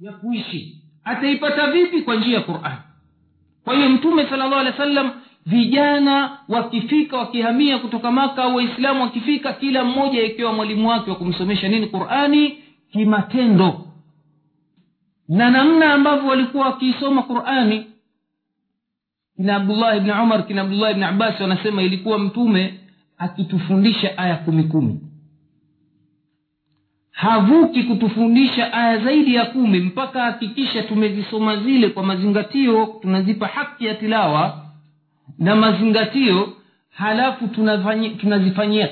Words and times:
ya 0.00 0.12
kuishi. 0.12 0.82
Ataipata 1.04 1.70
vipi 1.70 2.02
kwa 2.02 2.16
njia 2.16 2.34
ya 2.34 2.40
qurani 2.40 2.76
kwa 3.64 3.74
hiyo 3.76 3.88
mtume 3.88 4.26
sala 4.26 4.44
llahu 4.46 4.54
alehi 4.60 4.78
wa 4.78 4.84
sallam 4.86 5.10
vijana 5.46 6.38
wakifika 6.48 7.16
wakihamia 7.18 7.78
kutoka 7.78 8.10
maka 8.10 8.42
au 8.42 8.56
waislamu 8.56 9.02
wakifika 9.02 9.52
kila 9.52 9.84
mmoja 9.84 10.22
ikiwa 10.24 10.52
mwalimu 10.52 10.88
wake 10.88 11.10
wa 11.10 11.16
kumsomesha 11.16 11.68
nini? 11.68 11.86
Qurani 11.86 12.58
kimatendo. 12.92 13.84
Na 15.28 15.50
namna 15.50 15.94
ambavyo 15.94 16.28
walikuwa 16.30 16.66
wakiisoma 16.66 17.22
qurani. 17.22 17.86
Kina 19.36 19.56
abdullah 19.56 20.00
bni 20.00 20.12
umar 20.12 20.46
kina 20.46 20.62
abdullah 20.62 20.94
bni 20.94 21.04
abbas 21.04 21.40
wanasema 21.40 21.82
ilikuwa 21.82 22.18
mtume 22.18 22.80
akitufundisha 23.18 24.18
aya 24.18 24.36
kumi 24.36 24.62
kumi 24.64 25.00
havuki 27.18 27.82
kutufundisha 27.82 28.72
aya 28.72 28.98
zaidi 28.98 29.34
ya 29.34 29.44
kumi 29.44 29.80
mpaka 29.80 30.22
hakikisha 30.22 30.82
tumezisoma 30.82 31.56
zile 31.56 31.88
kwa 31.88 32.02
mazingatio 32.02 32.86
tunazipa 33.02 33.46
haki 33.46 33.86
ya 33.86 33.94
tilawa 33.94 34.64
na 35.38 35.56
mazingatio 35.56 36.52
halafu 36.90 37.48
tunazifanyia 38.18 38.88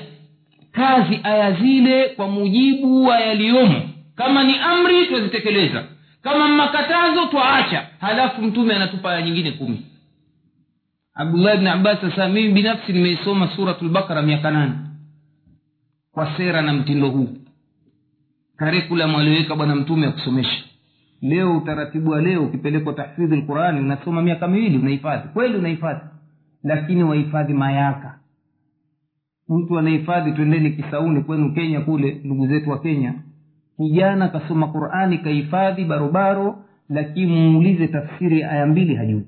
kazi 0.71 1.19
aya 1.23 1.51
zile 1.51 2.09
kwa 2.09 2.27
mujibu 2.27 3.05
wa 3.05 3.19
yaliyomo. 3.19 3.81
Kama 4.15 4.43
ni 4.43 4.57
amri 4.59 5.05
twazitekeleza. 5.05 5.83
Kama 6.21 6.47
makatazo 6.47 7.25
twaacha. 7.25 7.87
Halafu 8.01 8.41
mtume 8.41 8.75
anatupa 8.75 9.11
aya 9.11 9.21
nyingine 9.21 9.51
kumi. 9.51 9.81
Abdullah 11.15 11.57
bni 11.57 11.67
abbas 11.69 12.01
sasa 12.01 12.29
mimi 12.29 12.49
binafsi 12.53 12.93
nimeisoma 12.93 13.47
suratlbakara 13.55 14.21
miaka 14.21 14.51
nane 14.51 14.73
kwa 16.11 16.37
sera 16.37 16.61
na 16.61 16.73
mtindo 16.73 17.09
huu 17.09 17.29
karikulam 18.57 19.15
alioweka 19.15 19.55
bwana 19.55 19.75
mtume 19.75 20.05
ya 20.05 20.11
kusomesha. 20.11 20.63
Leo 21.21 21.57
utaratibu 21.57 22.09
wa 22.11 22.21
leo 22.21 22.43
ukipelekwa 22.43 22.93
tahfidhi 22.93 23.35
lqurani 23.35 23.79
unasoma 23.79 24.21
miaka 24.21 24.47
miwili 24.47 24.77
unahifadhi. 24.77 25.27
Kweli 25.33 25.57
unahifadhi? 25.57 26.01
Lakini 26.63 27.03
wahifadhi 27.03 27.53
mayaka. 27.53 28.19
Mtu 29.49 29.79
anahifadhi 29.79 30.31
twendeni 30.31 30.71
kisauni 30.71 31.23
kwenu 31.23 31.53
kenya 31.53 31.81
kule 31.81 32.21
ndugu 32.23 32.47
zetu 32.47 32.69
wa 32.69 32.79
kenya. 32.79 33.13
Kijana 33.77 34.27
kasoma 34.27 34.67
qurani 34.67 35.17
kahifadhi 35.17 35.83
barobaro 35.85 36.63
lakini 36.89 37.35
muulize 37.51 37.87
tafsiri 37.87 38.39
ya 38.39 38.51
aya 38.51 38.65
mbili 38.65 38.95
hajui 38.95 39.25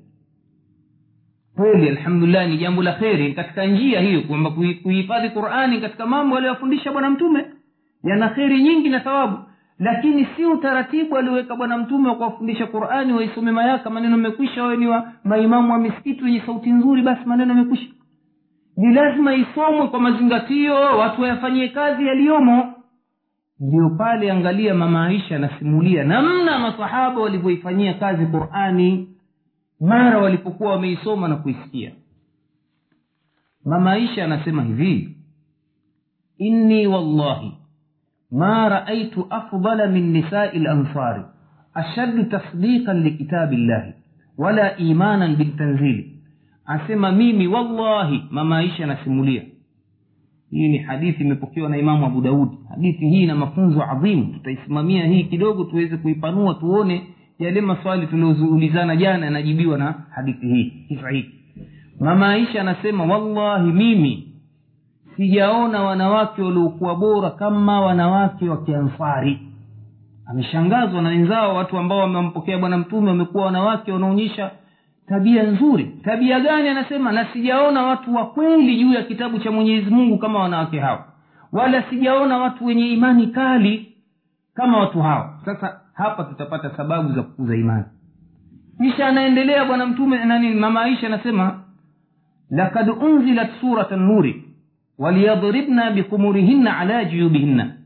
kweli 1.56 1.88
alhamdulillah 1.88 2.48
ni 2.48 2.58
jambo 2.58 2.82
la 2.82 2.92
kheri. 2.92 3.32
Katika 3.34 3.66
njia 3.66 4.00
hiyo 4.00 4.22
kwamba 4.22 4.50
kuhifadhi 4.82 5.28
qurani 5.30 5.80
katika 5.80 6.06
mambo 6.06 6.36
aliyofundisha 6.36 6.92
bwana 6.92 7.10
mtume 7.10 7.44
yana 8.04 8.28
kheri 8.28 8.62
nyingi 8.62 8.88
na 8.88 9.00
thawabu. 9.00 9.38
Lakini 9.78 10.26
si 10.36 10.44
utaratibu 10.44 11.16
alioweka 11.18 11.56
bwana 11.56 11.78
mtume 11.78 12.08
wa 12.08 12.14
kuwafundisha 12.16 12.66
qurani 12.66 13.12
waisome 13.12 13.50
mayaka 13.52 13.90
maneno 13.90 14.14
amekwisha 14.14 14.62
wawe 14.62 14.76
ni 14.76 14.86
wa 14.86 15.12
maimamu 15.24 15.72
wa 15.72 15.78
misikiti 15.78 16.24
wenye 16.24 16.40
sauti 16.46 16.70
nzuri 16.70 17.02
basi 17.02 17.20
maneno 17.26 17.52
amekwisha 17.52 17.90
ni 18.76 18.94
lazima 18.94 19.34
isomwe 19.34 19.86
kwa 19.88 20.00
mazingatio 20.00 20.74
watu 20.74 21.22
wayafanyie 21.22 21.68
kazi 21.68 22.06
yaliyomo. 22.06 22.74
Ndio 23.60 23.90
pale 23.90 24.30
angalia 24.32 24.74
mama 24.74 25.06
aisha 25.06 25.36
anasimulia 25.36 26.04
namna 26.04 26.58
masahaba 26.58 27.20
walivyoifanyia 27.20 27.94
kazi 27.94 28.26
qurani 28.26 29.08
mara 29.80 30.18
walipokuwa 30.18 30.72
wameisoma 30.72 31.28
na 31.28 31.36
kuisikia. 31.36 31.92
Mama 33.64 33.92
aisha 33.92 34.24
anasema 34.24 34.62
hivi 34.62 35.16
inni 36.38 36.86
wallahi 36.86 37.52
ma 38.32 38.68
raaitu 38.68 39.26
afdala 39.30 39.86
min 39.86 40.12
nisai 40.12 40.58
lansari 40.58 41.22
ashaddu 41.74 42.24
tasdiqan 42.24 43.02
likitabi 43.02 43.56
llahi 43.56 43.92
wala 44.38 44.76
imanan 44.76 45.36
biltanzili 45.36 46.16
asema 46.64 47.12
mimi 47.12 47.46
wallahi 47.46 48.22
mama 48.30 48.58
aisha 48.58 48.84
anasimulia. 48.84 49.42
Hii 50.50 50.68
ni 50.68 50.78
hadithi 50.78 51.22
imepokewa 51.24 51.68
na 51.68 51.78
imamu 51.78 52.06
abu 52.06 52.20
daudi 52.20 52.56
hadithi 52.70 53.08
hii 53.08 53.22
ina 53.22 53.34
mafunzo 53.34 53.82
adhimu. 53.82 54.26
Tutaisimamia 54.32 55.06
hii 55.06 55.24
kidogo 55.24 55.64
tuweze 55.64 55.96
kuipanua 55.96 56.54
tuone 56.54 57.02
yale 57.38 57.60
maswali 57.60 58.06
tulioulizana 58.06 58.96
jana 58.96 59.24
yanajibiwa 59.24 59.78
na 59.78 59.94
hadithi 60.10 60.46
hii. 60.46 60.72
Kisa 60.88 61.08
hiki 61.10 62.58
anasema 62.58 63.04
wallahi 63.04 63.72
mimi 63.72 64.29
sijaona 65.20 65.82
wanawake 65.82 66.42
waliokuwa 66.42 66.96
bora 66.96 67.30
kama 67.30 67.80
wanawake 67.80 68.48
wa 68.48 68.64
kiansari 68.64 69.40
ameshangazwa 70.26 71.02
na 71.02 71.08
wenzao 71.08 71.54
watu 71.54 71.78
ambao 71.78 71.98
wamempokea 71.98 72.58
bwana 72.58 72.78
mtume 72.78 73.08
wamekuwa 73.08 73.44
wanawake 73.44 73.92
wanaonyesha 73.92 74.50
tabia 75.08 75.42
nzuri. 75.42 75.84
Tabia 76.04 76.40
gani 76.40 76.68
anasema? 76.68 77.12
Na 77.12 77.26
sijaona 77.32 77.82
watu 77.82 78.14
wa 78.14 78.26
kweli 78.26 78.76
juu 78.76 78.92
ya 78.92 79.02
kitabu 79.02 79.38
cha 79.38 79.50
mwenyezi 79.50 79.90
mungu 79.90 80.18
kama 80.18 80.38
wanawake 80.38 80.80
hao. 80.80 81.04
Wala 81.52 81.82
sijaona 81.82 82.38
watu 82.38 82.66
wenye 82.66 82.88
imani 82.88 83.26
kali 83.26 83.92
kama 84.54 84.78
watu 84.78 85.02
hao. 85.02 85.34
Sasa 85.44 85.80
hapa 85.94 86.24
tutapata 86.24 86.70
sababu 86.76 87.12
za 87.12 87.22
kukuza 87.22 87.56
imani. 87.56 87.84
Kisha 88.82 89.06
anaendelea 89.06 89.64
bwana 89.64 89.86
mtume 89.86 90.24
nani 90.24 90.54
mama 90.54 90.80
aisha 90.82 91.06
anasema 91.06 91.60
lakad 92.50 92.88
unzilat 92.88 93.50
surata 93.60 93.96
nuri 93.96 94.49
waliyadribna 95.00 95.90
bikhumurihinna 95.90 96.78
ala 96.78 97.04
juyubihinna. 97.04 97.76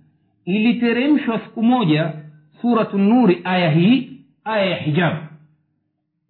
Iliteremshwa 0.44 1.38
siku 1.40 1.62
moja 1.62 2.12
suratu 2.60 2.98
nuri 2.98 3.40
aya 3.44 3.70
hii 3.70 4.20
aya 4.44 4.64
ya 4.66 4.76
hijabu 4.76 5.16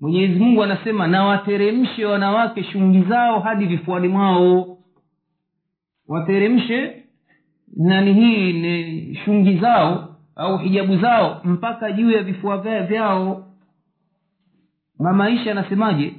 mwenyezi 0.00 0.39
mungu 0.39 0.62
anasema 0.62 1.06
na 1.06 1.25
wateremshe 1.25 2.05
wanawake 2.05 2.62
shungi 2.65 3.03
zao 3.03 3.41
hadi 3.41 3.67
vifuani 3.67 4.09
mwao. 4.09 4.78
Wateremshe 6.09 7.05
nani 7.77 8.12
hii 8.15 8.53
ni 8.53 9.15
shungi 9.15 9.59
zao 9.59 10.17
au 10.37 10.59
hijabu 10.59 10.97
zao 10.97 11.41
mpaka 11.44 11.93
juu 11.93 12.11
ya 12.11 12.23
vifua 12.23 12.59
vyao. 12.59 13.47
Mamaisha 14.99 15.50
anasemaje? 15.50 16.15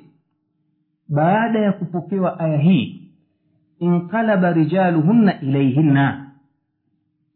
Baada 1.09 1.59
ya 1.59 1.71
kupokewa 1.71 2.39
aya 2.39 2.57
hii 2.57 2.94
inqalaba 3.79 4.51
rijaluhunna 4.53 5.41
ilaihinna 5.41 6.31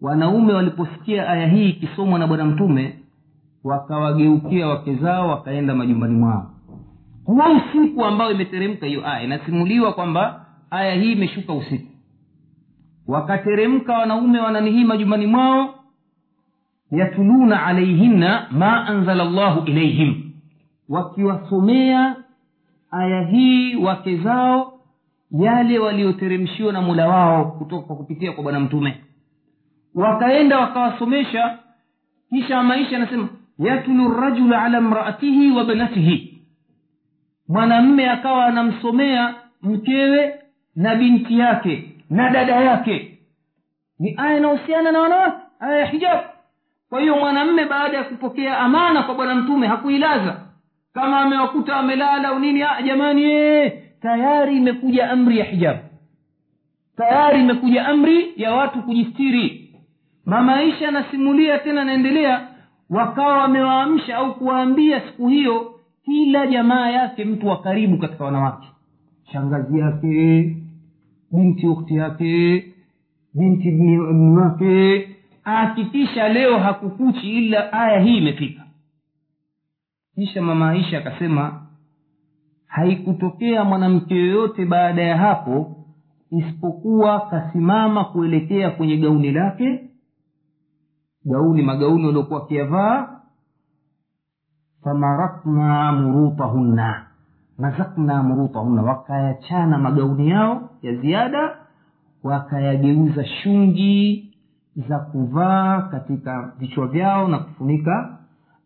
wanaume 0.02 0.54
waliposikia 0.54 1.30
aya 1.30 1.48
hii 1.48 1.70
ikisomwa 1.70 2.20
na 2.20 2.28
bwana 2.28 2.46
mtume 2.46 3.00
wakawageukia 3.64 4.68
wake 4.68 4.96
zao 4.96 5.28
wakaenda 5.30 5.76
majumbani 5.76 6.16
mwao. 6.16 6.52
Huo 7.26 7.44
usiku 7.58 8.06
ambao 8.06 8.32
imeteremka 8.32 8.86
hiyo 8.86 9.08
aya. 9.10 9.24
Inasimuliwa 9.24 9.94
kwamba 9.94 10.46
aya 10.70 10.96
hii 10.96 11.12
imeshuka 11.12 11.54
usiku. 11.54 11.88
Wakateremka 13.08 13.94
wanaume 13.98 14.40
wananihii 14.40 14.84
majumbani 14.84 15.28
mwao 15.28 15.76
yatuluna 16.92 17.66
alaihinna 17.66 18.48
ma 18.52 18.88
anzala 18.88 19.24
llahu 19.26 19.66
ilaihim 19.68 20.32
wakiwasomea 20.90 22.16
aya 22.92 23.22
hii 23.28 23.76
wake 23.76 24.18
zao 24.18 24.74
yale 25.32 25.80
walioteremshiwa 25.80 26.74
na 26.74 26.82
mula 26.82 27.08
wao 27.08 27.46
kutoka 27.52 27.88
kwa 27.88 27.96
kupitia 27.96 28.32
kwa 28.32 28.44
bwana 28.44 28.60
mtume. 28.60 28.98
Wakaenda 29.96 30.60
wakawasomesha 30.60 31.58
kisha 32.30 32.64
maisha 32.64 32.96
anasema 32.98 33.30
yatulu 33.60 34.14
rajulu 34.22 34.56
ala 34.56 34.82
mraatihi 34.82 35.52
wa 35.52 35.66
banatihi. 35.66 36.42
Mwanamme 37.48 38.10
akawa 38.10 38.46
anamsomea 38.46 39.36
mkewe 39.62 40.36
na 40.76 40.96
binti 40.96 41.40
yake 41.40 41.90
na 42.10 42.30
dada 42.30 42.56
yake. 42.56 43.20
Ni 44.00 44.16
aya 44.18 44.38
inahusiana 44.38 44.92
na 44.92 45.00
wanawake 45.02 45.38
aya 45.60 45.78
ya 45.80 45.86
hijab. 45.86 46.20
Kwa 46.90 47.02
hiyo 47.02 47.16
mwanamme 47.18 47.66
baada 47.66 47.98
ya 47.98 48.04
kupokea 48.04 48.58
amana 48.60 49.04
kwa 49.04 49.16
bwana 49.16 49.36
mtume 49.36 49.68
hakuilaza. 49.68 50.40
Kama 50.94 51.20
amewakuta 51.20 51.76
amelala 51.76 52.28
au 52.28 52.40
nini 52.40 52.62
ah, 52.64 52.82
jamani 52.82 53.24
ee, 53.26 53.84
tayari 54.02 54.58
imekuja 54.58 55.10
amri 55.12 55.38
ya 55.40 55.46
hijabu 55.46 55.80
tayari 56.98 57.42
imekuja 57.42 57.88
amri 57.88 58.34
ya 58.36 58.54
watu 58.54 58.84
kujistiri. 58.84 59.76
Mama 60.26 60.56
aisha 60.56 60.88
anasimulia 60.88 61.58
tena 61.60 61.82
anaendelea 61.82 62.48
wakawa 62.90 63.38
wamewaamsha 63.38 64.18
au 64.18 64.36
kuwaambia 64.36 65.02
siku 65.02 65.28
hiyo 65.28 65.80
kila 66.06 66.48
jamaa 66.48 66.90
yake 66.90 67.26
mtu 67.26 67.48
wa 67.48 67.62
karibu 67.62 67.98
katika 67.98 68.24
wanawake. 68.26 68.68
Shangazi 69.32 69.80
yake 69.80 70.56
binti 71.32 71.68
ukti 71.68 71.96
yake 71.96 72.66
binti 73.34 73.68
ibni 73.68 74.38
wake. 74.38 75.10
Ahakikisha 75.44 76.30
leo 76.30 76.58
hakukuchi 76.60 77.32
ila 77.38 77.74
aya 77.74 78.00
hii 78.00 78.18
imefika. 78.18 78.62
Kisha 80.16 80.42
mama 80.42 80.70
aisha 80.70 80.98
akasema 80.98 81.62
haikutokea 82.70 83.64
mwanamke 83.64 84.16
yoyote 84.16 84.66
baada 84.66 85.02
ya 85.02 85.18
hapo 85.18 85.76
isipokuwa 86.32 87.20
kasimama 87.20 88.06
kuelekea 88.06 88.72
kwenye 88.72 88.98
gauni 88.98 89.32
lake 89.32 89.90
gauni 91.26 91.62
magauni 91.62 92.06
waliokuwa 92.06 92.40
wakiyavaa 92.40 93.20
famaratna 94.84 95.92
murutahunna 95.92 97.06
mazakna 97.58 98.24
murutahunna 98.24 98.82
wakayachana 98.82 99.78
magauni 99.78 100.30
yao 100.30 100.70
ya 100.82 100.96
ziada 100.96 101.58
wakayageuza 102.24 103.26
shungi 103.26 104.26
za 104.90 105.00
kuvaa 105.00 105.82
katika 105.82 106.52
vichwa 106.60 106.88
vyao 106.88 107.28
na 107.28 107.40
kufunika 107.40 108.19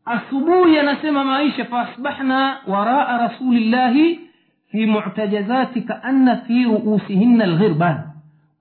asubuhi 0.06 0.80
anasema 0.80 1.24
maisha 1.24 1.66
faasbahna 1.66 2.58
waraa 2.68 3.18
rasulillahi 3.18 4.20
fi 4.72 4.86
mutajazati 4.86 5.82
kaanna 5.82 6.36
fi 6.38 6.64
ruusihinna 6.64 7.46
lghirban 7.46 8.04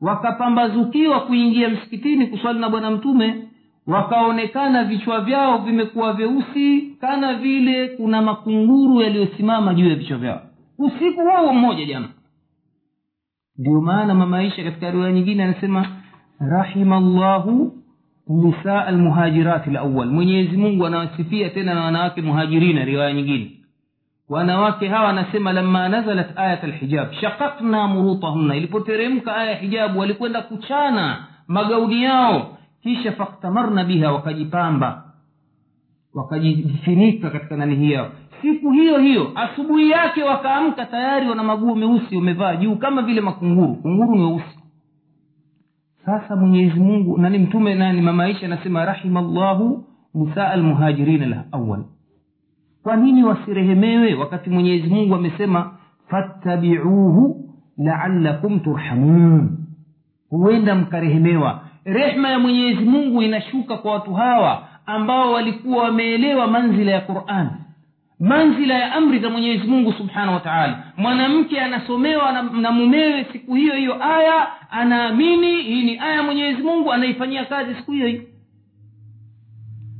wakapambazukiwa 0.00 1.21
kuingia 1.21 1.69
msikitini 1.69 2.27
kuswali 2.27 2.59
na 2.59 2.69
bwana 2.71 2.91
mtume 2.91 3.49
wakaonekana 3.87 4.85
vichwa 4.85 5.21
vyao 5.21 5.59
vimekuwa 5.59 6.12
vyeusi 6.12 6.81
kana 7.00 7.35
vile 7.35 7.88
kuna 7.88 8.23
makunguru 8.23 9.00
yaliyosimama 9.03 9.75
juu 9.75 9.88
ya 9.88 9.95
vichwa 9.95 10.19
vyao. 10.19 10.41
Usiku 10.79 11.21
huo 11.21 11.53
mmoja 11.53 11.85
jana 11.87 12.09
ndio 13.59 13.81
maana 13.81 14.15
mamaisha 14.15 14.65
katika 14.65 14.91
riwaya 14.91 15.12
nyingine 15.12 15.45
anasema 15.45 15.87
rahima 16.41 17.00
llahu 17.00 17.81
نساء 18.31 18.89
المهاجرات 18.89 19.69
الأول. 19.69 20.13
من 20.13 20.29
يزمون 20.29 20.81
ونصفية 20.81 21.63
ناناك 21.63 22.19
مهاجرين 22.19 22.79
رواية 22.89 23.13
نجين 23.13 23.51
ونواك 24.31 24.85
هوا 24.85 25.13
نسمى 25.13 25.53
لما 25.53 25.89
نزلت 25.89 26.39
آية 26.39 26.65
الحجاب. 26.65 27.13
شققنا 27.13 27.87
مروطهن. 27.87 28.51
إلي 28.51 28.67
بترمك 28.67 29.29
آية 29.29 29.55
حجاب 29.55 29.97
ولكونا 29.97 30.41
كتشانا 30.41 31.19
مغاودياو 31.49 32.43
كيش 32.83 33.09
فاقتمرنا 33.09 33.83
بها 33.83 34.11
وكجي 34.11 34.45
بامبا. 34.45 35.03
وكجي 36.17 36.65
فينيكا 36.85 37.29
كتنا 37.29 37.65
نهيو 37.65 38.07
siku 38.43 38.71
hiyo 38.71 38.99
hiyo 38.99 39.33
asubuhi 39.35 39.91
yake 39.91 40.23
wakaamka 40.23 40.87
tayari 40.87 41.29
wana 41.29 41.43
maguo 41.43 41.75
meusi 41.75 42.17
wamevaa 42.17 42.57
juu 42.57 42.77
kama 42.77 43.03
vile 43.03 43.21
makunguru 43.21 43.75
kunguru 43.75 44.15
sasa 46.06 46.37
mwenyezi 46.37 46.81
mungu 46.81 47.19
nani 47.19 47.38
mtume 47.38 47.75
nani 47.75 48.00
mama 48.00 48.25
aisha 48.25 48.46
anasema 48.46 48.84
rahima 48.84 49.20
llahu 49.22 49.84
nisaa 50.14 50.49
almuhajirina 50.50 51.26
lawal 51.52 51.84
kwa 52.82 52.96
nini 52.96 53.25
wasirehemewe 53.25 54.14
wakati 54.14 54.50
mwenyezi 54.50 54.88
mungu 54.88 55.14
amesema 55.14 55.70
fattabiuhu 56.08 57.49
laalakum 57.78 58.60
turhamun. 58.60 59.58
Huenda 60.31 60.75
mkarehemewa. 60.75 61.60
Rehma 61.84 62.28
ya 62.28 62.38
mwenyezi 62.38 62.84
mungu 62.84 63.22
inashuka 63.22 63.76
kwa 63.76 63.93
watu 63.93 64.14
hawa 64.14 64.69
ambao 64.87 65.32
walikuwa 65.32 65.84
wameelewa 65.84 66.46
manzila 66.46 66.93
ya 66.93 67.00
quran 67.00 67.50
manzila 68.23 68.75
ya 68.75 68.93
amri 68.93 69.19
za 69.19 69.31
mwenyezi 69.31 69.67
mungu 69.67 69.93
subhanahu 69.93 70.35
wa 70.35 70.41
taala 70.41 70.83
mwanamke 70.97 71.61
anasomewa 71.61 72.33
na, 72.33 72.43
na 72.43 72.71
mumewe 72.73 73.27
siku 73.33 73.55
hiyo 73.55 73.75
hiyo 73.75 74.05
aya 74.05 74.71
anaamini 74.71 75.63
hii 75.63 75.83
ni 75.85 75.99
aya 75.99 76.15
ya 76.15 76.23
mwenyezi 76.23 76.63
mungu 76.63 76.93
anaifanyia 76.93 77.45
kazi 77.45 77.75
siku 77.75 77.93
hiyo 77.93 78.07
hiyo 78.07 78.23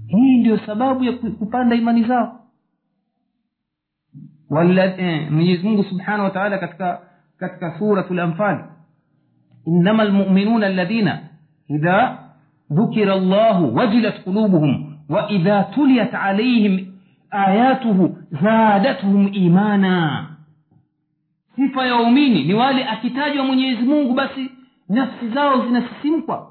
hii 0.07 0.37
ndio 0.39 0.59
sababu 0.59 1.05
ya 1.05 1.13
kupanda 1.13 1.77
imani 1.77 2.05
zao 2.05 2.39
eh, 4.99 5.31
mwenyezi 5.33 5.63
mungu 5.63 5.85
subhanahu 5.85 6.25
wa 6.25 6.31
taala 6.31 6.59
katika 6.59 7.01
katika 7.39 7.79
suratu 7.79 8.15
lanfal 8.15 8.65
innama 9.67 10.05
lmuminuna 10.05 10.67
alladhina 10.67 11.21
idha 11.69 12.19
dhukira 12.71 13.17
llahu 13.17 13.77
wajilat 13.77 14.23
qulubuhum 14.25 14.97
waidha 15.09 15.63
tuliyat 15.63 16.15
alaihim 16.15 16.92
ayatuhu 17.33 18.17
zadatuhum 18.43 19.29
imana. 19.33 20.27
Sifa 21.57 21.87
ya 21.87 21.95
waumini 21.95 22.45
ni 22.45 22.55
wale 22.55 22.85
akitajwa 22.85 23.45
mwenyezi 23.45 23.83
mungu 23.83 24.15
basi 24.15 24.51
nafsi 24.89 25.29
zao 25.29 25.67
zinasisimkwa. 25.67 26.49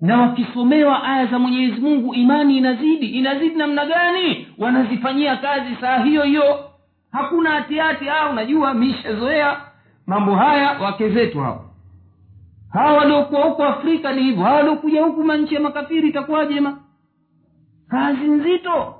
Na 0.00 0.20
wakisomewa 0.20 1.02
aya 1.04 1.26
za 1.26 1.38
mwenyezi 1.38 1.80
mungu 1.80 2.14
imani 2.14 2.56
inazidi. 2.58 3.06
Inazidi 3.06 3.54
namna 3.54 3.86
gani? 3.86 4.46
Wanazifanyia 4.58 5.36
kazi 5.36 5.76
saa 5.80 5.98
hiyo 6.04 6.22
hiyo. 6.22 6.70
Hakuna 7.12 7.50
hatihati 7.50 8.08
ah 8.08 8.30
unajua 8.30 8.74
mishazoea 8.74 9.60
mambo 10.06 10.34
haya 10.36 10.78
wake 10.80 11.08
zetu 11.10 11.40
hawa 11.40 11.64
hawa 12.72 12.92
waliokuwa 12.92 13.42
huko 13.42 13.64
afrika 13.64 14.12
ni 14.12 14.22
hivyo. 14.22 14.44
Hawa 14.44 14.56
waliokuja 14.56 15.02
huku 15.02 15.24
manchi 15.24 15.54
ya 15.54 15.60
makafiri 15.60 16.08
itakuwaje 16.08 16.60
ma? 16.60 16.78
Kazi 17.88 18.24
nzito 18.24 18.94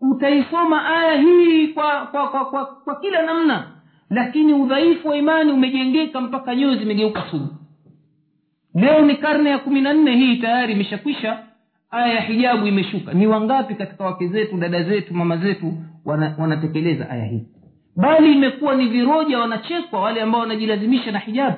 utaisoma 0.00 0.86
aya 0.96 1.20
hii 1.20 1.68
kwa 1.68 2.06
kwa, 2.06 2.28
kwa, 2.28 2.44
kwa 2.44 2.66
kwa 2.66 3.00
kila 3.00 3.22
namna 3.22 3.70
lakini 4.10 4.52
udhaifu 4.52 5.08
wa 5.08 5.16
imani 5.16 5.52
umejengeka 5.52 6.20
mpaka 6.20 6.54
nyoyo 6.56 6.76
zimegeuka 6.76 7.22
sugu 7.30 7.48
leo 8.74 9.02
ni 9.04 9.16
karne 9.16 9.50
ya 9.50 9.58
kumi 9.58 9.80
na 9.80 9.92
nne 9.92 10.16
hii 10.16 10.36
tayari 10.36 10.72
imeshakwisha. 10.72 11.38
Aya 11.90 12.14
ya 12.14 12.20
hijabu 12.20 12.66
imeshuka. 12.66 13.12
Ni 13.12 13.26
wangapi 13.26 13.74
katika 13.74 14.04
wake 14.04 14.28
zetu 14.28 14.56
dada 14.56 14.82
zetu 14.82 15.14
mama 15.14 15.36
zetu 15.36 15.74
wana, 16.04 16.34
wanatekeleza 16.38 17.10
aya 17.10 17.24
hii? 17.24 17.46
Bali 17.96 18.32
imekuwa 18.32 18.74
ni 18.74 18.88
viroja 18.88 19.38
wanachekwa 19.38 20.00
wale 20.00 20.22
ambao 20.22 20.40
wanajilazimisha 20.40 21.12
na 21.12 21.18
hijabu. 21.18 21.56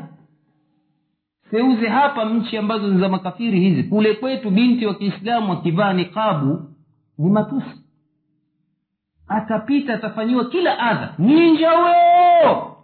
Seuze 1.51 1.89
hapa 1.89 2.25
nchi 2.25 2.57
ambazo 2.57 2.89
ni 2.89 3.01
za 3.01 3.09
makafiri 3.09 3.61
hizi. 3.61 3.83
Kule 3.83 4.15
kwetu 4.15 4.51
binti 4.51 4.87
wa 4.87 4.95
kiislamu 4.95 5.51
wakivaa 5.51 5.93
niqabu 5.93 6.63
ni 7.19 7.31
matusi 7.31 7.86
atapita 9.29 9.95
atafanyiwa 9.95 10.45
kila 10.49 10.79
adha. 10.79 11.15
Ninja 11.19 11.71
weo! 11.71 12.77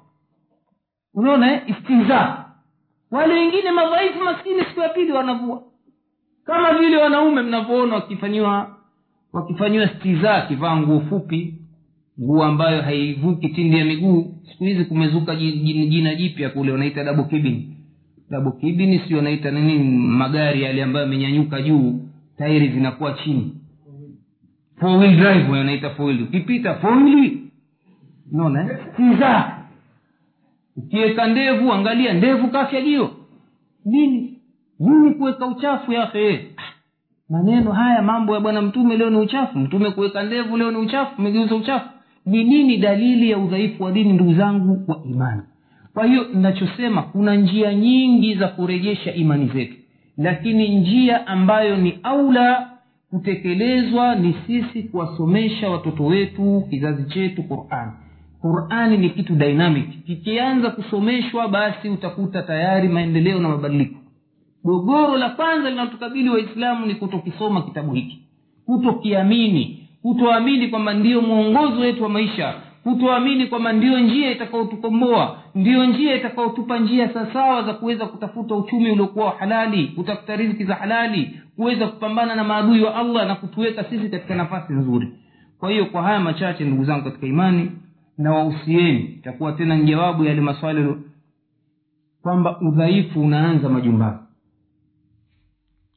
Unaona 1.14 1.52
eh? 1.52 1.62
istinza. 1.66 2.44
Wale 3.10 3.34
wengine 3.34 3.70
madhaifu 3.70 4.24
maskini 4.24 4.64
siku 4.64 4.80
ya 4.80 4.88
pili 4.88 5.12
wanavua. 5.12 5.62
Kama 6.44 6.78
vile 6.78 6.96
wanaume 6.96 7.42
mnavyoona 7.42 7.94
wakifanyiwa 7.94 8.76
wakifanyiwa 9.32 9.88
stiza 9.88 10.34
akivaa 10.34 10.76
nguo 10.76 11.00
fupi 11.00 11.54
nguo 12.20 12.44
ambayo 12.44 12.82
haivuki 12.82 13.48
tindi 13.48 13.78
ya 13.78 13.84
miguu. 13.84 14.34
Siku 14.50 14.64
hizi 14.64 14.84
kumezuka 14.84 15.36
jina 15.36 16.14
jipya 16.14 16.50
kule 16.50 16.72
wanaita 16.72 17.04
double 17.04 17.24
kibini 17.24 17.76
double 18.30 18.52
kibini 18.60 18.98
sio 18.98 19.16
wanaita 19.16 19.50
nini? 19.50 19.78
Magari 19.98 20.62
yale 20.62 20.82
ambayo 20.82 21.04
yamenyanyuka 21.04 21.62
juu 21.62 22.00
tairi 22.38 22.68
zinakuwa 22.68 23.12
chini 23.12 23.56
wheel 24.88 25.16
drive 25.16 25.50
wanaita 25.52 25.90
wheel. 25.98 26.22
Ukipita 26.22 26.72
wheel 26.72 27.38
unaona? 28.32 28.78
Stiza 28.92 29.52
ukiweka 30.76 31.26
ndevu 31.26 31.72
angalia 31.72 32.12
ndevu 32.12 32.48
kafyagio 32.48 33.10
nini? 33.84 34.38
Nini 34.80 35.14
kuweka 35.14 35.46
uchafu 35.46 35.92
yahe 35.92 36.46
maneno 37.30 37.72
haya 37.72 38.02
mambo 38.02 38.34
ya 38.34 38.40
bwana 38.40 38.62
mtume 38.62 38.96
leo 38.96 39.10
ni 39.10 39.16
uchafu. 39.16 39.58
Mtume 39.58 39.90
kuweka 39.90 40.22
ndevu 40.22 40.56
leo 40.56 40.70
ni 40.70 40.76
uchafu. 40.76 41.12
Umegeuza 41.18 41.54
uchafu. 41.54 41.88
Ni 42.26 42.44
nini 42.44 42.76
dalili 42.76 43.30
ya 43.30 43.38
udhaifu 43.38 43.82
wa 43.82 43.92
dini 43.92 44.12
ndugu 44.12 44.34
zangu 44.34 44.84
wa 44.88 45.02
imani? 45.04 45.42
Kwa 45.94 46.06
hiyo 46.06 46.26
ninachosema 46.34 47.02
kuna 47.02 47.34
njia 47.36 47.74
nyingi 47.74 48.34
za 48.34 48.48
kurejesha 48.48 49.14
imani 49.14 49.46
zetu. 49.54 49.74
Lakini 50.18 50.68
njia 50.80 51.26
ambayo 51.26 51.76
ni 51.76 51.98
aula 52.02 52.70
kutekelezwa 53.12 54.14
ni 54.14 54.34
sisi 54.46 54.82
kuwasomesha 54.82 55.70
watoto 55.70 56.04
wetu 56.04 56.64
kizazi 56.70 57.04
chetu 57.04 57.42
qurani 57.42 57.92
qurani 58.40 58.96
ni 58.98 59.10
kitu 59.10 59.34
dynamic. 59.34 60.04
Kikianza 60.06 60.70
kusomeshwa 60.70 61.48
basi 61.48 61.88
utakuta 61.88 62.42
tayari 62.42 62.88
maendeleo 62.88 63.38
na 63.38 63.48
mabadiliko. 63.48 63.98
Gogoro 64.64 65.16
la 65.16 65.28
kwanza 65.30 65.70
linalotukabili 65.70 66.28
waislamu 66.28 66.86
ni 66.86 66.94
kutokisoma 66.94 67.62
kitabu 67.62 67.94
hiki. 67.94 68.18
Kutokiamini. 68.66 69.88
Kutoamini 70.02 70.68
kwamba 70.68 70.94
ndiyo 70.94 71.20
mwongozo 71.20 71.80
wetu 71.80 72.02
wa 72.02 72.08
maisha 72.08 72.54
kutoamini 72.82 73.46
kwamba 73.46 73.72
ndiyo 73.72 74.00
njia 74.00 74.30
itakaotukomboa 74.30 75.38
ndiyo 75.54 75.86
njia 75.86 76.14
itakaotupa 76.16 76.78
njia 76.78 77.12
sawasawa 77.12 77.62
za 77.62 77.74
kuweza 77.74 78.06
kutafuta 78.06 78.54
uchumi 78.54 78.90
uliokuwa 78.90 79.24
wa 79.26 79.32
halali 79.38 79.88
kutafuta 79.88 80.36
riziki 80.36 80.64
za 80.64 80.74
halali 80.74 81.40
kuweza 81.56 81.88
kupambana 81.88 82.34
na 82.34 82.44
maadui 82.44 82.82
wa 82.82 82.94
allah 82.96 83.26
na 83.26 83.34
kutuweka 83.34 83.84
sisi 83.84 84.08
katika 84.08 84.34
nafasi 84.34 84.72
nzuri. 84.72 85.12
Kwa 85.58 85.70
hiyo 85.70 85.86
kwa 85.86 86.02
haya 86.02 86.20
machache 86.20 86.64
ndugu 86.64 86.84
zangu 86.84 87.04
katika 87.04 87.26
imani 87.26 87.70
na 88.18 88.32
wausieni 88.32 89.00
itakuwa 89.00 89.52
tena 89.52 89.76
ni 89.76 89.84
jawabu 89.84 90.24
yale 90.24 90.40
maswali 90.40 90.94
kwamba 92.22 92.60
udhaifu 92.60 93.20
unaanza 93.20 93.68
majumbani. 93.68 94.18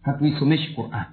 Hatuisomeshi 0.01 0.73
quran 0.73 1.05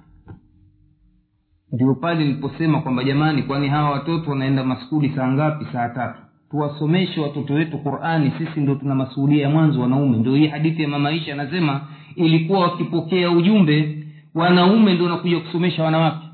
ndio 1.73 1.95
pale 1.95 2.19
niliposema 2.19 2.81
kwamba 2.81 3.03
jamani 3.03 3.43
kwani 3.43 3.67
hawa 3.67 3.89
watoto 3.89 4.29
wanaenda 4.29 4.63
maskuli 4.63 5.09
saa 5.15 5.27
ngapi? 5.27 5.65
Saa 5.73 5.89
tatu. 5.89 6.19
Tuwasomeshe 6.51 7.21
watoto 7.21 7.53
wetu 7.53 7.77
qurani 7.77 8.31
sisi 8.37 8.59
ndo 8.59 8.75
tuna 8.75 8.95
masuhulia 8.95 9.43
ya 9.43 9.49
mwanzo 9.49 9.81
wanaume. 9.81 10.17
Ndio 10.17 10.35
hii 10.35 10.47
hadithi 10.47 10.81
ya 10.81 10.87
mamaisha 10.87 11.33
anasema 11.33 11.81
ilikuwa 12.15 12.59
wakipokea 12.59 13.31
ujumbe 13.31 14.05
wanaume 14.35 14.93
ndio 14.93 15.05
wanakuja 15.05 15.39
kusomesha 15.39 15.83
wanawake. 15.83 16.27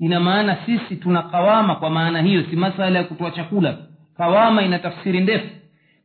Ina 0.00 0.20
maana 0.20 0.56
sisi 0.66 0.96
tuna 0.96 1.22
kawama 1.22 1.74
kwa 1.74 1.90
maana 1.90 2.22
hiyo 2.22 2.42
si 2.50 2.56
masala 2.56 2.98
ya 2.98 3.04
kutoa 3.04 3.30
chakula. 3.30 3.76
Kawama 4.16 4.62
ina 4.62 4.78
tafsiri 4.78 5.20
ndefu. 5.20 5.46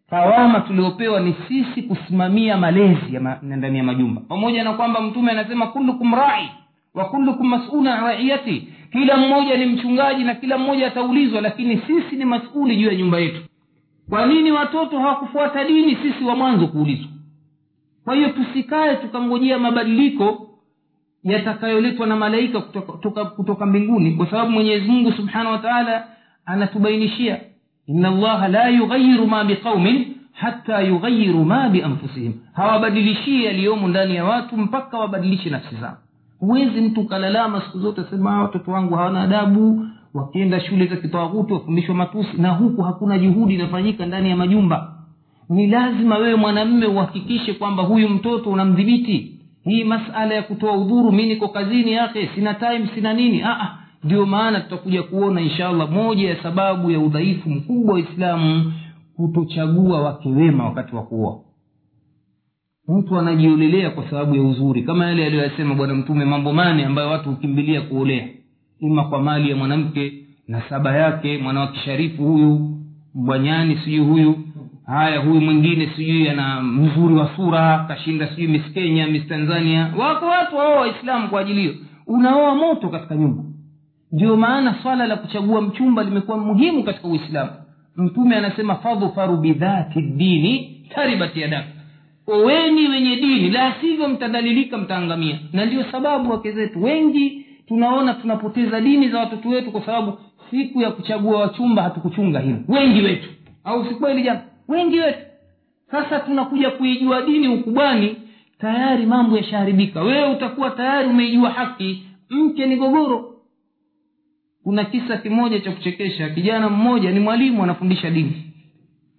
Kawama 0.10 0.60
tuliopewa 0.60 1.20
ni 1.20 1.36
sisi 1.48 1.82
kusimamia 1.82 2.58
malezi 2.58 3.16
ya 3.16 3.22
ma, 3.22 3.40
ndani 3.42 3.78
ya 3.78 3.84
majumba. 3.84 4.22
Pamoja 4.22 4.64
na 4.64 4.74
kwamba 4.74 5.02
mtume 5.02 5.32
anasema 5.32 5.68
kullukum 5.68 6.14
rai 6.16 6.50
wa 6.94 7.06
kullukum 7.06 7.54
an 7.54 8.04
raiyati. 8.04 8.68
Kila 8.92 9.18
mmoja 9.18 9.58
ni 9.58 9.66
mchungaji 9.66 10.24
na 10.24 10.36
kila 10.36 10.58
mmoja 10.58 10.88
ataulizwa 10.88 11.42
lakini 11.42 11.78
sisi 11.88 12.16
ni 12.16 12.26
masuli 12.26 12.76
juu 12.76 12.88
ya 12.88 12.96
nyumba 12.96 13.20
yetu. 13.20 13.42
Kwa 14.10 14.26
nini 14.26 14.52
watoto 14.52 15.00
hawakufuata 15.00 15.64
dini? 15.64 15.96
Sisi 15.96 16.24
wa 16.24 16.36
mwanzo 16.36 16.68
kuulizwa. 16.68 17.08
Kwa 18.04 18.16
hiyo 18.16 18.30
tusikae 18.30 18.96
tukangojea 18.96 19.60
mabadiliko 19.60 20.48
yatakayoletwa 21.24 22.08
na 22.08 22.16
malaika 22.16 22.62
kutoka, 22.62 22.92
kutoka, 22.92 23.26
kutoka 23.26 23.66
mbinguni 23.66 24.12
kwa 24.12 24.30
sababu 24.30 24.52
mwenyezi 24.52 24.88
mungu 24.88 25.12
subhanahu 25.12 25.52
wa 25.66 26.04
anatubainishia 26.46 27.40
ina 27.88 28.08
allaha 28.08 28.48
la 28.48 28.70
yughayiru 28.70 29.28
ma 29.28 29.44
biqaumin 29.44 30.16
hata 30.32 30.82
yughayiru 30.82 31.46
ma 31.46 31.70
bianfusihim 31.70 32.34
hawabadilishii 32.54 33.44
yaliyomo 33.44 33.88
ndani 33.88 34.16
ya 34.16 34.26
watu 34.26 34.58
mpaka 34.58 34.98
wabadilishe 34.98 35.50
nafsi 35.50 35.76
zao 35.76 35.98
huwezi 36.42 36.82
mtu 36.82 37.02
ukalalama 37.02 37.62
siku 37.62 37.80
zote 37.80 38.04
sema 38.10 38.42
watoto 38.42 38.72
wangu 38.72 38.96
hawana 38.96 39.22
adabu. 39.22 39.86
Wakienda 40.14 40.60
shule 40.60 40.86
za 40.88 40.96
kitawaghuti 40.96 41.54
wafundishwa 41.54 41.96
matusi 41.96 42.38
na 42.38 42.50
huku 42.50 42.82
hakuna 42.82 43.20
juhudi 43.20 43.54
inafanyika 43.56 44.06
ndani 44.06 44.30
ya 44.30 44.36
majumba. 44.36 44.94
Ni 45.50 45.68
lazima 45.68 46.18
wewe 46.18 46.36
mwanamme 46.36 46.86
uhakikishe 46.86 47.54
kwamba 47.54 47.84
huyu 47.84 48.10
mtoto 48.10 48.50
unamdhibiti. 48.50 49.40
Hii 49.64 49.84
masala 49.84 50.36
ya 50.36 50.44
kutoa 50.44 50.78
udhuru 50.78 51.12
mi 51.12 51.26
niko 51.26 51.48
kazini 51.48 51.92
yake 51.92 52.30
sina 52.36 52.54
time 52.54 52.90
sina 52.96 53.14
nini. 53.14 53.42
Aa, 53.46 53.78
ndio 54.04 54.26
maana 54.26 54.60
tutakuja 54.62 55.04
kuona 55.04 55.42
inshallah 55.42 55.92
moja 55.92 56.30
ya 56.30 56.44
sababu 56.44 56.92
ya 56.92 57.00
udhaifu 57.00 57.50
mkubwa 57.50 57.94
wa 57.94 58.00
islamu 58.00 58.74
kutochagua 59.16 60.02
wake 60.02 60.30
wema 60.30 60.64
wakati 60.66 60.96
wa 60.96 61.04
kuoa 61.04 61.40
mtu 62.88 63.20
anajiolelea 63.20 63.90
kwa 63.90 64.10
sababu 64.10 64.36
ya 64.36 64.42
uzuri. 64.44 64.84
Kama 64.84 65.06
yale 65.06 65.26
aliyoyasema 65.26 65.76
bwana 65.76 65.96
mtume 65.96 66.26
mambo 66.26 66.54
mane 66.54 66.86
ambayo 66.86 67.10
watu 67.10 67.30
hukimbilia 67.30 67.82
kuolea. 67.82 68.28
Ima 68.80 69.04
kwa 69.04 69.22
mali 69.22 69.50
ya 69.50 69.56
mwanamke 69.56 70.14
nasaba 70.48 70.96
yake 70.98 71.38
mwana 71.38 71.60
wa 71.60 71.68
kisharifu 71.68 72.24
huyu 72.24 72.78
mbwanyani 73.16 73.78
sijui 73.78 74.00
huyu 74.06 74.36
haya 74.86 75.20
huyu 75.20 75.42
mwingine 75.42 75.90
sijui 75.96 76.30
ana 76.30 76.62
mzuri 76.62 77.14
wa 77.16 77.30
sura 77.36 77.86
kashinda 77.88 78.28
sijui 78.28 78.48
miss 78.48 78.74
kenya 78.74 79.08
miss 79.08 79.28
tanzania. 79.28 79.94
Wako 79.98 80.26
watu 80.26 80.56
waoa 80.56 80.80
waislamu 80.80 81.30
kwa 81.30 81.42
ajili 81.42 81.62
hiyo. 81.62 81.74
Unaoa 82.08 82.56
moto 82.56 82.90
katika 82.90 83.16
nyumba. 83.16 83.44
Ndio 84.12 84.38
maana 84.38 84.76
swala 84.84 85.08
la 85.08 85.16
kuchagua 85.18 85.62
mchumba 85.62 86.04
limekuwa 86.04 86.38
muhimu 86.38 86.84
katika 86.84 87.08
uislamu. 87.08 87.52
Mtume 87.98 88.36
anasema 88.36 88.76
fadhfaru 88.76 89.38
bidhati 89.38 90.02
dini 90.02 90.82
taribat 90.96 91.38
yadak 91.38 91.66
oweni 92.32 92.88
wenye 92.88 93.16
dini 93.16 93.50
la 93.50 93.76
sivyo 93.82 94.08
mtadalilika 94.08 94.78
mtaangamia. 94.78 95.40
Na 95.54 95.66
ndio 95.66 95.84
sababu 95.92 96.32
wake 96.32 96.52
zetu. 96.52 96.84
Wengi 96.84 97.46
tunaona 97.68 98.14
tunapoteza 98.14 98.82
dini 98.82 99.10
za 99.10 99.20
watoto 99.20 99.50
wetu 99.50 99.72
kwa 99.72 99.86
sababu 99.86 100.18
siku 100.52 100.82
ya 100.82 100.92
kuchagua 100.92 101.40
wachumba 101.40 101.84
hatukuchunga 101.84 102.40
hilo. 102.40 102.58
Wengi 102.68 103.02
wetu. 103.02 103.30
Au 103.64 103.86
si 103.86 103.96
kweli 103.96 104.32
wengi 104.68 105.00
wetu. 105.00 105.20
Sasa 105.92 106.20
tunakuja 106.20 106.70
kuijua 106.70 107.22
dini 107.22 107.48
ukubwani 107.48 108.16
tayari 108.60 109.06
mambo 109.06 109.38
yashaharibika. 109.38 110.02
Wewe 110.02 110.30
utakuwa 110.30 110.70
tayari 110.70 111.08
umeijua 111.08 111.50
haki 111.50 112.04
mke 112.30 112.66
ni 112.66 112.76
gogoro. 112.76 113.36
Kuna 114.64 114.86
kisa 114.86 115.18
kimoja 115.18 115.60
cha 115.60 115.72
kuchekesha. 115.72 116.30
Kijana 116.30 116.70
mmoja 116.70 117.12
ni 117.12 117.20
mwalimu 117.20 117.64
anafundisha 117.64 118.10
dini 118.10 118.51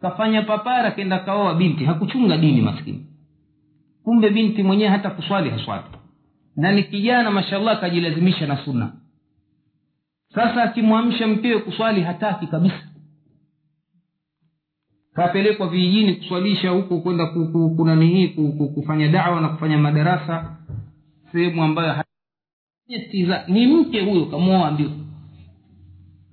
kafanya 0.02 0.42
papara 0.42 0.90
kenda 0.90 1.18
kaoa 1.18 1.54
binti. 1.54 1.84
Hakuchunga 1.84 2.36
dini 2.36 2.60
maskini. 2.62 3.06
Kumbe 4.04 4.30
binti 4.30 4.62
mwenyewe 4.62 4.90
hata 4.90 5.10
kuswali 5.10 5.50
haswali 5.50 5.84
na 6.56 6.72
ni 6.72 6.82
kijana 6.84 7.30
mashallah 7.30 7.76
akajilazimisha 7.76 8.46
na 8.46 8.56
sunna. 8.64 8.92
Sasa 10.34 10.62
akimwamsha 10.62 11.26
mkewe 11.26 11.60
kuswali 11.60 12.00
hataki 12.00 12.46
kabisa. 12.46 12.88
Kapelekwa 15.14 15.68
vijijini 15.68 16.14
kuswalisha 16.14 16.70
huko 16.70 17.00
kwenda 17.00 17.26
kuna 17.76 17.96
nihii 17.96 18.28
kufanya 18.74 19.08
dawa 19.08 19.40
na 19.40 19.48
kufanya 19.48 19.78
madarasa. 19.78 20.56
Sehemu 21.32 21.62
ambayo 21.62 22.04
ni 23.48 23.66
mke 23.66 24.00
huyo 24.00 24.26
kamwoa 24.26 24.70
ndio 24.70 24.90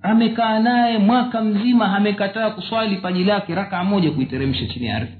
amekaa 0.02 0.58
naye 0.58 0.98
mwaka 0.98 1.40
mzima 1.42 1.96
amekataa 1.96 2.50
kuswali 2.50 2.96
paji 2.96 3.24
lake 3.24 3.54
rakaa 3.54 3.84
moja 3.84 4.10
kuiteremsha 4.10 4.66
chini 4.66 4.86
ya 4.86 4.96
ardhi. 4.96 5.12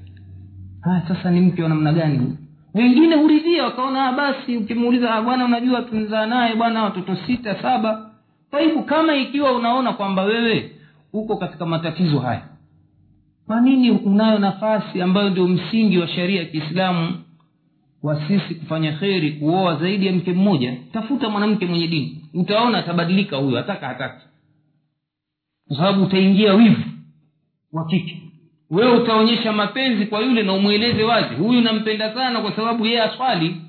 Haya 0.81 1.01
sasa 1.07 1.31
ni 1.31 1.41
mke 1.41 1.63
wa 1.63 1.69
namna 1.69 1.93
gani 1.93 2.37
wengine 2.73 3.15
huridhia 3.15 3.63
wakaona 3.63 4.11
basi 4.11 4.57
ukimuuliza 4.57 5.21
bwana 5.21 5.45
unajua 5.45 5.81
tunzaa 5.81 6.25
naye 6.25 6.55
bwana 6.55 6.83
watoto 6.83 7.15
sita 7.15 7.61
saba. 7.61 8.11
Kwa 8.49 8.59
hivyo 8.61 8.81
kama 8.81 9.15
ikiwa 9.15 9.51
unaona 9.51 9.93
kwamba 9.93 10.23
wewe 10.23 10.71
uko 11.13 11.37
katika 11.37 11.65
matatizo 11.65 12.19
haya 12.19 12.41
kwa 13.47 13.61
nini 13.61 13.91
unayo 13.91 14.39
nafasi 14.39 15.01
ambayo 15.01 15.29
ndio 15.29 15.47
msingi 15.47 15.97
wa 15.97 16.07
sheria 16.07 16.39
ya 16.39 16.45
kiislamu 16.45 17.13
wa 18.03 18.21
sisi 18.27 18.55
kufanya 18.55 18.91
kheri 18.91 19.31
kuoa 19.31 19.75
zaidi 19.75 20.07
ya 20.07 20.13
mke 20.13 20.33
mmoja? 20.33 20.73
Tafuta 20.93 21.29
mwanamke 21.29 21.65
mwenye 21.65 21.87
dini. 21.87 22.25
Utaona 22.33 22.77
atabadilika 22.77 23.37
huyo 23.37 23.59
ataka 23.59 23.87
hataki 23.87 24.25
kwa 25.67 25.77
sababu 25.77 26.03
utaingia 26.03 26.53
wivu 26.53 26.83
wa 27.73 27.85
kike 27.85 28.21
wewe 28.69 28.91
utaonyesha 28.97 29.51
mapenzi 29.53 30.05
kwa 30.05 30.19
yule 30.21 30.43
na 30.43 30.53
umweleze 30.53 31.03
wazi. 31.03 31.35
Huyu 31.35 31.61
nampenda 31.61 32.13
sana 32.13 32.41
kwa 32.41 32.55
sababu 32.55 32.85
yeye 32.85 33.01
aswali. 33.01 33.61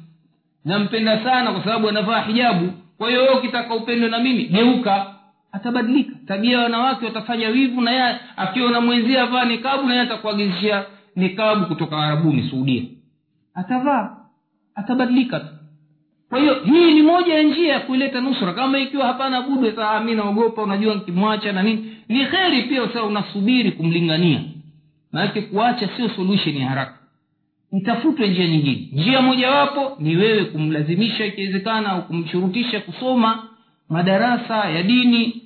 Nampenda 0.65 1.25
sana 1.25 1.53
kwa 1.53 1.65
sababu 1.65 1.89
anavaa 1.89 2.21
hijabu. 2.23 2.73
Kwa 2.99 3.09
hiyo 3.09 3.23
wewe 3.23 3.35
ukitaka 3.39 3.75
upendwe 3.75 4.09
na 4.09 4.19
mimi 4.19 4.45
geuka. 4.45 5.15
Atabadilika. 5.53 6.17
Tabia 6.27 6.61
wanawake 6.61 7.05
watafanya 7.07 7.49
wivu 7.49 7.81
na 7.81 7.91
yeye 7.91 8.17
akiona 8.37 8.81
mwenzie 8.81 9.21
avaa 9.21 9.45
nikabu 9.45 9.83
na 9.89 9.95
yeye 9.95 10.07
atakuagizishia 10.07 10.85
nikabu 11.17 11.67
kutoka 11.67 11.99
arabuni 11.99 12.43
suudia 12.51 12.83
atavaa. 13.55 14.17
Atabadilika 14.75 15.41
tu 15.41 15.47
kwa 16.33 16.41
hiyo 16.41 16.55
hii 16.65 16.95
ni 16.95 17.03
moja 17.03 17.35
ya 17.35 17.43
njia 17.43 17.73
ya 17.73 17.81
kuileta 17.81 18.21
nusra. 18.21 18.53
Kama 18.53 18.79
ikiwa 18.79 19.07
hapana 19.07 19.43
budu 19.43 19.73
mi 20.05 20.15
naogopa 20.15 20.63
unajua 20.63 20.95
nkimwacha 20.95 21.53
na 21.53 21.63
nini 21.63 21.97
ni 22.09 22.27
kheri 22.27 22.63
pia 22.63 22.89
sa 22.93 23.03
unasubiri 23.05 23.73
kumlingania. 23.73 24.41
Maanake 25.13 25.43
kuacha 25.43 25.89
sio 25.97 26.09
solution 26.09 26.57
ya 26.57 26.69
haraka. 26.69 26.99
Itafutwe 27.73 28.29
njia 28.29 28.47
nyingine. 28.49 28.89
Njia 28.93 29.23
mojawapo 29.23 29.97
ni 29.99 30.17
wewe 30.17 30.45
kumlazimisha 30.45 31.27
ikiwezekana 31.27 31.89
au 31.91 32.03
kumshurutisha 32.03 32.81
kusoma 32.81 33.49
madarasa 33.89 34.71
ya 34.71 34.83
dini. 34.83 35.43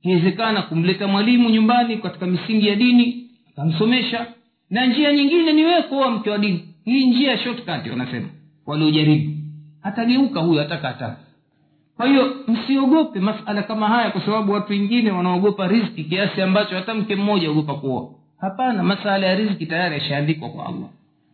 Ikiwezekana 0.00 0.62
kumleta 0.62 1.06
mwalimu 1.08 1.50
nyumbani 1.50 1.96
katika 1.96 2.26
misingi 2.26 2.68
ya 2.68 2.74
dini 2.74 3.26
akamsomesha. 3.52 4.26
Na 4.70 4.86
njia 4.86 5.12
nyingine 5.12 5.52
ni 5.52 5.64
wewe 5.64 5.82
kuoa 5.82 6.10
mke 6.10 6.30
wa 6.30 6.38
dini. 6.38 6.68
Hii 6.84 7.06
njia 7.06 7.38
shortcut 7.38 7.86
wanasema 7.90 8.28
waliojaribu 8.66 9.41
atageuka 9.82 10.40
huyo 10.40 10.60
atakata 10.62 10.88
ataka 10.88 11.16
kwa 11.96 12.06
hiyo 12.06 12.36
msiogope 12.48 13.20
masala 13.20 13.62
kama 13.62 13.88
haya 13.88 14.10
kwa 14.10 14.20
sababu 14.20 14.52
watu 14.52 14.72
wengine 14.72 15.10
wanaogopa 15.10 15.68
riziki 15.68 16.04
kiasi 16.04 16.42
ambacho 16.42 16.74
hata 16.74 16.94
mke 16.94 17.16
mmoja 17.16 17.50
ogopa 17.50 17.74
kuoa. 17.74 18.08
Hapana 18.40 18.82
masala 18.82 19.26
ya 19.26 19.34
riziki 19.34 19.66
tayari 19.66 19.94
yashaandikwa 19.94 20.48
kwa 20.48 20.66
allah. 20.66 20.88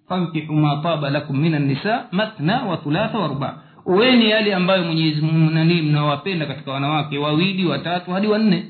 Fankihu 0.09 0.53
ma 0.55 0.81
taba 0.83 1.11
lakum 1.11 1.41
min 1.41 1.55
annisa 1.55 2.07
matna 2.13 2.63
wa 2.65 2.77
thulatha 2.77 3.19
wa 3.19 3.29
ruba. 3.29 3.59
Uweni 3.87 4.31
yale 4.31 4.55
ambayo 4.55 4.85
mwenyezi 4.85 5.23
nani 5.53 5.83
mnawapenda 5.83 6.47
katika 6.47 6.73
wanawake 6.73 7.19
wawili 7.19 7.67
watatu 7.67 8.11
hadi 8.11 8.27
wanne. 8.27 8.65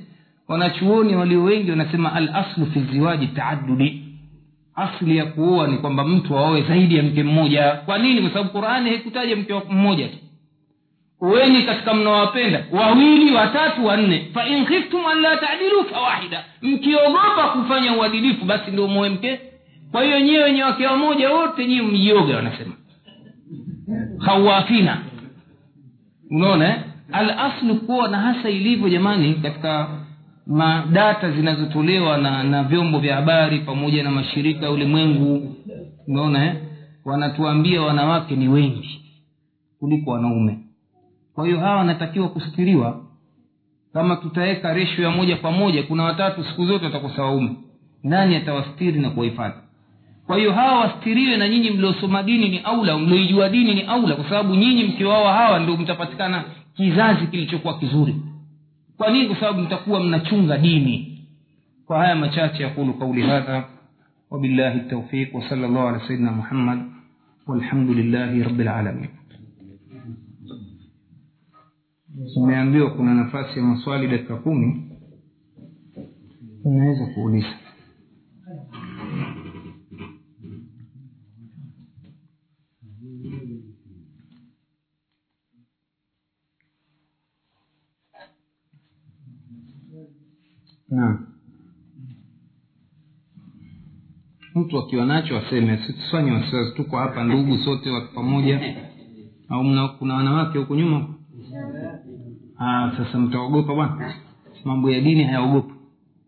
Wanachuoni 0.48 1.16
walio 1.16 1.42
wengi 1.42 1.70
wanasema 1.70 2.12
al 2.12 2.28
aslu 2.34 2.66
fi 2.66 2.80
ziwaji 2.80 3.26
taadudi 3.26 4.04
asli 4.78 5.16
ya 5.16 5.24
kuoa 5.26 5.66
ni 5.66 5.78
kwamba 5.78 6.04
mtu 6.04 6.38
aoe 6.38 6.62
zaidi 6.62 6.96
ya 6.96 7.02
mke 7.02 7.22
mmoja. 7.22 7.72
Kwa 7.72 7.98
nini? 7.98 8.20
Kwa 8.20 8.30
sababu 8.30 8.50
qurani 8.50 8.90
haikutaja 8.90 9.36
mke 9.36 9.54
mmoja 9.70 10.08
tu. 10.08 10.16
Uweni 11.20 11.62
katika 11.62 11.94
mnawapenda 11.94 12.64
wawili 12.72 13.34
watatu 13.34 13.86
wanne. 13.86 14.30
Fain 14.34 14.66
khiftum 14.66 15.06
an 15.06 15.20
la 15.20 15.36
tadilu 15.36 15.84
fawahida 15.84 16.44
mkiogopa 16.62 17.48
kufanya 17.48 17.96
uadilifu 17.96 18.44
basi 18.44 18.70
ndio 18.70 18.86
moe 18.88 19.08
mke. 19.08 19.40
Kwa 19.92 20.04
hiyo 20.04 20.20
nyiwe 20.20 20.44
wenye 20.44 20.62
wake 20.62 20.86
wamoja 20.86 21.30
wote 21.30 21.66
nyiwe 21.66 21.86
mjioga 21.86 22.36
wanasema. 22.36 22.72
Khawafina. 24.24 24.98
Unaona 26.30 26.68
eh? 26.68 26.76
al 27.12 27.30
aslu 27.30 27.76
kuwa 27.76 28.08
na 28.08 28.18
hasa 28.18 28.50
ilivyo 28.50 28.88
jamani 28.88 29.34
katika 29.34 29.88
madata 30.48 31.30
zinazotolewa 31.30 32.18
na 32.18 32.42
na 32.42 32.64
vyombo 32.64 32.98
vya 32.98 33.16
habari 33.16 33.58
pamoja 33.60 34.02
na 34.02 34.10
mashirika 34.10 34.66
ya 34.66 34.70
ulimwengu. 34.72 35.54
Umeona 36.06 36.44
eh? 36.46 36.54
wanatuambia 37.04 37.82
wanawake 37.82 38.36
ni 38.36 38.48
wengi 38.48 39.00
kuliko 39.78 40.10
wanaume. 40.10 40.58
Kwa 41.34 41.46
hiyo 41.46 41.60
hawa 41.60 41.76
wanatakiwa 41.76 42.28
kustiriwa 42.28 43.00
kama 43.92 44.16
tutaweka 44.16 44.74
resho 44.74 45.02
ya 45.02 45.10
moja 45.10 45.36
kwa 45.36 45.52
moja 45.52 45.82
kuna 45.82 46.02
watatu 46.04 46.44
siku 46.44 46.66
zote 46.66 46.84
watakosa 46.84 47.22
waume. 47.22 47.56
Nani 48.02 48.36
atawastiri 48.36 49.00
na 49.00 49.10
kuwahifadhi 49.10 49.58
kwa 50.26 50.36
hiyo 50.38 50.52
hawa 50.52 50.80
wastiriwe 50.80 51.36
na 51.36 51.48
nyinyi 51.48 51.70
mliosoma 51.70 52.22
dini 52.22 52.48
ni 52.48 52.58
aula 52.58 52.98
mlioijua 52.98 53.48
dini 53.48 53.74
ni 53.74 53.82
aula 53.82 54.14
kwa 54.14 54.24
sababu 54.24 54.54
nyinyi 54.54 54.84
mkiwawa 54.84 55.32
hawa 55.32 55.58
ndio 55.58 55.76
mtapatikana 55.76 56.44
kizazi 56.76 57.26
kilichokuwa 57.26 57.78
kizuri 57.78 58.16
kwa 58.98 59.10
nini 59.12 59.26
kwa 59.26 59.36
sababu 59.40 59.60
mtakuwa 59.60 60.00
mnachunga 60.04 60.58
dini 60.58 61.24
kwa 61.86 61.98
haya 61.98 62.16
machache 62.16 62.62
yakulu 62.62 62.94
qauli 62.94 63.22
hadha 63.22 63.68
wabillahi 64.30 64.80
taufiq 64.80 65.34
wasala 65.34 65.68
llahu 65.68 65.88
ala 65.88 66.00
sayidina 66.06 66.32
muhammad 66.32 66.78
walhamdulillahi 67.46 68.42
rabilalamin 68.42 69.08
umeambiwa 72.36 72.90
kuna 72.90 73.14
nafasi 73.14 73.58
ya 73.58 73.64
maswali 73.64 74.08
dakika 74.08 74.36
kumi 74.36 74.90
unaweza 76.64 77.06
kuuliza 77.06 77.46
naam. 90.98 91.26
Mtu 94.54 94.78
akiwa 94.78 95.06
nacho 95.06 95.38
aseme 95.38 95.76
tusifanye 95.76 96.30
wasiwasi 96.30 96.76
tuko 96.76 96.96
hapa 96.96 97.24
ndugu 97.24 97.58
sote 97.58 97.90
watu 97.90 98.14
pamoja. 98.14 98.60
Au 99.48 99.64
mna, 99.64 99.88
kuna 99.88 100.14
wanawake 100.14 100.58
huko 100.58 100.74
nyuma? 100.76 101.14
Ah, 102.58 102.92
sasa 102.96 103.18
mtaogopa 103.18 103.74
bwana. 103.74 104.14
Mambo 104.64 104.90
ya 104.90 105.00
dini 105.00 105.24
hayaogopa 105.24 105.74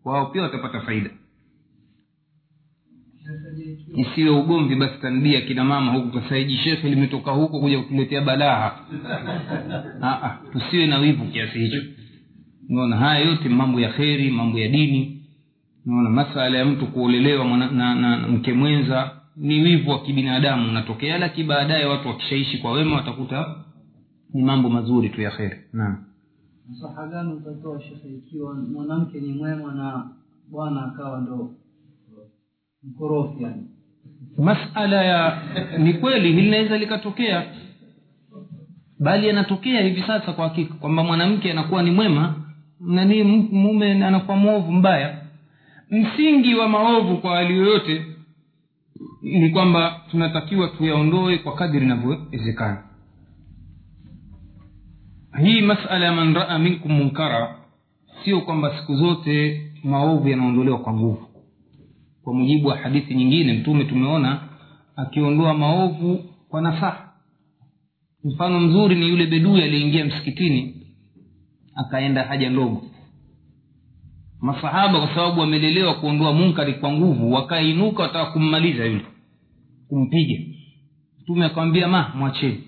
wao 0.05 0.25
pia 0.25 0.41
watapata 0.41 0.81
faida. 0.81 1.09
Isiwe 3.95 4.29
ugomvi 4.29 4.75
basi 4.75 5.01
tanbia 5.01 5.41
kina 5.41 5.63
mama 5.63 5.91
huku 5.91 6.19
kasaiji 6.19 6.57
shekhe 6.57 6.89
limetoka 6.89 7.31
huko 7.31 7.59
kuja 7.59 7.79
kutuletea 7.81 8.21
balaa 8.21 8.65
ah, 10.01 10.23
ah, 10.23 10.39
tusiwe 10.51 10.87
na 10.87 10.97
wivu 10.97 11.25
kiasi 11.25 11.59
hicho 11.59 12.00
unaona 12.71 12.97
haya 12.97 13.25
yote 13.25 13.49
mambo 13.49 13.79
ya 13.79 13.89
kheri 13.93 14.31
mambo 14.31 14.59
ya 14.59 14.67
dini. 14.67 15.17
Naona 15.85 16.09
masala 16.09 16.57
ya 16.57 16.65
mtu 16.65 16.87
kuolelewa 16.87 17.57
na, 17.57 17.71
na, 17.71 17.95
na 17.95 18.27
mke 18.27 18.53
mwenza 18.53 19.11
ni 19.35 19.61
wivu 19.61 19.89
wa 19.91 19.99
kibinadamu. 20.01 20.69
Unatokea 20.69 21.17
lakini 21.17 21.47
baadaye 21.47 21.85
watu 21.85 22.07
wakishaishi 22.07 22.57
kwa 22.57 22.71
wema 22.71 22.95
watakuta 22.95 23.55
ni 24.33 24.43
mambo 24.43 24.69
mazuri 24.69 25.09
tu 25.09 25.21
ya 25.21 25.31
kheri. 25.31 25.57
Naam. 25.73 25.97
Msaha 26.69 27.07
gani 27.07 27.33
utatoa 27.33 27.81
shekhe 27.81 28.09
ikiwa 28.09 28.53
mwanamke 28.55 29.19
ni 29.19 29.33
mwema 29.33 29.73
na 29.73 30.09
bwana 30.51 30.85
akawa 30.85 31.21
ndo 31.21 31.51
mkorofi 32.83 33.43
yani? 33.43 33.63
Masala 34.37 35.03
ya 35.03 35.41
ni 35.77 35.93
kweli 35.93 36.33
linaweza 36.33 36.77
likatokea. 36.77 37.43
Bali 38.99 39.27
yanatokea 39.27 39.81
hivi 39.81 40.01
sasa 40.01 40.33
kwa 40.33 40.47
hakika 40.47 40.73
kwamba 40.73 41.03
mwanamke 41.03 41.51
anakuwa 41.51 41.83
ni 41.83 41.91
mwema 41.91 42.35
nani 42.81 43.23
mume 43.51 44.05
anakuwa 44.05 44.37
mwovu 44.37 44.71
mbaya. 44.71 45.17
Msingi 45.89 46.55
wa 46.55 46.69
maovu 46.69 47.17
kwa 47.17 47.35
hali 47.35 47.57
yoyote 47.57 48.05
ni 49.21 49.49
kwamba 49.49 50.01
tunatakiwa 50.11 50.67
tuyaondoe 50.67 51.37
kwa 51.37 51.55
kadiri 51.55 51.85
inavyowezekana. 51.85 52.83
Hii 55.43 55.61
masala 55.61 56.05
ya 56.05 56.11
man 56.11 56.33
raa 56.33 56.59
minkum 56.59 56.91
munkara 56.91 57.55
sio 58.23 58.41
kwamba 58.41 58.77
siku 58.79 58.95
zote 58.95 59.61
maovu 59.83 60.29
yanaondolewa 60.29 60.79
kwa 60.79 60.93
nguvu. 60.93 61.27
Kwa 62.23 62.33
mujibu 62.33 62.67
wa 62.67 62.77
hadithi 62.77 63.15
nyingine 63.15 63.53
mtume 63.53 63.83
tumeona 63.85 64.41
akiondoa 64.95 65.53
maovu 65.53 66.23
kwa 66.49 66.61
nasaha. 66.61 67.11
Mfano 68.23 68.59
mzuri 68.59 68.95
ni 68.95 69.09
yule 69.09 69.25
bedui 69.25 69.61
aliyeingia 69.63 70.05
msikitini 70.05 70.80
akaenda 71.75 72.23
haja 72.23 72.49
ndogo. 72.49 72.83
Masahaba 74.41 74.99
kwa 74.99 75.15
sababu 75.15 75.39
wamelelewa 75.39 75.93
kuondoa 75.93 76.33
munkari 76.33 76.73
kwa 76.73 76.91
nguvu 76.91 77.31
wakainuka 77.33 78.03
wataka 78.03 78.31
kummaliza 78.31 78.85
yule 78.85 79.05
kumpiga. 79.87 80.39
Mtume 81.21 81.45
akamwambia 81.45 81.87
ma 81.87 82.11
mwacheni 82.15 82.63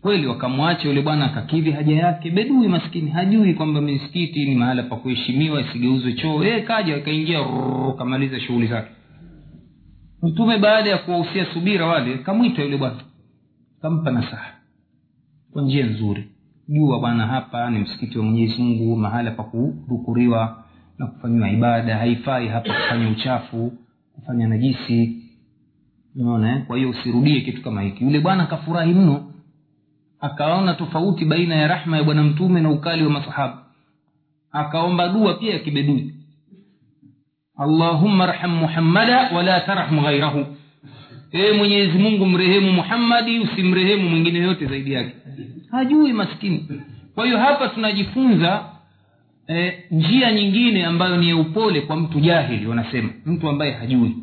kweli 0.00 0.26
wakamwacha 0.26 0.88
yule 0.88 1.02
bwana 1.02 1.24
akakidhi 1.24 1.70
haja 1.70 1.96
yake. 1.96 2.30
Bedui 2.30 2.68
maskini 2.68 3.10
hajui 3.10 3.54
kwamba 3.54 3.80
misikiti 3.80 4.44
ni 4.44 4.54
mahala 4.54 4.82
pa 4.82 4.96
kuheshimiwa 4.96 5.60
isigeuzwe 5.60 6.12
choo. 6.12 6.44
E, 6.44 6.60
kaja 6.62 6.96
akaingia 6.96 7.44
kamaliza 7.98 8.40
shughuli 8.40 8.66
zake. 8.66 8.90
Mtume 10.22 10.58
baada 10.58 10.90
ya 10.90 10.98
kuwahusia 10.98 11.46
subira 11.54 11.86
wale 11.86 12.18
kamwita 12.18 12.62
yule 12.62 12.76
bwana 12.76 13.00
kampa 13.82 14.10
nasaha 14.10 14.54
kwa 15.52 15.62
njia 15.62 15.86
nzuri 15.86 16.24
jua 16.68 16.98
bwana 17.00 17.26
hapa 17.26 17.70
ni 17.70 17.78
msikiti 17.78 18.18
wa 18.18 18.24
mwenyezi 18.24 18.62
mungu 18.62 18.96
mahala 18.96 19.30
pa 19.30 19.42
kudhukuriwa 19.42 20.64
na 20.98 21.06
kufanyiwa 21.06 21.50
ibada. 21.50 21.98
Haifai 21.98 22.48
hapa 22.48 22.74
kufanya 22.74 23.08
uchafu 23.10 23.72
kufanya 24.14 24.46
najisi. 24.48 25.22
Unaona 26.16 26.56
eh? 26.56 26.66
kwa 26.66 26.76
hiyo 26.76 26.90
usirudie 26.90 27.40
kitu 27.40 27.62
kama 27.62 27.82
hiki. 27.82 28.04
Yule 28.04 28.20
bwana 28.20 28.42
akafurahi 28.42 28.94
mno 28.94 29.32
akaona 30.20 30.74
tofauti 30.74 31.24
baina 31.24 31.54
ya 31.54 31.68
rahma 31.68 31.96
ya 31.96 32.04
bwana 32.04 32.22
mtume 32.22 32.60
na 32.60 32.70
ukali 32.70 33.04
wa 33.04 33.10
masahaba. 33.10 33.62
Akaomba 34.52 35.08
dua 35.08 35.34
pia 35.34 35.52
ya 35.52 35.58
kibedui. 35.58 36.14
Allahumma 37.58 38.26
rham 38.26 38.50
muhammada 38.50 39.30
wala 39.34 39.60
tarham 39.60 40.00
ghairahu 40.00 40.46
ee 41.32 41.52
mwenyezi 41.52 41.98
mungu 41.98 42.26
mrehemu 42.26 42.72
muhammadi 42.72 43.38
usimrehemu 43.38 44.08
mwingine 44.08 44.38
yote 44.38 44.66
zaidi 44.66 44.92
yake. 44.92 45.12
Hajui 45.70 46.12
maskini. 46.12 46.68
Kwa 47.14 47.24
hiyo 47.26 47.38
hapa 47.38 47.68
tunajifunza 47.68 48.64
e, 49.48 49.84
njia 49.90 50.32
nyingine 50.32 50.84
ambayo 50.84 51.16
ni 51.16 51.28
ya 51.28 51.36
upole 51.36 51.80
kwa 51.80 51.96
mtu 51.96 52.20
jahili 52.20 52.66
wanasema. 52.66 53.08
Mtu 53.26 53.48
ambaye 53.48 53.72
hajui. 53.72 54.16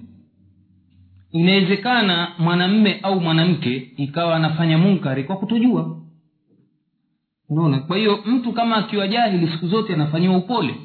Inawezekana 1.32 2.32
mwanamme 2.39 3.00
au 3.04 3.22
mwanamke 3.22 3.92
ikawa 3.98 4.36
anafanya 4.36 4.78
munkari 4.78 5.24
kwa 5.24 5.38
kutojua. 5.38 5.98
Unaona? 7.50 7.80
Kwa 7.80 7.98
hiyo 7.98 8.20
mtu 8.26 8.52
kama 8.54 8.76
akiwa 8.76 9.08
jahili 9.08 9.48
siku 9.48 9.68
zote 9.68 9.94
anafanyiwa 9.94 10.38
upole. 10.38 10.76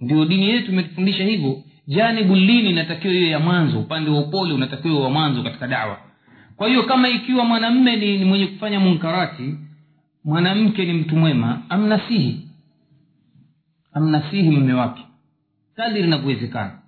Ndio 0.00 0.24
dini 0.24 0.48
yetu 0.48 0.72
imetufundisha 0.72 1.24
hivyo 1.24 1.62
janibu 1.88 2.34
lini 2.34 2.70
inatakiwa 2.70 3.14
hiyo 3.14 3.28
ya 3.28 3.38
mwanzo 3.38 3.80
upande 3.80 4.10
wa 4.10 4.20
upole 4.20 4.52
unatakiwa 4.52 5.00
wa 5.00 5.10
mwanzo 5.10 5.42
katika 5.42 5.66
dawa. 5.66 5.98
Kwa 6.56 6.68
hiyo 6.68 6.82
kama 6.82 7.08
ikiwa 7.08 7.44
mwanamme 7.44 7.96
ni, 7.96 8.18
ni 8.18 8.24
mwenye 8.24 8.46
kufanya 8.46 8.80
munkarati 8.80 9.54
mwanamke 10.24 10.84
ni 10.84 10.92
mtu 10.92 11.16
mwema 11.16 11.62
amnasihi. 11.68 12.40
Amnasihi 13.92 14.50
mme 14.50 14.72
wake. 14.72 15.02
Kadiri 15.76 16.04
inavyowezekana 16.06 16.78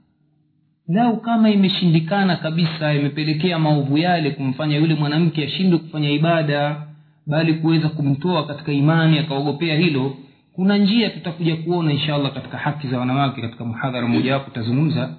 lau 0.88 1.20
kama 1.20 1.50
imeshindikana 1.50 2.36
kabisa 2.36 2.94
imepelekea 2.94 3.58
maovu 3.58 3.98
yale 3.98 4.30
kumfanya 4.30 4.76
yule 4.76 4.94
mwanamke 4.94 5.44
ashindwe 5.44 5.78
kufanya 5.78 6.10
ibada 6.10 6.86
bali 7.26 7.54
kuweza 7.54 7.88
kumtoa 7.88 8.46
katika 8.46 8.72
imani 8.72 9.18
akaogopea 9.18 9.76
hilo 9.76 10.16
kuna 10.61 10.79
njia 10.79 11.11
tutakuja 11.11 11.57
kuona 11.57 11.92
inshallah 11.92 12.35
katika 12.35 12.59
haki 12.59 12.88
za 12.88 12.99
wanawake 12.99 13.40
katika 13.40 13.64
muhadhara 13.64 14.09
mojawapo 14.09 14.51
utazungumza 14.51 15.14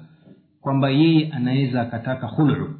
kwamba 0.61 0.89
yeye 0.89 1.29
anaweza 1.31 1.81
akataka 1.81 2.27
khulu 2.27 2.79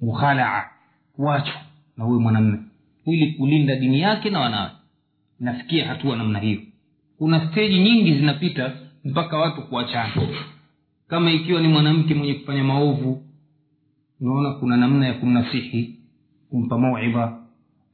mukhalaa 0.00 0.64
kuachwa 1.12 1.60
na 1.96 2.04
huyo 2.04 2.20
mwanamme 2.20 2.58
ili 3.06 3.32
kulinda 3.32 3.76
dini 3.76 4.00
yake 4.00 4.30
na 4.30 4.40
wanawe 4.40 4.70
nafikia 5.40 5.88
hatua 5.88 6.16
namna 6.16 6.38
hiyo. 6.38 6.60
Kuna 7.18 7.50
steji 7.50 7.80
nyingi 7.80 8.14
zinapita 8.14 8.72
mpaka 9.04 9.38
watu 9.38 9.62
kuachana. 9.62 10.12
Kama 11.08 11.30
ikiwa 11.32 11.60
ni 11.60 11.68
mwanamke 11.68 12.14
mwenye 12.14 12.34
kufanya 12.34 12.64
maovu 12.64 13.22
unaona 14.20 14.50
kuna 14.50 14.76
namna 14.76 15.06
ya 15.06 15.14
kumnasihi 15.14 15.98
kumpa 16.50 16.78
mauidha 16.78 17.38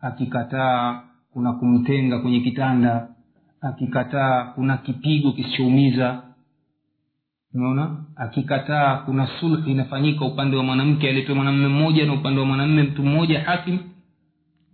akikataa 0.01 1.03
kuna 1.33 1.53
kumtenga 1.53 2.19
kwenye 2.19 2.41
kitanda 2.41 3.09
akikataa 3.63 4.45
kuna 4.45 4.77
kipigo 4.77 5.33
kisichoumiza 5.33 6.23
unaona? 7.55 8.05
Akikataa 8.17 8.97
kuna 8.97 9.27
sulhu 9.41 9.71
inafanyika 9.71 10.25
upande 10.25 10.57
wa 10.57 10.63
mwanamke 10.63 11.09
aletwe 11.09 11.35
mwanamme 11.35 11.69
mmoja 11.69 12.07
na 12.07 12.13
upande 12.13 12.41
wa 12.41 12.47
mwanamme 12.47 12.83
mtu 12.83 13.03
mmoja 13.03 13.41
hakim 13.41 13.79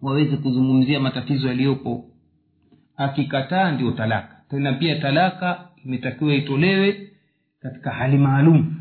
waweze 0.03 0.37
kuzungumzia 0.37 1.01
matatizo 1.01 1.48
yaliyopo. 1.48 2.05
Akikataa 2.96 3.70
ndio 3.72 3.90
talaka. 3.90 4.37
Tena 4.51 4.72
pia 4.72 5.01
talaka 5.01 5.68
imetakiwa 5.85 6.35
itolewe 6.35 7.11
katika 7.62 7.90
hali 7.90 8.18
maalum. 8.18 8.74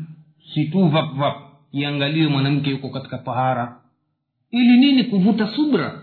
Si 0.54 0.64
tu 0.64 0.88
vapvap 0.88 1.36
iangaliwe 1.72 2.28
mwanamke 2.28 2.70
yuko 2.70 2.88
katika 2.90 3.18
tahara. 3.18 3.80
Ili 4.50 4.76
nini? 4.80 5.04
Kuvuta 5.04 5.46
subra 5.46 6.02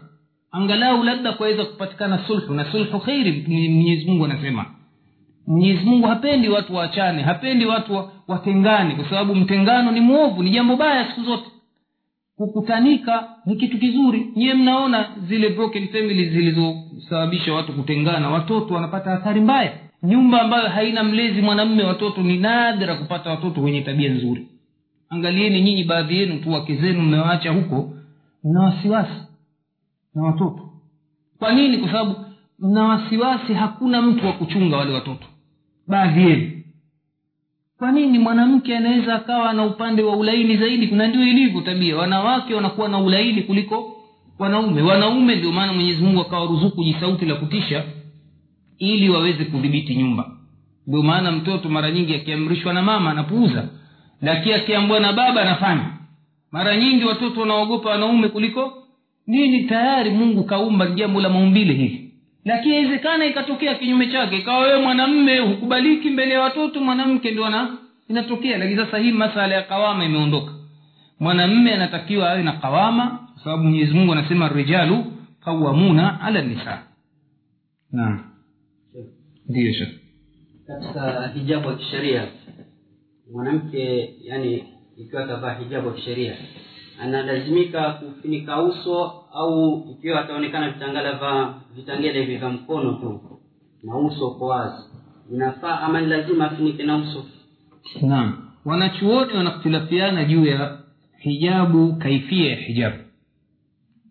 angalau 0.55 1.03
labda 1.03 1.31
kwaweza 1.33 1.65
kupatikana 1.65 2.19
sulhu 2.27 2.53
na 2.53 2.71
sulhu 2.71 2.99
kheri 2.99 3.31
mwenyezi 3.47 4.05
mungu 4.05 4.25
anasema. 4.25 4.65
Mwenyezi 5.47 5.85
mungu 5.85 6.07
hapendi 6.07 6.49
watu 6.49 6.75
waachane 6.75 7.21
hapendi 7.21 7.65
watu 7.65 8.09
watengane 8.27 8.95
kwa 8.95 9.09
sababu 9.09 9.35
mtengano 9.35 9.91
ni 9.91 9.99
mwovu 10.01 10.43
ni 10.43 10.49
jambo 10.49 10.75
baya 10.75 11.05
siku 11.09 11.23
zote. 11.23 11.45
Kukutanika 12.37 13.27
ni 13.45 13.55
kitu 13.55 13.77
kizuri. 13.79 14.31
Nyiwe 14.35 14.53
mnaona 14.53 15.05
zile 15.27 15.49
broken 15.49 15.87
families 15.87 16.31
zilizosababisha 16.33 17.53
watu 17.53 17.73
kutengana 17.73 18.29
watoto 18.29 18.73
wanapata 18.73 19.13
athari 19.13 19.41
mbaya. 19.41 19.73
Nyumba 20.03 20.41
ambayo 20.41 20.69
haina 20.69 21.03
mlezi 21.03 21.41
mwanamme 21.41 21.83
watoto 21.83 22.21
ni 22.21 22.37
nadra 22.37 22.95
kupata 22.95 23.29
watoto 23.29 23.61
wenye 23.61 23.81
tabia 23.81 24.09
nzuri. 24.13 24.47
Angalieni 25.09 25.61
nyinyi 25.61 25.83
baadhi 25.83 26.17
yenu 26.17 26.39
tu 26.39 26.51
wake 26.51 26.75
zenu 26.75 27.01
mmewaacha 27.01 27.51
huko 27.51 27.93
mna 28.43 28.61
wasiwasi 28.63 29.25
na 30.15 30.23
watoto. 30.23 30.69
Kwa 31.39 31.53
nini? 31.53 31.77
Kwa 31.77 31.87
sababu 31.91 32.15
mna 32.59 32.83
wasiwasi 32.83 33.53
hakuna 33.53 34.01
mtu 34.01 34.25
wa 34.25 34.33
kuchunga 34.33 34.77
wale 34.77 34.93
watoto. 34.93 35.27
Baadhi 35.87 36.21
yenu. 36.21 36.51
Kwa 37.77 37.91
nini 37.91 38.19
mwanamke 38.19 38.77
anaweza 38.77 39.15
akawa 39.15 39.53
na 39.53 39.65
upande 39.65 40.03
wa 40.03 40.15
ulaini 40.17 40.57
zaidi? 40.57 40.87
Na 40.87 41.07
ndio 41.07 41.21
ilivyo 41.27 41.61
tabia. 41.61 41.95
Wanawake 41.97 42.53
wanakuwa 42.55 42.89
na 42.89 42.97
ulaini 42.97 43.41
kuliko 43.43 43.95
wanaume. 44.39 44.81
Wanaume 44.81 45.35
ndio 45.35 45.51
maana 45.51 45.73
mwenyezi 45.73 46.03
mungu 46.03 46.21
akawa 46.21 46.45
ruzuku 46.47 46.83
jisauti 46.83 47.25
la 47.25 47.35
kutisha 47.35 47.83
ili 48.77 49.09
waweze 49.09 49.45
kudhibiti 49.45 49.95
nyumba. 49.95 50.31
Ndio 50.87 51.03
maana 51.03 51.31
mtoto 51.31 51.69
mara 51.69 51.91
nyingi 51.91 52.15
akiamrishwa 52.15 52.73
na 52.73 52.81
mama 52.81 53.11
anapuuza. 53.11 53.69
Lakini 54.21 54.53
akiambwa 54.55 54.99
na 54.99 55.13
baba 55.13 55.41
anafanya. 55.41 55.91
Mara 56.51 56.77
nyingi 56.77 57.05
watoto 57.05 57.39
wanaogopa 57.41 57.89
wanaume 57.89 58.27
kuliko 58.29 58.73
nini 59.27 59.63
tayari 59.63 60.09
mungu 60.09 60.43
kaumba 60.43 60.87
jambo 60.87 61.21
la 61.21 61.29
maumbile 61.29 61.73
hivi 61.73 62.11
lakini 62.45 62.79
inawezekana 62.79 63.25
ikatokea 63.25 63.75
kinyume 63.75 64.07
chake 64.11 64.37
ikawa 64.37 64.59
wewe 64.59 64.81
mwanamme 64.81 65.39
hukubaliki 65.39 66.09
mbele 66.09 66.33
ya 66.33 66.41
watoto 66.41 66.79
mwanamke 66.81 67.31
ndio 67.31 67.49
na 67.49 67.77
inatokea. 68.09 68.57
Lakini 68.57 68.77
sasa 68.85 68.97
hii 68.97 69.11
masala 69.11 69.55
ya 69.55 69.61
kawama 69.63 70.05
imeondoka. 70.05 70.51
Mwanamme 71.19 71.73
anatakiwa 71.73 72.29
awe 72.29 72.43
na 72.43 72.51
kawama 72.51 73.07
kwa 73.33 73.43
sababu 73.43 73.63
mwenyezi 73.63 73.93
mungu 73.93 74.11
anasema 74.13 74.49
rijalu 74.49 75.05
qawamuna 75.43 76.21
ala 76.21 76.41
nisa. 76.41 76.83
Naam. 77.91 78.19
Ndiyo 79.49 79.73
katika 80.67 81.27
hijabu 81.33 81.69
ya 81.69 81.75
kisheria 81.75 82.27
mwanamke 83.33 84.13
yani 84.23 84.63
ikiwa 84.97 85.23
atavaa 85.23 85.53
hijabu 85.53 85.87
ya 85.87 85.93
kisheria 85.93 86.37
analazimika 87.01 87.91
kufunika 87.93 88.61
uso 88.61 89.03
au 89.33 89.85
ikiwa 89.91 90.21
ataonekana 90.21 90.69
vitangala 90.69 91.13
va 91.13 91.61
vitangele 91.75 92.19
hivi 92.19 92.37
vya 92.37 92.49
mkono 92.49 92.93
tu 92.93 93.39
na 93.83 93.97
uso 93.97 94.27
uko 94.27 94.45
wazi. 94.45 94.83
Inafaa 95.33 95.79
ama 95.79 96.01
ni 96.01 96.07
lazima 96.07 96.51
afunike 96.51 96.83
na 96.83 96.97
uso? 96.97 97.25
Naam. 98.01 98.49
Wanachuoni 98.65 99.33
wanakhtilafiana 99.33 100.25
juu 100.25 100.45
ya 100.45 100.77
hijabu 101.17 101.95
kaifia 101.95 102.49
ya 102.49 102.55
hijabu. 102.55 102.97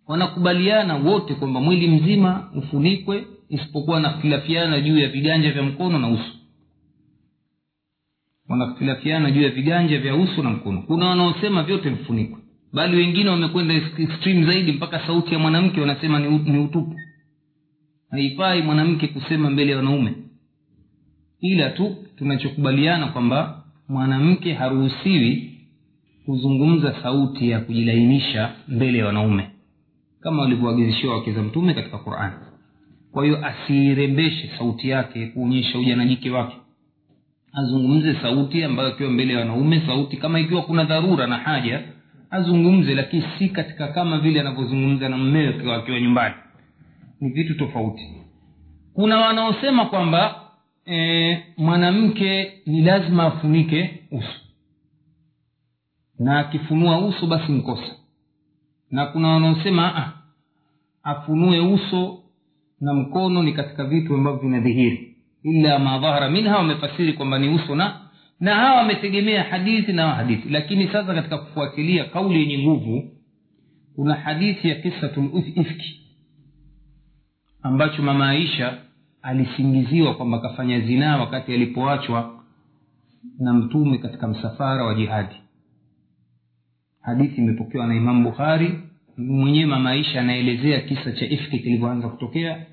Wanakubaliana 0.07 0.97
wote 0.97 1.35
kwamba 1.35 1.61
mwili 1.61 1.89
mzima 1.89 2.51
ufunikwe 2.57 3.27
isipokuwa 3.49 3.97
wanakhtilafiana 3.97 4.81
juu 4.81 4.99
ya 4.99 5.09
viganja 5.09 5.53
vya 5.53 5.63
mkono 5.63 5.99
na 5.99 6.09
uso. 6.09 6.33
Wanakhtilafiana 8.49 9.31
juu 9.31 9.43
ya 9.43 9.51
viganja 9.51 9.99
vya 10.01 10.15
uso 10.17 10.43
na 10.43 10.51
mkono. 10.51 10.83
Kuna 10.83 11.07
wanaosema 11.07 11.63
vyote 11.63 11.91
vifunikwe 11.91 12.39
bali 12.75 12.97
wengine 12.97 13.31
wamekwenda 13.31 13.75
extreme 13.75 14.47
zaidi 14.47 14.73
mpaka 14.73 15.07
sauti 15.07 15.33
ya 15.35 15.39
mwanamke 15.39 15.81
wanasema 15.81 16.19
ni, 16.19 16.59
utupu. 16.59 16.95
Haifai 18.11 18.63
mwanamke 18.63 19.09
kusema 19.09 19.51
mbele 19.51 19.71
ya 19.71 19.77
wanaume. 19.77 20.13
Ila 21.41 21.71
tu 21.71 21.97
tunachokubaliana 22.17 23.07
kwamba 23.07 23.65
mwanamke 23.89 24.55
haruhusiwi 24.55 25.51
kuzungumza 26.27 26.95
sauti 27.03 27.51
ya 27.51 27.61
kujilainisha 27.61 28.53
mbele 28.69 28.99
ya 28.99 29.07
wanaume. 29.07 29.51
Kama 30.21 30.43
walivyoagizishiwa 30.43 31.15
wake 31.17 31.33
mtume 31.33 31.75
katika 31.75 31.99
quran. 31.99 32.33
Kwa 33.13 33.25
hiyo 33.25 33.47
asiirembeshe 33.47 34.51
sauti 34.59 34.89
yake 34.89 35.27
kuonyesha 35.27 35.79
ujanajike 35.79 36.31
wake. 36.31 36.57
Azungumze 37.53 38.15
sauti 38.15 38.65
ambayo 38.65 38.89
akiwa 38.89 39.11
mbele 39.11 39.33
ya 39.33 39.39
wanaume 39.39 39.83
sauti 39.87 40.17
kama 40.17 40.41
ikiwa 40.41 40.63
kuna 40.63 40.85
dharura 40.85 41.27
na 41.27 41.37
haja 41.37 41.83
azungumze 42.35 42.95
lakini 42.95 43.25
si 43.39 43.49
katika 43.49 43.89
kama 43.89 44.19
vile 44.19 44.41
anavyozungumza 44.41 45.09
na 45.09 45.17
mmewe 45.17 45.75
akiwa 45.75 46.01
nyumbani. 46.01 46.35
Ni 47.21 47.29
vitu 47.31 47.55
tofauti. 47.55 48.03
Kuna 48.95 49.17
wanaosema 49.21 49.87
kwamba 49.87 50.41
e, 50.87 51.43
mwanamke 51.57 52.53
ni 52.67 52.81
lazima 52.83 53.25
afunike 53.25 54.01
uso. 54.11 54.41
Na 56.19 56.39
akifunua 56.39 57.07
uso 57.07 57.27
basi 57.27 57.53
mkosa 57.53 57.95
na 58.91 59.07
kuna 59.07 59.29
wanaosema 59.29 59.97
ah, 59.97 60.13
afunue 61.03 61.61
uso 61.61 62.19
na 62.81 62.95
mkono 62.95 63.43
ni 63.43 63.53
katika 63.53 63.85
vitu 63.85 64.15
ambavyo 64.15 64.41
vinadhihiri. 64.41 65.17
Ila 65.43 65.79
madhahara 65.79 66.31
minha 66.31 66.57
wamefasiri 66.57 67.13
kwamba 67.13 67.39
ni 67.39 67.49
uso 67.49 67.75
na 67.75 68.01
na 68.41 68.55
hawa 68.55 68.77
wametegemea 68.77 69.43
hadithi 69.43 69.93
na 69.93 70.09
hadithi. 70.15 70.49
Lakini 70.49 70.87
sasa 70.89 71.15
katika 71.15 71.39
kufuatilia 71.39 72.05
kauli 72.05 72.41
yenye 72.41 72.59
nguvu 72.65 73.11
kuna 73.95 74.15
hadithi 74.15 74.69
ya 74.69 74.75
kisatulifki 74.75 76.01
ambacho 77.63 78.03
mama 78.03 78.29
aisha 78.29 78.79
alisingiziwa 79.23 80.15
kwamba 80.15 80.39
akafanya 80.39 80.81
zinaa 80.81 81.17
wakati 81.17 81.53
alipoachwa 81.55 82.45
na 83.39 83.53
mtume 83.55 83.99
katika 83.99 84.29
msafara 84.29 84.85
wa 84.85 84.95
jihadi. 84.95 85.35
Hadithi 87.01 87.37
imepokewa 87.41 87.87
na 87.87 87.95
imamu 87.95 88.25
bukhari. 88.25 88.79
Mwenyewe 89.17 89.67
mama 89.67 89.91
aisha 89.91 90.21
anaelezea 90.21 90.81
kisa 90.81 91.13
cha 91.13 91.27
ifki 91.27 91.59
kilivyoanza 91.59 92.09
kutokea 92.09 92.67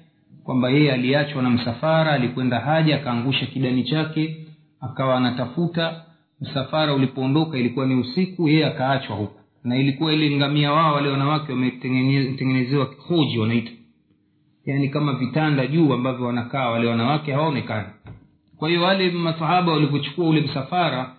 kwamba 0.43 0.69
yeye 0.69 0.91
aliachwa 0.93 1.43
na 1.43 1.49
msafara 1.49 2.11
alikwenda 2.11 2.59
haja 2.59 2.95
akaangusha 2.95 3.45
kidani 3.45 3.83
chake 3.83 4.40
akawa 4.81 5.17
anatafuta 5.17 6.05
msafara 6.41 6.93
ulipoondoka 6.93 7.57
ilikuwa 7.57 7.85
ni 7.85 7.95
usiku 7.95 8.47
yeye 8.47 8.65
akaachwa 8.65 9.15
huku 9.15 9.39
na 9.63 9.77
ilikuwa 9.77 10.13
ile 10.13 10.37
ngamia 10.37 10.71
wao 10.71 10.93
wale 10.95 11.09
wanawake 11.09 11.51
wametengenezewa 11.51 12.95
hoji 13.07 13.39
wanaita 13.39 13.71
yaani 14.65 14.89
kama 14.89 15.13
vitanda 15.13 15.67
juu 15.67 15.93
ambavyo 15.93 16.25
wanakaa 16.25 16.69
wale 16.69 16.87
wanawake 16.87 17.33
hawaonekani. 17.33 17.87
Kwa 18.57 18.69
hiyo 18.69 18.81
wale 18.81 19.11
masahaba 19.11 19.71
walivyochukua 19.71 20.27
ule 20.27 20.41
msafara 20.41 21.15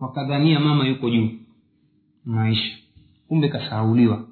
wakadhania 0.00 0.60
mama 0.60 0.86
yuko 0.86 1.10
juu. 1.10 1.30
Maisha. 2.24 2.76
Kumbe 3.28 3.48
kasahauliwa. 3.48 4.24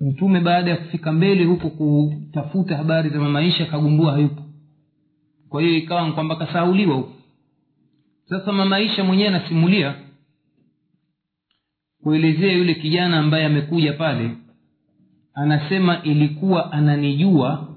Mtume 0.00 0.40
baada 0.40 0.70
ya 0.70 0.76
kufika 0.76 1.12
mbele 1.12 1.44
huko 1.44 1.70
kutafuta 1.70 2.76
habari 2.76 3.10
za 3.10 3.20
mamaisha 3.20 3.66
kagumbua 3.66 4.12
hayupo 4.12 4.41
kwa 5.52 5.62
hiyo 5.62 5.76
ikawa 5.76 6.12
kwamba 6.12 6.36
kasauliwa 6.36 6.96
huko. 6.96 7.12
Sasa 8.28 8.52
mamaisha 8.52 9.04
mwenyewe 9.04 9.28
anasimulia 9.28 9.94
kuelezea 12.02 12.52
yule 12.52 12.74
kijana 12.74 13.18
ambaye 13.18 13.44
amekuja 13.44 13.92
pale 13.92 14.30
anasema 15.34 16.02
ilikuwa 16.02 16.72
ananijua 16.72 17.68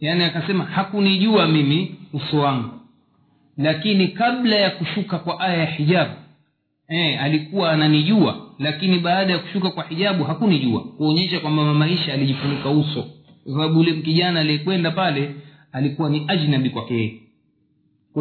yaani 0.00 0.24
akasema 0.24 0.64
hakunijua 0.64 1.48
mimi 1.48 1.94
uso 2.12 2.38
wangu. 2.38 2.70
Lakini 3.56 4.08
kabla 4.08 4.56
ya 4.56 4.70
kushuka 4.70 5.18
kwa 5.18 5.40
aya 5.40 5.56
ya 5.58 5.66
hijabu 5.66 6.12
e, 6.88 7.16
alikuwa 7.16 7.72
ananijua 7.72 8.46
lakini 8.58 8.98
baada 8.98 9.32
ya 9.32 9.38
kushuka 9.38 9.70
kwa 9.70 9.84
hijabu 9.84 10.24
hakunijua 10.24 10.84
kuonyesha 10.84 11.40
kwamba 11.40 11.64
mamaisha 11.64 12.12
alijifunika 12.12 12.68
uso. 12.70 13.02
Kwa 13.44 13.52
sababu 13.52 13.80
ule 13.80 13.92
kijana 13.92 14.40
aliyekwenda 14.40 14.90
pale 14.90 15.34
alikuwa 15.72 16.10
ni 16.10 16.24
ajnabi 16.28 16.70
kwake 16.70 16.94
yeye. 16.94 17.20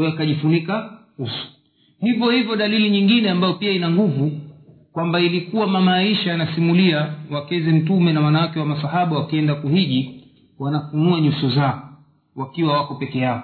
Akajifunika 0.07 0.97
uso. 1.19 1.47
Hivyo 1.99 2.29
hivyo 2.31 2.55
dalili 2.55 2.89
nyingine 2.89 3.29
ambayo 3.29 3.53
pia 3.53 3.71
ina 3.71 3.89
nguvu 3.91 4.31
kwamba 4.93 5.19
ilikuwa 5.19 5.67
mama 5.67 5.95
aisha 5.95 6.33
anasimulia 6.33 7.13
wakeze 7.31 7.71
mtume 7.71 8.13
na 8.13 8.21
wanawake 8.21 8.59
wa 8.59 8.65
masahaba 8.65 9.17
wakienda 9.17 9.55
kuhiji 9.55 10.23
wanafunua 10.59 11.21
nyuso 11.21 11.49
zao 11.49 11.89
wakiwa 12.35 12.77
wako 12.77 12.95
peke 12.95 13.19
yao. 13.19 13.43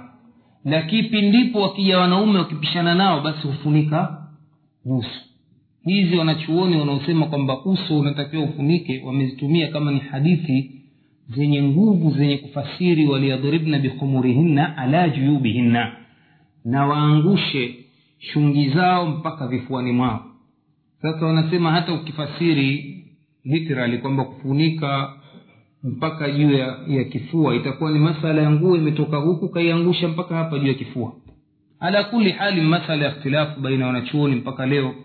Na 0.65 0.81
kipi 0.81 1.21
ndipo 1.21 1.61
wakija 1.61 1.99
wanaume 1.99 2.39
wakipishana 2.39 2.95
nao 2.95 3.21
basi 3.21 3.47
hufunika 3.47 4.27
nyuso 4.85 5.09
hizi 5.85 6.15
wanachuoni 6.15 6.77
wanaosema 6.77 7.25
kwamba 7.25 7.65
uso 7.65 7.99
unatakiwa 7.99 8.43
ufunike 8.43 9.01
wamezitumia 9.05 9.67
kama 9.67 9.91
ni 9.91 9.99
hadithi 9.99 10.76
zenye 11.29 11.63
nguvu 11.63 12.11
zenye 12.17 12.37
kufasiri 12.37 13.05
waliyadribna 13.07 13.79
bikhumurihinna 13.79 14.77
ala 14.77 15.09
juyubihinna. 15.09 15.91
Na 16.65 16.85
waangushe 16.87 17.75
shungi 18.19 18.69
zao 18.69 19.05
mpaka 19.05 19.47
vifuani 19.47 19.91
mwao. 19.91 20.25
Sasa 21.01 21.25
wanasema 21.25 21.71
hata 21.71 21.93
ukifasiri 21.93 22.93
literali 23.43 23.97
kwamba 23.97 24.23
kufunika 24.25 25.13
mpaka 25.83 26.31
juu 26.31 26.51
ya, 26.51 26.79
ya 26.87 27.03
kifua 27.03 27.55
itakuwa 27.55 27.91
ni 27.91 27.99
masala 27.99 28.41
ya 28.41 28.51
nguo 28.51 28.77
imetoka 28.77 29.17
huku 29.17 29.49
kaiangusha 29.49 30.07
mpaka 30.07 30.35
hapa 30.35 30.59
juu 30.59 30.67
ya 30.67 30.73
kifua. 30.73 31.13
Ala 31.79 32.03
kuli 32.03 32.31
hali 32.31 32.61
masala 32.61 33.05
ya 33.05 33.11
ikhtilafu 33.11 33.61
baina 33.61 33.87
wanachuoni 33.87 34.35
mpaka 34.35 34.65
leo 34.65 34.95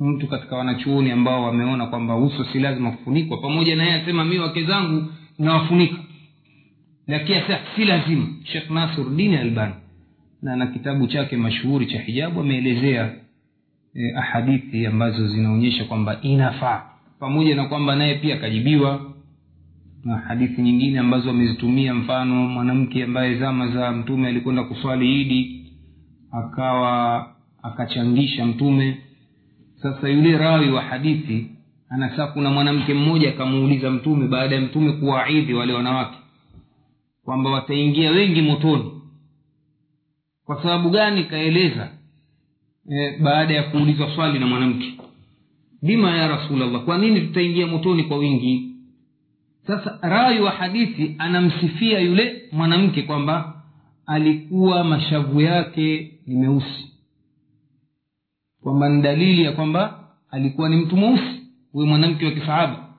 mtu 0.00 0.26
katika 0.26 0.56
wanachuoni 0.56 1.10
ambao 1.10 1.42
wameona 1.44 1.86
kwamba 1.86 2.16
uso 2.16 2.44
si 2.44 2.58
lazima 2.60 2.90
kufunikwa. 2.90 3.38
Pamoja 3.38 3.76
na 3.76 3.82
yeye 3.82 4.02
asema 4.02 4.24
mi 4.24 4.38
wake 4.38 4.64
zangu 4.64 5.04
nawafunika. 5.38 5.96
Lakini 7.06 7.40
si 7.76 7.84
lazima. 7.84 8.26
Shekh 8.44 8.70
nasurdini 8.70 9.36
albani 9.36 9.74
na 10.42 10.56
na 10.56 10.66
kitabu 10.66 11.06
chake 11.06 11.36
mashuhuri 11.36 11.86
cha 11.86 12.00
hijabu 12.00 12.40
ameelezea 12.40 13.12
e, 13.94 14.12
ahadithi 14.16 14.86
ambazo 14.86 15.28
zinaonyesha 15.28 15.84
kwamba 15.84 16.18
inafaa. 16.22 16.82
Pamoja 17.18 17.54
na 17.56 17.64
kwamba 17.64 17.96
naye 17.96 18.14
pia 18.14 18.34
akajibiwa 18.34 19.12
na 20.04 20.16
hadithi 20.16 20.62
nyingine 20.62 20.98
ambazo 20.98 21.30
amezitumia 21.30 21.94
mfano 21.94 22.34
mwanamke 22.48 23.04
ambaye 23.04 23.38
zama 23.38 23.68
za 23.68 23.92
mtume 23.92 24.28
alikwenda 24.28 24.64
kuswali 24.64 25.20
idi 25.20 25.66
akawa 26.32 27.26
akachangisha 27.62 28.46
mtume 28.46 28.98
sasa 29.82 30.08
yule 30.08 30.38
rawi 30.38 30.70
wa 30.70 30.82
hadithi 30.82 31.46
anasaa 31.88 32.26
kuna 32.26 32.50
mwanamke 32.50 32.94
mmoja 32.94 33.28
akamuuliza 33.28 33.90
mtume 33.90 34.28
baada 34.28 34.54
ya 34.54 34.60
mtume 34.60 34.92
kuwaidhi 34.92 35.54
wale 35.54 35.72
wanawake 35.72 36.18
kwamba 37.24 37.50
wataingia 37.50 38.10
wengi 38.10 38.42
motoni. 38.42 38.92
Kwa 40.44 40.62
sababu 40.62 40.90
gani? 40.90 41.24
Kaeleza 41.24 41.88
e, 42.90 43.18
baada 43.18 43.54
ya 43.54 43.62
kuulizwa 43.62 44.14
swali 44.14 44.38
na 44.38 44.46
mwanamke 44.46 44.92
bima 45.82 46.16
ya 46.16 46.28
rasulllah 46.28 46.84
kwa 46.84 46.98
nini 46.98 47.20
tutaingia 47.20 47.66
motoni 47.66 48.04
kwa 48.04 48.16
wingi? 48.18 48.66
Sasa 49.66 49.98
rawi 50.02 50.40
wa 50.40 50.50
hadithi 50.50 51.14
anamsifia 51.18 51.98
yule 52.00 52.42
mwanamke 52.52 53.02
kwamba 53.02 53.62
alikuwa 54.06 54.84
mashavu 54.84 55.40
yake 55.40 56.12
ni 56.26 56.34
meusi 56.36 56.89
kwamba 58.62 58.88
ni 58.88 59.02
dalili 59.02 59.42
ya 59.42 59.52
kwamba 59.52 60.00
alikuwa 60.30 60.68
ni 60.68 60.76
mtu 60.76 60.96
mweusi 60.96 61.40
huyu 61.72 61.86
mwanamke 61.86 62.24
wa 62.26 62.32
kisahaba 62.32 62.90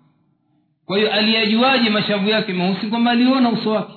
kwa 0.86 0.98
hiyo 0.98 1.14
aliyajuaje 1.14 1.90
mashavu 1.90 2.30
yake 2.30 2.54
meusi? 2.54 2.88
Kwamba 2.88 3.12
aliona 3.12 3.50
uso 3.50 3.72
wake. 3.72 3.94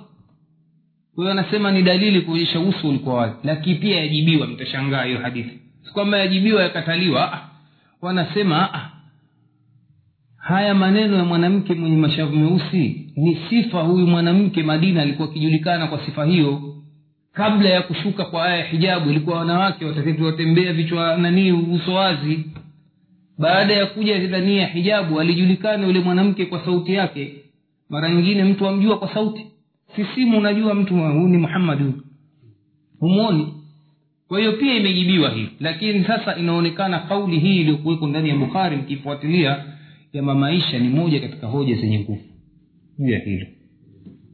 Kwa 1.15 1.25
hiyo 1.25 1.31
anasema 1.31 1.71
ni 1.71 1.83
dalili 1.83 2.21
kuonyesha 2.21 2.61
uso 2.61 2.89
ulikuwa 2.89 3.15
wazi. 3.15 3.35
Lakini 3.45 3.77
pia 3.77 4.01
yajibiwa 4.01 4.47
mtashangaa 4.47 5.05
hiyo 5.05 5.19
hadithi. 5.19 5.59
Si 5.87 5.93
kwamba 5.93 6.19
yajibiwa 6.19 6.63
yakataliwa. 6.63 7.33
Ah, 7.33 7.49
wanasema 8.03 8.75
ah, 8.75 8.91
haya 10.37 10.75
maneno 10.75 11.17
ya 11.17 11.25
mwanamke 11.25 11.75
mwenye 11.75 11.97
mashavu 11.97 12.37
meusi 12.37 13.13
ni 13.17 13.39
sifa 13.51 13.81
huyu 13.81 14.07
mwanamke 14.07 14.63
madina 14.63 15.03
alikuwa 15.03 15.29
akijulikana 15.29 15.87
kwa 15.87 16.07
sifa 16.07 16.25
hiyo 16.25 16.75
kabla 17.35 17.69
ya 17.69 17.83
kushuka 17.83 18.25
kwa 18.25 18.45
aya 18.45 18.57
ya 18.57 18.65
hijabu 18.65 19.11
ilikuwa 19.11 19.39
wanawake 19.39 19.85
watembea 20.25 20.73
vichwa 20.73 21.17
nanii 21.17 21.53
uso 21.53 21.95
wazi. 21.95 22.45
Baada 23.39 23.75
ya 23.75 23.87
kuja 23.87 24.19
ndani 24.19 24.59
ya 24.59 24.67
hijabu 24.67 25.21
alijulikana 25.21 25.87
yule 25.87 26.01
mwanamke 26.01 26.47
kwa 26.47 26.65
sauti 26.65 26.95
yake. 26.95 27.35
Mara 27.89 28.09
nyingine 28.11 28.45
mtu 28.45 28.67
amjua 28.67 28.99
kwa 28.99 29.15
sauti. 29.15 29.47
Sisimu 29.97 30.39
unajua 30.39 30.75
mtu 30.75 30.95
huu 30.95 31.29
ni 31.29 31.37
muhammad. 31.39 31.79
Huyu 31.79 32.03
humwoni. 33.01 33.55
Kwa 34.29 34.39
hiyo 34.39 34.53
pia 34.53 34.75
imejibiwa 34.75 35.31
hii. 35.31 35.49
Lakini 35.61 36.05
sasa 36.05 36.37
inaonekana 36.37 36.99
kauli 36.99 37.39
hii 37.39 37.61
iliyokuweko 37.61 38.07
ndani 38.07 38.29
ya 38.29 38.37
bukhari 38.37 38.77
mkifuatilia 38.77 39.65
ya 40.13 40.23
mamaisha 40.23 40.79
ni 40.79 40.89
moja 40.89 41.21
katika 41.21 41.47
hoja 41.47 41.77
zenye 41.77 42.01
nguvu. 42.01 42.23
Juu 42.99 43.09
ya 43.13 43.19
hilo 43.19 43.47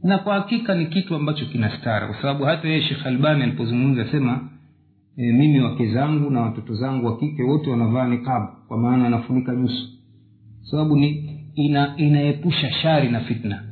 na 0.02 0.18
kwa 0.18 0.34
hakika 0.34 0.74
ni 0.74 0.86
kitu 0.86 1.14
ambacho 1.14 1.46
kina 1.46 1.78
stara 1.78 2.06
kwa 2.06 2.16
sababu 2.22 2.44
hata 2.44 2.68
yeye 2.68 2.82
shekh 2.82 3.06
albani 3.06 3.42
alipozungumza 3.42 4.10
sema 4.10 4.48
e, 5.16 5.32
mimi 5.32 5.60
wake 5.60 5.92
zangu 5.94 6.30
na 6.30 6.40
watoto 6.40 6.74
zangu 6.74 7.06
wa 7.06 7.18
kike 7.18 7.42
wote 7.42 7.70
wanavaa 7.70 8.08
niqab 8.08 8.42
kwa 8.68 8.78
maana 8.78 9.06
anafunika 9.06 9.54
nyuso. 9.56 9.86
Sababu 10.70 10.96
ni 10.96 11.36
ina 11.54 11.94
inaepusha 11.96 12.70
shari 12.72 13.08
na 13.08 13.20
fitna 13.20 13.62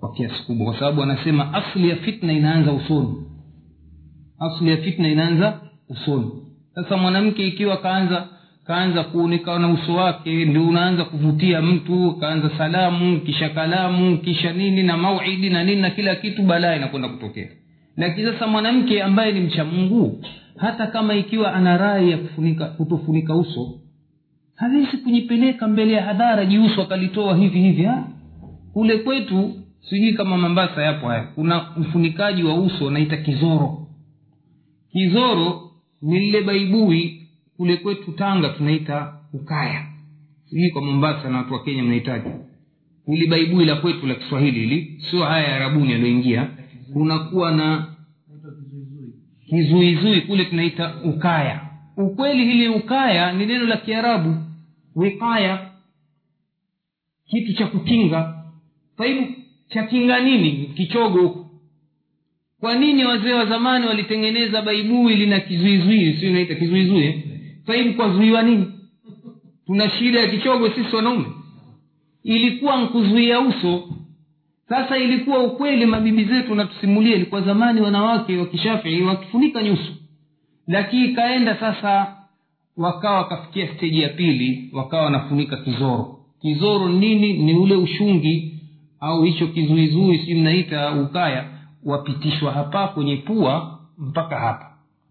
kwa 0.00 0.12
kiasi 0.12 0.42
kubwa 0.46 0.66
kwa 0.66 0.78
sababu 0.78 1.02
anasema 1.02 1.54
asli 1.54 1.88
ya 1.88 1.96
fitna 1.96 2.32
inaanza 2.32 2.72
usoni. 2.72 3.14
Asli 4.38 4.70
ya 4.70 4.76
fitna 4.76 5.08
inaanza 5.08 5.60
usoni. 5.88 6.30
Sasa 6.74 6.96
mwanamke 6.96 7.46
ikiwa 7.46 7.76
kaanza 7.76 8.28
kaanza 8.70 9.04
kuonekana 9.04 9.58
na 9.58 9.68
uso 9.74 9.94
wake 9.94 10.44
ndio 10.44 10.68
unaanza 10.68 11.04
kuvutia 11.04 11.62
mtu 11.62 12.16
kaanza 12.20 12.50
salamu 12.58 13.20
kisha 13.20 13.48
kalamu 13.48 14.18
kisha 14.18 14.52
nini 14.52 14.82
na 14.82 14.96
mauidi 14.96 15.50
na 15.50 15.64
nini 15.64 15.82
na 15.82 15.90
kila 15.90 16.14
kitu 16.14 16.42
balaa 16.42 16.76
inakwenda 16.76 17.08
kutokea 17.08 17.48
lakini 17.96 18.32
sasa 18.32 18.46
mwanamke 18.46 19.02
ambaye 19.02 19.32
ni 19.32 19.40
mcha 19.40 19.64
mungu 19.64 20.24
hata 20.56 20.86
kama 20.86 21.14
ikiwa 21.14 21.54
ana 21.54 21.76
rai 21.76 22.10
ya 22.10 22.18
kufunika 22.18 22.64
kutofunika 22.66 23.34
uso 23.34 23.80
hawezi 24.54 24.96
kujipeleka 24.96 25.68
mbele 25.68 25.92
ya 25.92 26.02
hadhara 26.02 26.44
jiuso 26.46 26.82
akalitoa 26.82 27.36
hivi 27.36 27.60
hivi 27.60 27.82
ha? 27.82 28.08
kule 28.72 28.98
kwetu 28.98 29.52
sijui 29.90 30.12
kama 30.12 30.36
mambasa 30.36 30.82
yapo 30.82 31.08
haya 31.08 31.22
kuna 31.22 31.66
mfunikaji 31.76 32.42
wa 32.42 32.54
uso 32.54 32.90
naita 32.90 33.16
kizoro 33.16 33.86
kizoro 34.92 35.70
ni 36.02 36.18
lile 36.20 36.40
baibui 36.42 37.19
kule 37.60 37.76
kwetu 37.76 38.12
tanga 38.12 38.48
tunaita 38.48 39.14
ukaya. 39.32 39.86
Sijui 40.44 40.70
kwa 40.70 40.82
mombasa 40.82 41.30
na 41.30 41.38
watu 41.38 41.52
wa 41.52 41.62
kenya 41.64 41.82
mnahitaji 41.82 42.28
ili 43.08 43.26
baibui 43.26 43.64
la 43.64 43.76
kwetu 43.76 44.06
la 44.06 44.14
kiswahili 44.14 44.60
hili 44.60 45.02
sio 45.10 45.24
haya 45.24 45.48
ya 45.48 45.56
arabuni 45.56 45.92
yaliyoingia. 45.92 46.48
Kunakuwa 46.92 47.52
na 47.52 47.94
kizuizui 49.48 50.20
kule 50.20 50.44
tunaita 50.44 50.94
ukaya. 51.04 51.60
Ukweli 51.96 52.44
hili 52.44 52.68
ukaya 52.68 53.32
ni 53.32 53.46
neno 53.46 53.64
la 53.66 53.76
kiarabu. 53.76 54.36
Wikaya 54.96 55.70
kitu 57.26 57.52
cha 57.52 57.66
kukinga 57.66 58.44
sahibu 58.98 59.26
cha 59.68 59.82
kinga 59.82 60.20
nini? 60.20 60.66
Kichogo 60.76 61.20
huku 61.22 61.46
kwa 62.60 62.74
nini 62.74 63.04
wazee 63.04 63.32
wa 63.32 63.46
zamani 63.46 63.86
walitengeneza 63.86 64.62
baibui 64.62 65.16
lina 65.16 65.40
kizuizui? 65.40 66.16
Sio 66.20 66.30
inaita 66.30 66.54
kizuizui 66.54 67.22
sahibu 67.66 67.94
kwazuiwa 67.94 68.42
nini? 68.42 68.66
Tuna 69.66 69.90
shida 69.90 70.20
ya 70.20 70.26
kichogo 70.28 70.70
sisi 70.70 70.96
wanaume. 70.96 71.24
Ilikuwa 72.22 72.76
nkuzuia 72.82 73.40
uso. 73.40 73.82
Sasa 74.68 74.98
ilikuwa 74.98 75.38
ukweli 75.38 75.86
mabibi 75.86 76.24
zetu 76.24 76.54
natusimulia 76.54 77.16
ilikuwa 77.16 77.40
zamani 77.40 77.80
wanawake 77.80 78.36
wa 78.36 78.46
kishafii 78.46 79.02
wakifunika 79.02 79.62
nyuso. 79.62 79.92
Lakini 80.66 81.04
ikaenda 81.04 81.56
sasa 81.60 82.16
wakawa 82.76 83.16
wakafikia 83.16 83.74
steji 83.74 84.00
ya 84.00 84.08
pili 84.08 84.70
wakawa 84.72 85.04
wanafunika 85.04 85.56
kizoro. 85.56 86.16
Kizoro 86.40 86.88
nini? 86.88 87.32
Ni 87.32 87.54
ule 87.54 87.74
ushungi 87.76 88.60
au 89.00 89.22
hicho 89.22 89.46
kizuizui 89.46 90.18
si 90.18 90.34
mnaita 90.34 90.92
ukaya 90.92 91.44
wapitishwa 91.84 92.52
hapa 92.52 92.88
kwenye 92.88 93.16
pua 93.16 93.78
mpaka 93.98 94.36
hapa 94.38 94.69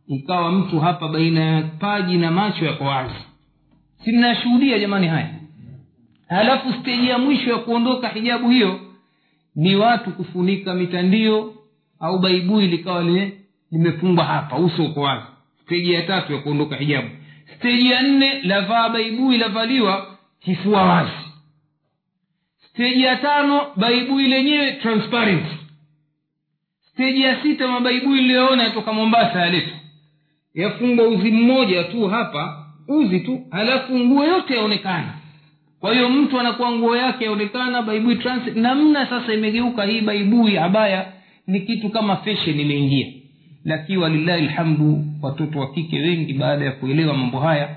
ikawa 0.09 0.51
mtu 0.51 0.79
hapa 0.79 1.07
baina 1.07 1.39
ya 1.45 1.61
paji 1.61 2.17
na 2.17 2.31
macho 2.31 2.65
yako 2.65 2.83
wazi. 2.83 3.13
Si 4.05 4.11
jamani 4.79 5.07
haya? 5.07 5.29
Halafu 6.29 6.73
steji 6.73 7.07
ya 7.09 7.17
mwisho 7.17 7.49
ya 7.49 7.57
kuondoka 7.57 8.09
hijabu 8.09 8.49
hiyo 8.49 8.79
ni 9.55 9.75
watu 9.75 10.11
kufunika 10.11 10.73
mitandio 10.73 11.53
au 11.99 12.19
baibui 12.19 12.67
likawa 12.67 13.03
lime 13.03 13.33
limefungwa 13.71 14.25
hapa 14.25 14.55
uso 14.57 14.85
uko 14.85 15.01
wazi. 15.01 15.25
Steji 15.63 15.93
ya 15.93 16.01
tatu 16.03 16.33
ya 16.33 16.39
kuondoka 16.39 16.75
hijabu. 16.75 17.07
Steji 17.57 17.91
ya 17.91 18.01
nne 18.01 18.41
lavaa 18.41 18.89
baibui 18.89 19.37
lavaliwa 19.37 20.17
kifua 20.39 20.83
wazi. 20.83 21.11
Steji 22.69 23.01
ya 23.03 23.15
tano 23.15 23.61
baibui 23.75 24.27
lenyewe 24.27 24.71
transparent. 24.71 25.45
Steji 26.93 27.21
ya 27.21 27.41
sita 27.43 27.67
mabaibui 27.67 28.21
liliyoona 28.21 28.63
yatoka 28.63 28.93
mombasa 28.93 29.39
yaletwa 29.41 29.79
yafungwa 30.53 31.07
uzi 31.07 31.31
mmoja 31.31 31.83
tu 31.83 32.07
hapa 32.07 32.65
uzi 32.88 33.19
tu 33.19 33.41
halafu 33.51 33.99
nguo 33.99 34.25
yote 34.25 34.55
yaonekana. 34.55 35.13
Kwa 35.79 35.93
hiyo 35.93 36.09
mtu 36.09 36.39
anakuwa 36.39 36.71
nguo 36.71 36.95
yake 36.97 37.25
yaonekana 37.25 37.81
baibui 37.81 38.15
transit 38.15 38.55
namna 38.55 39.05
sasa 39.09 39.33
imegeuka 39.33 39.83
hii 39.83 40.01
baibui 40.01 40.57
abaya 40.57 41.12
ni 41.47 41.59
kitu 41.62 41.89
kama 41.89 42.15
fashion 42.15 42.59
imeingia. 42.59 43.07
Lakini 43.65 43.97
walillahi 43.97 44.45
lhamdu 44.45 45.03
watoto 45.21 45.59
wa 45.59 45.71
kike 45.73 45.99
wengi 45.99 46.33
baada 46.33 46.65
ya 46.65 46.71
kuelewa 46.71 47.13
mambo 47.17 47.39
haya 47.39 47.75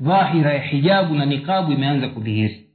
dhahira 0.00 0.54
ya 0.54 0.62
hijabu 0.62 1.14
na 1.14 1.24
nikabu 1.24 1.72
imeanza 1.72 2.08
kudhihiri. 2.08 2.66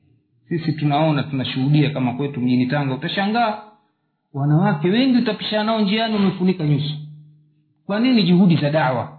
Sisi 0.50 0.72
tunaona 0.74 1.24
tunashuhudia 1.24 1.90
kama 1.90 2.14
kwetu 2.14 2.42
mjini 2.42 2.66
tanga 2.66 2.94
utashangaa. 2.94 3.58
Wanawake 4.34 4.88
wengi 4.90 5.18
utapishana 5.18 5.64
nao 5.64 5.82
njiani 5.82 6.14
wamefunika 6.16 6.64
nyuso. 6.64 6.94
Kwa 7.86 8.00
nini 8.00 8.24
juhudi 8.24 8.56
za 8.56 8.70
dawa 8.70 9.18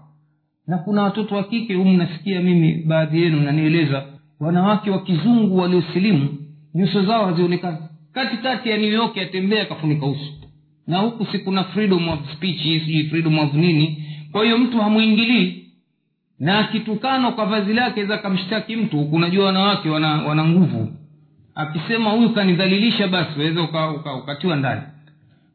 na 0.67 0.79
kuna 0.79 1.03
watoto 1.03 1.35
wa 1.35 1.45
kike 1.45 1.75
humu 1.75 1.97
nasikia 1.97 2.41
mimi 2.41 2.75
baadhi 2.75 3.23
yenu 3.23 3.41
nanieleza 3.41 4.05
wanawake 4.41 4.91
wa 4.91 5.03
kizungu 5.03 5.57
waliosilimu 5.59 6.29
nyuso 6.75 7.03
zao 7.03 7.27
hazionekani. 7.27 7.77
Katikati 8.13 8.69
ya 8.69 8.77
new 8.77 8.93
york 8.93 9.19
atembea 9.19 9.63
akafunika 9.63 10.07
uso. 10.07 10.33
Na 10.87 10.99
huku 10.99 11.27
si 11.27 11.39
kuna 11.39 11.65
freedom 11.65 12.09
of 12.09 12.19
speech 12.37 12.63
sijui 12.63 13.05
freedom 13.05 13.39
of 13.39 13.55
nini. 13.55 14.05
Kwa 14.33 14.45
hiyo 14.45 14.59
mtu 14.59 14.81
hamwingilii 14.81 15.65
na 16.41 16.59
akitukanwa 16.59 17.33
kwa 17.33 17.47
vazi 17.47 17.73
lake 17.75 18.05
za 18.07 18.19
kamshtaki 18.19 18.77
mtu 18.77 19.05
kunajua 19.05 19.47
wanawake 19.47 19.89
wana, 19.89 20.09
wana 20.23 20.45
nguvu. 20.45 20.93
Akisema 21.55 22.11
huyu 22.11 22.31
kanidhalilisha 22.31 23.09
basi 23.09 23.39
waweza 23.41 23.63
uka, 23.63 23.91
uka, 23.91 24.15
ukatiwa 24.15 24.57
ndani. 24.57 24.81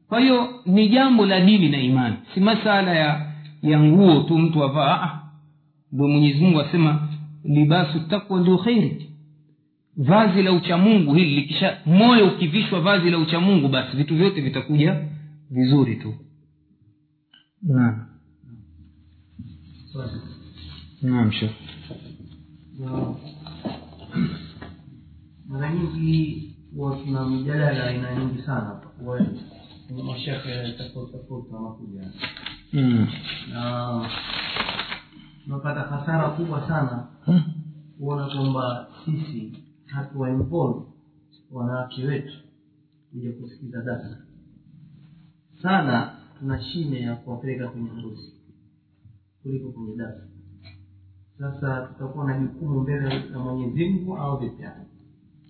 Kwa 0.09 0.19
hiyo 0.19 0.49
ni 0.65 0.89
jambo 0.89 1.25
la 1.25 1.39
dini 1.41 1.69
na 1.69 1.77
imani 1.81 2.15
si 2.33 2.39
masala 2.39 2.93
ya 2.95 3.30
ya 3.61 3.79
nguo 3.83 4.23
tu 4.23 4.37
mtu 4.37 4.63
avaa 4.63 5.21
ndo 5.91 6.07
mwenyezi 6.07 6.39
mungu 6.39 6.61
asema 6.61 7.09
libasu 7.43 7.99
takwa 7.99 8.41
ndio 8.41 8.57
kheri 8.57 9.07
vazi 9.97 10.43
la 10.43 10.51
uchamungu 10.53 11.13
hili 11.13 11.35
likisha 11.35 11.77
moyo 11.85 12.27
ukivishwa 12.27 12.81
vazi 12.81 13.09
la 13.09 13.17
uchamungu 13.17 13.67
basi 13.67 13.97
vitu 13.97 14.15
vyote 14.15 14.41
vitakuja 14.41 15.07
vizuri 15.49 15.95
tu. 15.95 16.13
Naam. 17.63 18.05
Mara 25.47 25.73
nyingi 25.73 26.55
huwa 26.75 26.95
tuna 26.97 27.29
mijadala 27.29 27.83
aina 27.83 28.15
nyingi 28.15 28.41
sana 28.41 28.81
mashehe 30.05 30.71
tofauti 30.77 31.11
tofauti 31.11 31.53
wanakuja 31.53 32.11
mm. 32.73 33.07
na 33.53 34.09
tunapata 35.43 35.79
hasara 35.81 36.29
kubwa 36.29 36.67
sana 36.67 37.07
kuona 37.99 38.27
kwamba 38.27 38.87
sisi 39.05 39.63
hatuwa 39.85 40.29
wanawake 41.51 42.05
wetu 42.05 42.33
kuja 43.11 43.31
kusikiza 43.31 43.81
dasa 43.81 44.17
sana 45.61 46.15
tuna 46.39 46.61
shime 46.63 46.99
ya 46.99 47.15
kuwapeleka 47.15 47.67
kwenye 47.67 47.89
harusi 47.89 48.33
kuliko 49.43 49.71
kwenye 49.71 49.95
dasa 49.95 50.21
sasa 51.39 51.81
tutakuwa 51.87 52.25
na 52.25 52.39
jukumu 52.39 52.79
mbele 52.79 53.23
na 53.31 53.39
mwenyezi 53.39 53.85
mungu 53.89 54.17
au 54.17 54.37
vipi? 54.37 54.63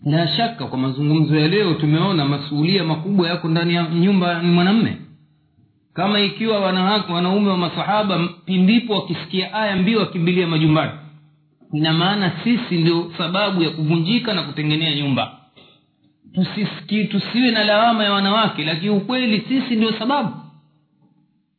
La 0.06 0.28
shaka 0.28 0.68
kwa 0.68 0.78
mazungumzo 0.78 1.36
ya 1.36 1.48
leo 1.48 1.74
tumeona 1.74 2.26
masuulia 2.26 2.84
makubwa 2.84 3.28
yako 3.30 3.48
ndani 3.50 3.74
ya 3.74 3.90
nyumba 3.90 4.42
ni 4.42 4.52
mwanamme 4.52 4.98
kama 5.94 6.20
ikiwa 6.20 6.60
wanaume 7.10 7.50
wa 7.50 7.58
masahaba 7.58 8.28
pindipo 8.46 8.94
wakisikia 8.94 9.54
aya 9.54 9.76
mbio 9.76 10.00
wakimbilia 10.00 10.48
majumbani. 10.48 10.92
Ina 11.74 11.94
maana 11.94 12.32
sisi 12.44 12.76
ndio 12.78 13.12
sababu 13.18 13.64
ya 13.64 13.70
kuvunjika 13.70 14.34
na 14.34 14.44
kutengenea 14.44 14.96
nyumba. 14.96 15.38
Tusisiki, 16.34 17.04
tusiwe 17.06 17.52
na 17.52 17.64
lawama 17.64 18.04
ya 18.04 18.14
wanawake 18.14 18.64
lakini 18.64 18.90
ukweli 18.90 19.42
sisi 19.48 19.76
ndio 19.76 19.92
sababu. 20.00 20.30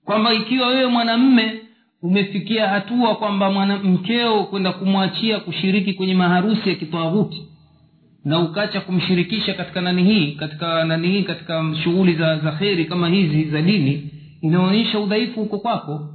Kwamba 0.04 0.32
ikiwa 0.34 0.68
wewe 0.68 0.86
mwanamme 0.86 1.60
umefikia 2.02 2.68
hatua 2.68 3.14
kwamba 3.14 3.50
mwanamkeo 3.50 4.44
kwenda 4.44 4.72
kumwachia 4.72 5.40
kushiriki 5.40 5.92
kwenye 5.94 6.14
maharusi 6.14 6.68
ya 6.68 6.74
kitwaghuti 6.74 7.42
na 8.24 8.38
ukacha 8.38 8.80
kumshirikisha 8.80 9.54
katika 9.54 9.80
nani 9.80 10.04
hii 10.04 10.32
katika 10.32 10.84
nani 10.84 11.08
hii 11.08 11.22
katika 11.22 11.74
shughuli 11.84 12.14
za 12.14 12.38
za 12.38 12.52
kheri 12.52 12.84
kama 12.84 13.08
hizi 13.08 13.44
za 13.44 13.62
dini 13.62 14.10
inaonyesha 14.42 14.98
udhaifu 15.00 15.40
huko 15.40 15.58
kwako. 15.58 16.08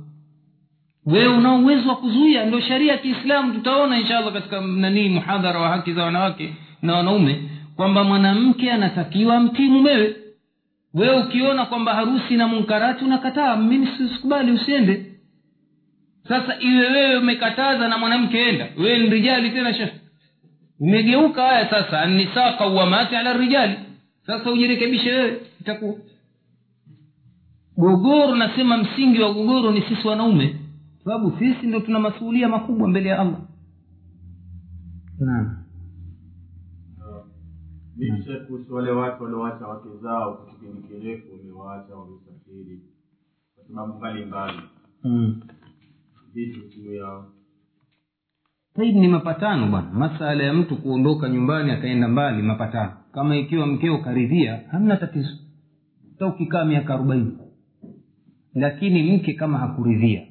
Wewe 1.06 1.28
unao 1.28 1.60
uwezo 1.60 1.90
wa 1.90 1.96
kuzuia 1.96 2.46
ndio 2.46 2.60
sharia 2.62 2.92
ya 2.92 2.98
kiislamu. 2.98 3.54
Tutaona 3.54 4.00
inshallah 4.00 4.34
katika 4.34 4.62
nani 4.62 5.10
muhadhara 5.10 5.60
wa 5.60 5.70
haki 5.70 5.94
za 5.94 6.04
wanawake 6.04 6.54
na 6.82 6.96
wanaume 6.96 7.50
kwamba 7.76 8.04
mwanamke 8.04 8.72
anatakiwa 8.72 9.40
mtii 9.40 9.68
mumewe. 9.70 10.16
Wewe 10.94 11.20
ukiona 11.20 11.66
kwamba 11.66 11.94
harusi 11.94 12.36
na 12.36 12.48
munkarati 12.48 13.06
unakataa 13.06 13.56
mimi 13.56 13.88
sikubali 14.14 14.52
usiende. 14.52 15.06
Sasa 16.28 16.60
iwe 16.60 16.88
wewe 16.92 17.18
umekataza 17.18 17.88
na 17.88 17.98
mwanamke 17.98 18.40
enda. 18.50 18.68
Wewe 18.78 18.98
ni 19.00 19.10
rijali 19.10 19.50
tena 19.50 19.74
shekh 19.74 19.94
imegeuka 20.82 21.42
haya 21.44 21.70
sasa 21.70 22.02
annisaa 22.02 22.54
qawamati 22.54 23.16
ala 23.16 23.34
rijali. 23.34 23.76
Sasa 24.26 24.52
ujirekebishe 24.52 25.12
wewe 25.12 25.38
itakuwa 25.62 25.96
gogoro 27.78 28.36
nasema 28.36 28.78
msingi 28.78 29.20
wa 29.22 29.34
gogoro 29.34 29.72
ni 29.72 29.82
sisi 29.82 30.08
wanaume. 30.08 30.60
Sababu 31.04 31.32
sisi 31.40 31.68
ndo 31.68 31.80
tuna 31.80 32.00
masuhulia 32.00 32.50
makubwa 32.50 32.88
mbele 32.88 33.10
ya 33.10 33.20
allah. 33.20 33.42
Naam. 35.20 35.64
Kuhusu 38.48 38.76
wale 38.76 38.92
watu 38.92 39.24
waliowacha 39.24 39.68
wake 39.68 39.90
zao 40.02 40.34
kwa 40.34 40.46
kipindi 40.46 40.88
kirefu 40.88 41.28
wamewaacha 41.34 41.96
wamesafiri 41.96 42.82
kwa 43.56 43.64
sababu 43.68 43.94
mbalimbali. 43.98 44.58
Mm. 45.04 45.42
vipi 46.34 46.96
yao? 46.96 47.26
Ni 48.78 49.08
mapatano 49.08 49.68
bwana. 49.68 49.92
Masala 49.94 50.44
ya 50.44 50.54
mtu 50.54 50.76
kuondoka 50.78 51.30
nyumbani 51.30 51.72
akaenda 51.72 52.08
mbali 52.08 52.42
mapatano. 52.42 52.92
Kama 53.12 53.38
ikiwa 53.38 53.68
mkeo 53.68 53.98
karidhia 53.98 54.62
hamna 54.72 54.98
tatizo. 54.98 55.38
Hata 56.12 56.28
ukikaa 56.28 56.66
miaka 56.66 56.94
arobaini 56.94 57.38
lakini 58.60 59.04
mke 59.18 59.34
kama 59.34 59.58
hakuridhia 59.58 60.22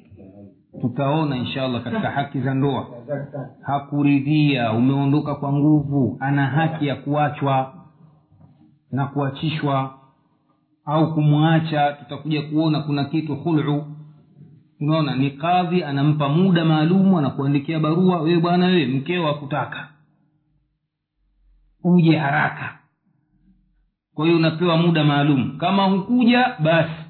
tutaona 0.81 1.37
inshallah 1.37 1.83
katika 1.83 2.09
haki 2.11 2.39
za 2.41 2.53
ndoa. 2.53 2.87
Hakuridhia 3.61 4.71
umeondoka 4.73 5.35
kwa 5.35 5.53
nguvu 5.53 6.17
ana 6.19 6.45
haki 6.47 6.87
ya 6.87 6.95
kuachwa 6.95 7.73
na 8.91 9.05
kuachishwa 9.07 9.99
au 10.85 11.13
kumwacha. 11.13 11.93
Tutakuja 11.93 12.41
kuona 12.41 12.79
kuna 12.79 13.05
kitu 13.05 13.35
khulu. 13.37 13.85
Unaona 14.81 15.15
ni 15.15 15.31
kadhi 15.31 15.83
anampa 15.83 16.29
muda 16.29 16.65
maalumu 16.65 17.17
anakuandikia 17.19 17.79
barua 17.79 18.21
wewe 18.21 18.39
bwana 18.39 18.65
wewe 18.65 18.85
mkeo 18.85 19.27
akutaka 19.29 19.87
uje 21.83 22.17
haraka. 22.17 22.77
Kwa 24.13 24.25
hiyo 24.25 24.37
unapewa 24.37 24.77
muda 24.77 25.03
maalum. 25.03 25.57
Kama 25.57 25.83
hukuja 25.85 26.55
basi 26.59 27.06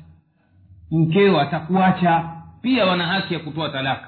mkeo 0.92 1.40
atakuacha. 1.42 2.30
Pia 2.62 2.86
wana 2.86 3.08
haki 3.08 3.34
ya 3.34 3.40
kutoa 3.40 3.70
talaka. 3.70 4.08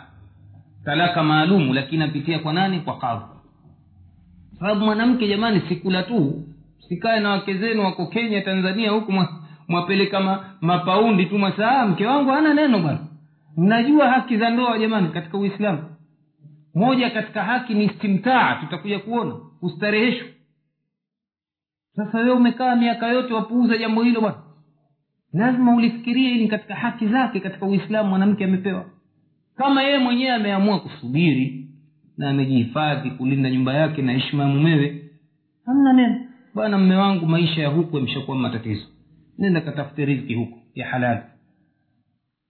Talaka 0.85 1.23
maalumu 1.23 1.73
lakini 1.73 2.03
apitia 2.03 2.39
kwa 2.39 2.53
nani? 2.53 2.79
Kwa 2.79 2.97
kadhi. 2.97 3.25
Sababu 4.59 4.85
mwanamke 4.85 5.27
jamani 5.27 5.61
sikula 5.69 6.03
tu. 6.03 6.43
Sikae 6.89 7.19
na 7.19 7.29
wake 7.29 7.53
zenu 7.53 7.83
wako 7.83 8.05
kenya 8.07 8.41
tanzania 8.41 8.91
huku 8.91 9.13
mwapeleka 9.67 10.19
ma, 10.19 10.45
mapaundi 10.61 11.25
tu 11.25 11.37
mwasaa 11.39 11.85
mke 11.85 12.05
wangu 12.05 12.29
hana 12.31 12.53
neno 12.53 12.79
bwana. 12.79 12.99
Mnajua 13.57 14.09
haki 14.09 14.37
za 14.37 14.49
ndoa 14.49 14.79
jamani 14.79 15.07
katika 15.09 15.37
uislamu. 15.37 15.83
Moja 16.75 17.09
katika 17.09 17.43
haki 17.43 17.73
ni 17.73 17.83
istimtaa 17.85 18.55
tutakuja 18.55 18.99
kuona. 18.99 19.31
Kustareheshwa 19.59 20.27
sasa 21.95 22.17
wewe 22.17 22.31
umekaa 22.31 22.75
miaka 22.75 23.07
yote 23.07 23.33
wapuuza 23.33 23.77
jambo 23.77 24.03
hilo 24.03 24.21
bwana 24.21 24.37
lazima 25.33 25.75
ulifikirie 25.75 26.29
hili 26.29 26.47
katika 26.47 26.75
haki 26.75 27.07
zake 27.07 27.39
katika 27.39 27.65
uislamu 27.65 28.09
mwanamke 28.09 28.43
amepewa. 28.43 28.85
Kama 29.55 29.83
yeye 29.83 29.97
mwenyewe 29.97 30.31
ameamua 30.31 30.79
kusubiri 30.79 31.67
na 32.17 32.29
amejihifadhi 32.29 33.11
kulinda 33.11 33.49
nyumba 33.49 33.73
yake 33.73 34.01
na 34.01 34.11
heshima 34.13 34.43
ya 34.43 34.49
mumewe 34.49 35.09
hamna 35.65 35.93
neno. 35.93 36.15
Bwana 36.53 36.77
mme 36.77 36.95
wangu 36.95 37.25
maisha 37.25 37.61
ya 37.61 37.67
huku 37.69 37.95
yameshakuwa 37.97 38.37
matatizo. 38.37 38.85
Nenda 39.37 39.61
katafute 39.61 40.05
riziki 40.05 40.33
huko 40.33 40.57
ya 40.75 40.87
halali. 40.87 41.21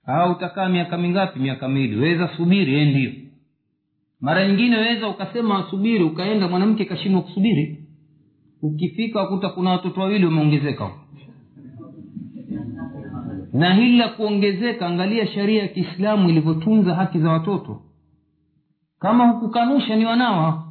Au 0.05 0.31
utakaa 0.31 0.69
miaka 0.69 0.97
mingapi? 0.97 1.39
Miaka 1.39 1.67
miwili. 1.69 1.95
Weza 1.95 2.29
subiri 2.37 2.75
ee 2.75 2.85
ndio. 2.85 3.11
Mara 4.21 4.47
nyingine 4.47 4.77
weza 4.77 5.07
ukasema 5.07 5.67
subiri 5.69 6.03
ukaenda 6.03 6.47
mwanamke 6.47 6.85
kashindwa 6.85 7.21
kusubiri. 7.21 7.83
Ukifika 8.61 9.23
ukuta 9.23 9.49
kuna 9.49 9.69
watoto 9.69 10.01
wawili 10.01 10.25
wameongezeka 10.25 10.83
huko 10.85 10.99
na 13.53 13.73
hili 13.73 13.97
la 13.97 14.07
kuongezeka 14.07 14.87
angalia 14.87 15.27
sheria 15.27 15.61
ya 15.61 15.67
kiislamu 15.67 16.29
ilivyotunza 16.29 16.95
haki 16.95 17.19
za 17.19 17.29
watoto. 17.29 17.81
Kama 18.99 19.27
hukukanusha 19.27 19.95
ni 19.95 20.05
wanawa. 20.05 20.63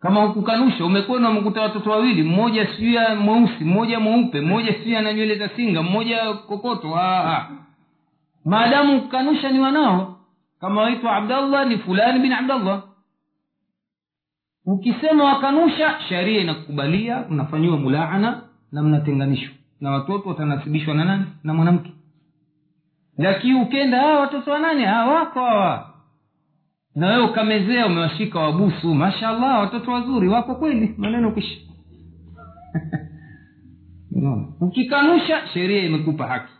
Kama 0.00 0.22
hukukanusha 0.24 0.84
umekwenda 0.84 1.28
umekuta 1.30 1.62
watoto 1.62 1.90
wawili 1.90 2.22
mmoja 2.22 2.66
sijui 2.76 2.98
mweusi 3.20 3.64
mmoja 3.64 4.00
mweupe 4.00 4.40
mmoja 4.40 4.72
sijui 4.74 4.96
ana 4.96 5.12
nywele 5.12 5.38
za 5.38 5.48
singa 5.48 5.82
mmoja 5.82 6.34
kokoto 6.34 6.88
maadamu 8.44 8.94
hukukanusha 8.96 9.50
ni 9.52 9.60
wanao 9.60 10.16
kama 10.60 10.82
waitwa 10.82 11.16
abdallah 11.16 11.66
ni 11.68 11.78
fulani 11.78 12.20
bin 12.20 12.32
abdallah. 12.32 12.82
Ukisema 14.66 15.24
wakanusha 15.24 16.00
sharia 16.08 16.40
inakukubalia 16.40 17.26
unafanyiwa 17.30 17.76
mulaana 17.76 18.42
na 18.72 18.82
mnatenganishwa 18.82 19.54
na 19.80 19.90
watoto 19.90 20.28
watanasibishwa 20.28 20.94
na 20.94 21.04
nani? 21.04 21.24
Na 21.44 21.54
mwanamke. 21.54 21.92
Lakini 23.18 23.54
ukenda 23.54 23.98
hawa 24.00 24.20
watoto 24.20 24.50
wa 24.50 24.58
nani? 24.58 24.84
Hawa 24.84 25.90
na 26.94 27.06
wewe 27.06 27.24
ukamezea 27.24 27.86
umewashika 27.86 28.40
wabusu. 28.40 28.94
Mashallah 28.94 29.60
watoto 29.60 29.92
wazuri 29.92 30.28
wako 30.28 30.54
kweli. 30.54 30.94
Maneno 30.98 31.32
kisha 31.32 31.60
no. 34.22 34.54
ukikanusha 34.60 35.46
sheria 35.54 35.84
imekupa 35.84 36.26
haki. 36.26 36.52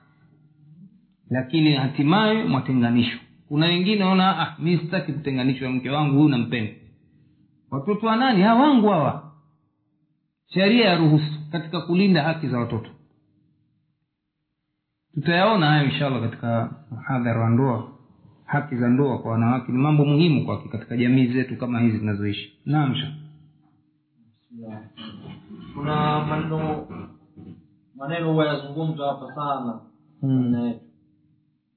Lakini 1.30 1.72
hatimaye 1.74 2.44
mwatenganishwa. 2.44 3.20
Kuna 3.48 3.66
wengine 3.66 3.98
naona 3.98 4.38
ah, 4.38 4.56
mi 4.58 4.78
sitaki 4.78 5.12
kutenganishwa 5.12 5.70
mke 5.70 5.90
wangu 5.90 6.16
huyu 6.16 6.28
nampenda. 6.28 6.72
Watoto 7.70 8.06
wa 8.06 8.16
nani? 8.16 8.42
Ha 8.42 8.48
hawa. 8.56 9.32
Sheria 10.46 10.88
ya 10.88 10.96
ruhusu 10.96 11.50
katika 11.52 11.80
kulinda 11.80 12.22
haki 12.22 12.48
za 12.48 12.58
watoto 12.58 12.90
tutayaona 15.14 15.66
hayo 15.66 15.84
inshallah 15.84 16.20
katika 16.20 16.70
mhadhara 16.90 17.40
wa 17.40 17.50
ndoa 17.50 17.88
haki 18.44 18.76
za 18.76 18.88
ndoa 18.88 19.18
kwa 19.18 19.30
wanawake. 19.32 19.72
Ni 19.72 19.78
mambo 19.78 20.04
muhimu 20.04 20.44
kwake 20.46 20.68
katika 20.68 20.96
jamii 20.96 21.26
zetu 21.26 21.56
kama 21.56 21.80
hizi 21.80 21.98
zinazoishi 21.98 22.58
naam 22.66 22.94
kuna 25.74 26.24
maneno 26.24 26.86
maneno 27.96 28.32
huwa 28.32 28.46
yazungumzwa 28.46 29.08
hapa 29.08 29.34
sana. 29.34 29.80
Mm. 30.22 30.42
baina 30.52 30.68
yetu. 30.68 30.80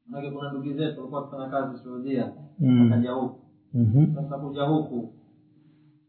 Manake 0.08 0.32
kuna 0.32 0.52
ndugu 0.52 0.74
zetu 0.74 0.98
walikuwa 1.00 1.22
wakifanya 1.22 1.50
kazi 1.50 1.84
saudia 1.84 2.32
Mm. 2.60 2.92
wakaja 2.92 3.12
huku. 3.12 3.40
Mhm. 3.74 4.16
sasa 4.16 4.38
kuja 4.38 4.64
huku 4.64 5.14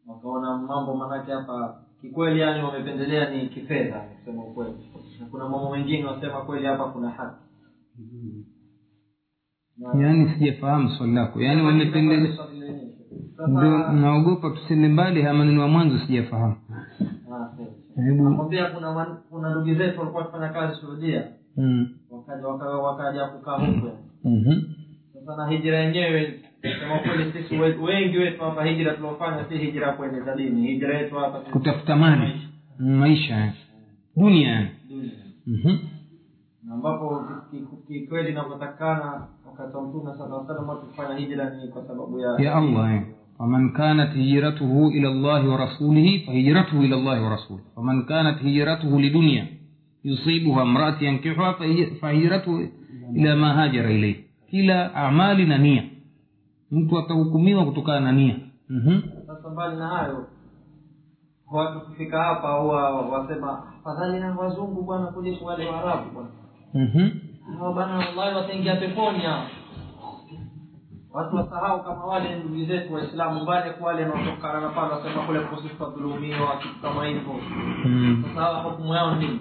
wakaona 0.06 0.58
mambo 0.58 0.96
manake 0.96 1.32
hapa 1.32 1.82
kikweli 2.00 2.40
yani 2.40 2.62
wamependelea 2.62 3.30
ni 3.30 3.48
kifedha 3.48 4.00
kusema 4.00 4.44
ukweli 4.44 4.74
na 5.20 5.26
kuna 5.26 5.48
mambo 5.48 5.70
mengine 5.76 6.04
wasema 6.04 6.40
kweli 6.40 6.66
hapa 6.66 6.84
kuna 6.84 7.10
haki. 7.10 7.36
Yaani 10.00 10.30
sijafahamu 10.30 10.90
swali 10.90 11.12
lako. 11.14 11.42
Yaani 11.42 11.62
wamependelea 11.62 12.32
ndio 13.48 13.92
naogopa 13.92 14.50
tusende 14.50 14.88
mbali 14.88 15.22
haya 15.22 15.34
maneno 15.34 15.60
ya 15.62 15.68
mwanzo 15.68 15.98
sijafahamu. 16.06 16.56
Ah, 17.32 17.48
nakwambia 17.96 18.66
kuna 18.70 19.04
kuna 19.30 19.50
ndugu 19.50 19.74
zetu 19.74 19.98
walikuwa 20.00 20.22
wakifanya 20.22 20.48
kazi 20.48 20.80
saudia. 20.80 21.24
Mm. 21.56 21.88
wakaja 22.10 22.48
wakaja 22.48 23.24
kukaa 23.24 23.56
huku 23.58 23.88
Mhm. 24.24 24.60
sasa 25.14 25.36
na 25.36 25.48
hijira 25.50 25.78
yenyewe 25.78 26.40
sema 26.62 26.98
kweli 26.98 27.32
sisi 27.32 27.54
wengi 27.56 28.18
wetu 28.18 28.42
hapa 28.44 28.64
hijira 28.64 28.94
tuliofanya 28.94 29.44
si 29.48 29.58
hijira 29.58 29.86
ya 29.86 29.92
kueneza 29.92 30.36
dini. 30.36 30.66
Hijira 30.66 30.98
yetu 30.98 31.14
hapa 31.14 31.40
kutafuta 31.40 31.96
mali. 31.96 32.32
Maisha. 32.78 33.52
Dunia 34.16 34.48
yani. 34.50 34.68
dunia. 34.88 35.10
Mhm. 35.10 35.18
Na 35.18 35.33
ambapo 36.72 37.24
ki- 37.50 37.56
ki- 37.58 38.00
kikweli 38.00 38.30
inavyotakikana 38.30 39.26
wakati 39.46 39.76
wa 39.76 39.82
mtume 39.82 40.10
sala 40.18 40.44
salam 40.46 40.68
watu 40.68 40.86
kufanya 40.86 41.14
hijira 41.18 41.50
ni 41.50 41.68
kwa 41.68 41.86
sababu 41.86 42.18
ya 42.20 42.36
ya 42.38 42.54
allah 42.54 42.90
yani. 42.92 43.06
faman 43.38 43.72
kanat 43.72 44.12
hijratuhu 44.12 44.90
ila 44.90 45.10
llahi 45.10 45.48
wa 45.48 45.56
rasulihi 45.56 46.20
fahijratuhu 46.26 46.82
ila 46.82 46.96
llahi 46.96 47.22
wa 47.24 47.30
rasulihi. 47.30 47.68
Faman 47.74 48.04
kanat 48.06 48.38
hijratuhu 48.40 48.98
lidunya 48.98 49.46
yusibuha 50.02 50.64
mraati 50.64 51.04
yankihuha 51.04 51.52
fahi- 51.52 51.94
fahijratuhu 52.00 52.68
ila 53.14 53.36
ma 53.36 53.54
hajara 53.54 53.90
ilaihi 53.90 54.24
kila 54.50 54.94
amali 54.94 55.46
na 55.46 55.58
nia. 55.58 55.84
Mtu 56.70 56.98
atahukumiwa 56.98 57.64
kutokana 57.66 58.00
na 58.00 58.12
nia. 58.12 58.36
Mhm. 58.68 59.00
sasa 59.26 59.50
mbali 59.50 59.76
na 59.76 59.88
hayo 59.88 60.26
watu 61.52 61.80
kufika 61.80 62.22
hapa 62.22 62.52
huwa 62.52 63.00
wasema 63.00 63.72
afadhali 63.84 64.20
na 64.20 64.34
wazungu 64.34 64.82
bwana 64.82 65.06
kuliko 65.06 65.44
wale 65.44 65.66
waarabu 65.70 66.10
bwana. 66.10 66.28
Mhm. 66.74 67.10
hao 67.58 67.72
bana 67.74 67.94
wallahi 67.98 68.36
wataingia 68.36 68.76
peponi 68.76 69.18
hao 69.18 69.46
watu 71.12 71.36
wasahau 71.36 71.84
kama 71.84 72.04
wale 72.04 72.36
ndugu 72.38 72.64
zetu 72.64 72.94
waislamu 72.94 73.42
mbali 73.42 73.70
kwa 73.70 73.86
wale 73.86 74.04
wanaotokana 74.06 74.60
na 74.60 74.68
pale 74.68 74.92
wasema 74.94 75.22
kule 75.26 75.40
kusifa 75.40 75.84
dhulumiwa 75.84 76.56
kitu 76.62 76.74
kama 76.82 77.06
hivyo. 77.06 77.34
Mm. 77.84 78.24
sasa 78.34 78.58
hukumu 78.58 78.94
yao 78.94 79.14
nini? 79.14 79.40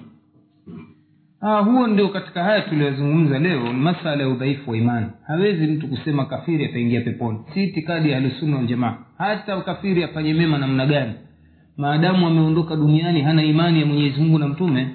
Ah, 1.41 1.60
huo 1.60 1.88
ndio 1.88 2.10
katika 2.10 2.44
haya 2.44 2.62
tuliyozungumza 2.62 3.39
leo 3.39 3.64
ni 3.64 3.74
masala 3.80 4.24
ya 4.24 4.30
udhaifu 4.30 4.72
wa 4.72 4.78
imani. 4.78 5.08
Hawezi 5.28 5.68
mtu 5.68 5.88
kusema 5.88 6.26
kafiri 6.26 6.66
ataingia 6.66 7.02
peponi. 7.02 7.39
Si 7.54 7.64
itikadi 7.64 8.10
ya 8.12 8.18
ahlusunna 8.18 8.58
waljamaa 8.58 8.98
hata 9.18 9.62
kafiri 9.62 10.04
afanye 10.04 10.34
mema 10.34 10.58
namna 10.58 10.86
gani 10.86 11.14
maadamu 11.78 12.28
ameondoka 12.28 12.76
duniani 12.76 13.22
hana 13.22 13.44
imani 13.44 13.80
ya 13.80 13.86
mwenyezi 13.86 14.22
mungu 14.22 14.40
na 14.40 14.48
mtume 14.48 14.88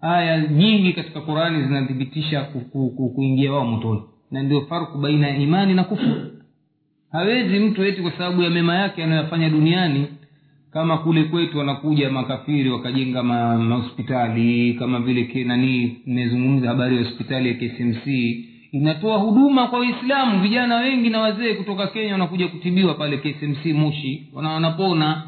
aya 0.00 0.40
nyingi 0.48 0.92
katika 0.92 1.20
qurani 1.20 1.64
zinathibitisha 1.64 2.40
ku, 2.42 2.60
ku, 2.60 2.90
ku, 2.96 3.08
kuingia 3.10 3.52
wao 3.52 3.66
motoni. 3.66 4.00
Na 4.30 4.42
ndio 4.42 4.60
farku 4.60 4.98
baina 4.98 5.28
ya 5.28 5.36
imani 5.36 5.74
na 5.74 5.84
kufuru. 5.84 6.30
Hawezi 7.12 7.58
mtu 7.58 7.84
eti 7.84 8.02
kwa 8.02 8.10
sababu 8.12 8.42
ya 8.42 8.50
mema 8.50 8.74
yake 8.74 9.04
anayoyafanya 9.04 9.48
duniani 9.50 10.06
kama 10.72 10.98
kule 10.98 11.24
kwetu 11.24 11.58
wanakuja 11.58 12.10
makafiri 12.10 12.70
wakajenga 12.70 13.22
ma- 13.22 13.58
mahospitali 13.58 14.74
kama 14.74 15.00
vile 15.00 15.44
nani 15.44 15.96
nimezungumza 16.06 16.68
habari 16.68 16.96
ya 16.96 17.04
hospitali 17.04 17.48
ya 17.48 17.54
kcmc 17.54 18.06
inatoa 18.72 19.18
huduma 19.18 19.66
kwa 19.66 19.78
waislamu 19.78 20.42
vijana 20.42 20.76
wengi 20.76 21.10
na 21.10 21.20
wazee 21.20 21.54
kutoka 21.54 21.86
kenya 21.86 22.12
wanakuja 22.12 22.48
kutibiwa 22.48 22.94
pale 22.94 23.16
kcmc 23.18 23.64
moshi 23.66 24.28
wana 24.32 24.50
wanapona 24.50 25.22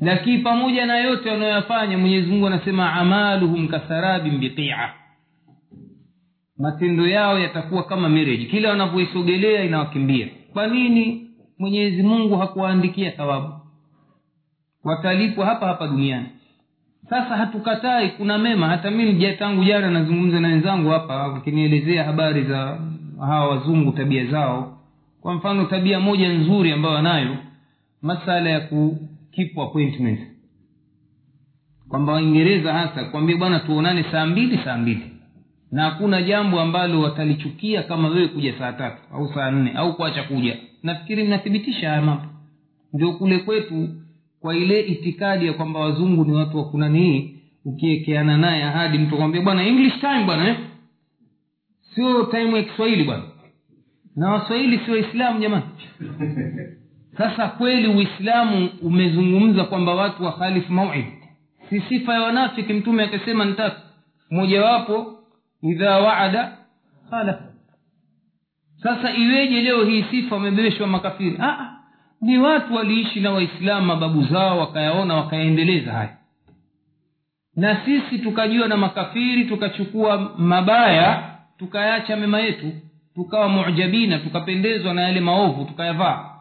lakini 0.00 0.38
pamoja 0.38 0.86
na 0.86 0.98
yote 0.98 1.30
wanayoyafanya 1.30 1.98
mwenyezi 1.98 2.26
mungu 2.30 2.46
anasema 2.46 2.92
amaluhum 2.92 3.68
kasarabin 3.68 4.38
biqia. 4.38 4.90
Matendo 6.58 7.08
yao 7.08 7.38
yatakuwa 7.38 7.82
kama 7.84 8.08
mirage 8.08 8.44
kila 8.44 8.70
wanavyoisogelea 8.70 9.64
inawakimbia. 9.64 10.28
Kwa 10.52 10.66
nini? 10.66 11.30
Mwenyezi 11.58 12.02
mungu 12.02 12.36
hakuwaandikia 12.36 13.10
thawabu. 13.10 13.52
Watalipwa 14.84 15.46
hapa 15.46 15.66
hapa 15.66 15.86
duniani. 15.86 16.26
Sasa 17.10 17.36
hatukatai 17.36 18.08
kuna 18.10 18.38
mema. 18.38 18.68
Hata 18.68 18.90
mi 18.90 19.32
tangu 19.38 19.64
jana 19.64 19.90
nazungumza 19.90 20.40
na 20.40 20.48
wenzangu 20.48 20.90
hapa 20.90 21.16
wakinielezea 21.28 22.04
habari 22.04 22.44
za 22.44 22.78
hawa 23.20 23.48
wazungu 23.48 23.92
tabia 23.92 24.26
zao. 24.26 24.78
Kwa 25.20 25.34
mfano 25.34 25.64
tabia 25.64 26.00
moja 26.00 26.28
nzuri 26.32 26.72
ambayo 26.72 26.94
wanayo 26.94 27.36
masala 28.02 28.50
ya 28.50 28.60
ku 28.60 28.98
keep 29.34 29.58
appointment. 29.58 30.20
Kwamba 31.88 32.12
waingereza 32.12 32.72
hasa 32.72 33.04
kwambia 33.04 33.36
bwana 33.36 33.60
tuonane 33.60 34.04
saa 34.12 34.26
mbili 34.26 34.58
saa 34.64 34.76
mbili. 34.78 35.10
Na 35.72 35.82
hakuna 35.82 36.22
jambo 36.22 36.60
ambalo 36.60 37.00
watalichukia 37.00 37.82
kama 37.82 38.08
wewe 38.08 38.28
kuja 38.28 38.58
saa 38.58 38.72
tatu 38.72 39.02
au 39.12 39.34
saa 39.34 39.50
nne 39.50 39.72
au 39.72 39.96
kuacha 39.96 40.22
kuja. 40.22 40.56
Nafikiri 40.82 41.24
mnathibitisha 41.24 41.88
haya 41.90 42.02
mambo. 42.02 42.24
Ndio 42.92 43.12
kule 43.12 43.38
kwetu 43.38 43.88
kwa 44.40 44.56
ile 44.56 44.80
itikadi 44.80 45.46
ya 45.46 45.52
kwamba 45.52 45.80
wazungu 45.80 46.24
ni 46.24 46.32
watu 46.32 46.56
wa 46.58 46.64
kunanii 46.70 47.34
ukiekeana 47.64 48.36
naye 48.36 48.64
ahadi 48.64 48.98
mtu 48.98 49.14
akwambia 49.14 49.40
bwana 49.42 49.66
english 49.66 50.00
time 50.00 50.24
bwana 50.24 50.48
eh? 50.48 50.56
sio 51.94 52.22
time 52.24 52.56
ya 52.56 52.62
kiswahili 52.62 53.04
bwana. 53.04 53.22
Na 54.16 54.30
waswahili 54.30 54.78
sio 54.78 54.94
waislamu 54.94 55.40
jamani 55.40 55.64
sasa 57.18 57.48
kweli 57.48 57.88
uislamu 57.88 58.68
umezungumza 58.82 59.64
kwamba 59.64 59.94
watu 59.94 60.24
wakhalifu 60.24 60.72
mauid 60.72 61.04
si 61.70 61.80
sifa 61.80 62.14
ya 62.14 62.22
wanafiki 62.22 62.72
mtume 62.72 63.02
akasema 63.04 63.44
ni 63.44 63.52
tatu 63.52 63.80
mojawapo 64.30 65.18
idha 65.62 65.98
waada 65.98 66.56
khalaf 67.10 67.40
sasa 68.82 69.16
iweje 69.16 69.60
leo 69.62 69.84
hii 69.84 70.04
sifa 70.10 70.34
wamebebeshwa 70.34 70.86
makafiri? 70.86 71.36
Ah, 71.40 71.46
ah, 71.48 71.76
ni 72.20 72.38
watu 72.38 72.74
waliishi 72.74 73.20
na 73.20 73.30
waislamu 73.30 73.86
mababu 73.86 74.24
zao 74.24 74.58
wakayaona 74.58 75.14
wakayaendeleza 75.14 75.92
haya. 75.92 76.16
Na 77.56 77.84
sisi 77.84 78.18
tukajua 78.18 78.68
na 78.68 78.76
makafiri 78.76 79.44
tukachukua 79.44 80.32
mabaya 80.38 81.30
tukayacha 81.58 82.16
mema 82.16 82.40
yetu 82.40 82.72
tukawa 83.14 83.48
mujabina 83.48 84.18
tukapendezwa 84.18 84.94
na 84.94 85.02
yale 85.02 85.20
maovu 85.20 85.64
tukayavaa 85.64 86.33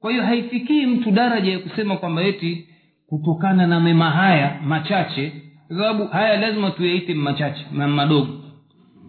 kwa 0.00 0.10
hiyo 0.10 0.22
haifikii 0.24 0.86
mtu 0.86 1.10
daraja 1.10 1.52
ya 1.52 1.58
kusema 1.58 1.96
kwamba 1.96 2.22
eti 2.22 2.66
kutokana 3.06 3.66
na 3.66 3.80
mema 3.80 4.10
haya 4.10 4.60
machache 4.64 5.32
kwa 5.68 5.76
sababu 5.76 6.06
haya 6.06 6.40
lazima 6.40 6.70
tuyaite 6.70 7.14
machache 7.14 7.66
madogo. 7.70 8.28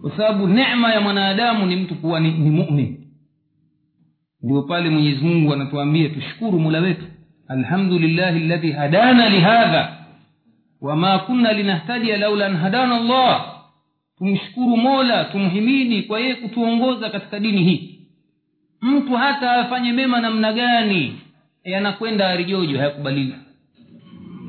Kwa 0.00 0.10
sababu 0.16 0.46
nema 0.46 0.92
ya 0.94 1.00
mwanadamu 1.00 1.66
ni 1.66 1.76
mtu 1.76 1.94
kuwa 1.94 2.20
ni, 2.20 2.30
ni 2.30 2.50
mumin. 2.50 2.98
Ndio 4.42 4.62
pale 4.62 4.90
mwenyezi 4.90 5.24
mungu 5.24 5.52
anatuambia 5.52 6.08
tushukuru 6.08 6.58
mula 6.60 6.78
wetu. 6.80 7.04
Alhamdulillahi 7.48 8.40
ladhi 8.40 8.72
hadana 8.72 9.28
lihadha 9.28 9.96
wama 10.80 11.18
kunna 11.18 11.52
linahtadia 11.52 12.16
laula 12.16 12.46
an 12.46 12.56
hadana 12.56 13.00
llah 13.00 13.52
tumshukuru 14.18 14.76
mola 14.76 15.24
tumhimidi 15.24 16.02
kwa 16.02 16.20
yeye 16.20 16.34
kutuongoza 16.34 17.10
katika 17.10 17.40
dini 17.40 17.64
hii 17.64 17.91
mtu 18.82 19.12
hata 19.16 19.52
afanye 19.52 19.92
mema 19.92 20.20
namna 20.20 20.52
gani 20.52 21.14
yanakwenda 21.64 22.28
arijojo 22.28 22.78
hayakubaliwi. 22.78 23.34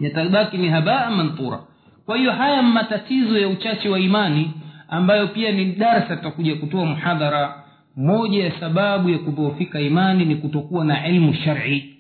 Yatabaki 0.02 0.58
ni 0.58 0.68
habaa 0.70 1.10
manthura. 1.12 1.60
Kwa 2.06 2.18
hiyo 2.18 2.32
haya 2.32 2.62
matatizo 2.62 3.38
ya 3.40 3.48
uchache 3.48 3.90
wa 3.90 4.00
imani 4.00 4.52
ambayo 4.90 5.28
pia 5.28 5.52
ni 5.52 5.66
darsa 5.66 6.16
tutakuja 6.16 6.56
kutoa 6.56 6.86
muhadhara 6.86 7.64
moja 7.96 8.44
ya 8.44 8.60
sababu 8.60 9.10
ya 9.10 9.18
kudhoofika 9.20 9.80
imani 9.82 10.26
ni 10.26 10.36
kutokuwa 10.36 10.86
na 10.86 11.08
ilmu 11.08 11.34
shari. 11.34 11.96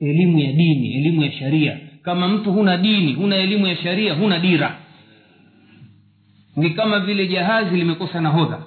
Elimu 0.00 0.38
ya 0.38 0.52
dini 0.52 0.94
elimu 0.94 1.22
ya 1.22 1.32
sharia. 1.32 1.78
Kama 2.02 2.28
mtu 2.28 2.52
huna 2.52 2.76
dini 2.76 3.12
huna 3.12 3.36
elimu 3.36 3.66
ya 3.66 3.76
sharia 3.76 4.14
huna 4.14 4.38
dira. 4.38 4.76
Ni 6.56 6.70
kama 6.70 7.00
vile 7.00 7.26
jahazi 7.26 7.76
limekosa 7.76 8.20
nahodha 8.20 8.58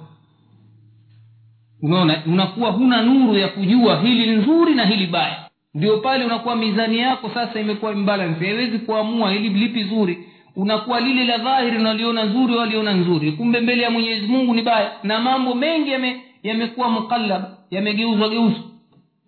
unaona 1.82 2.22
unakuwa 2.28 2.72
huna 2.72 3.02
nuru 3.02 3.38
ya 3.38 3.48
kujua 3.48 4.00
hili 4.02 4.32
nzuri 4.36 4.76
na 4.76 4.86
hili 4.86 5.08
baya. 5.08 5.38
Ndio 5.74 5.98
pale 5.98 6.26
unakuwa 6.26 6.56
mizani 6.56 7.00
yako 7.00 7.30
sasa 7.34 7.60
imekuwa 7.60 7.92
imbalance. 7.92 8.46
Haiwezi 8.46 8.80
kuamua 8.80 9.32
hili 9.32 9.50
lipi 9.50 9.84
zuri. 9.84 10.28
Unakuwa 10.56 11.00
lile 11.00 11.26
la 11.26 11.38
dhahiri 11.38 11.78
unaliona 11.78 12.24
nzuri 12.24 12.56
waliona 12.56 12.94
nzuri. 12.94 13.32
Kumbe 13.32 13.60
mbele 13.60 13.82
ya 13.84 13.90
mwenyezi 13.92 14.28
mungu 14.28 14.54
ni 14.54 14.62
baya. 14.62 14.92
Na 15.04 15.20
mambo 15.22 15.56
mengi 15.56 15.90
yame- 15.92 16.22
yamekuwa 16.44 16.90
mukallab 16.90 17.44
yamegeuzwa 17.72 18.30
geuzwa. 18.30 18.64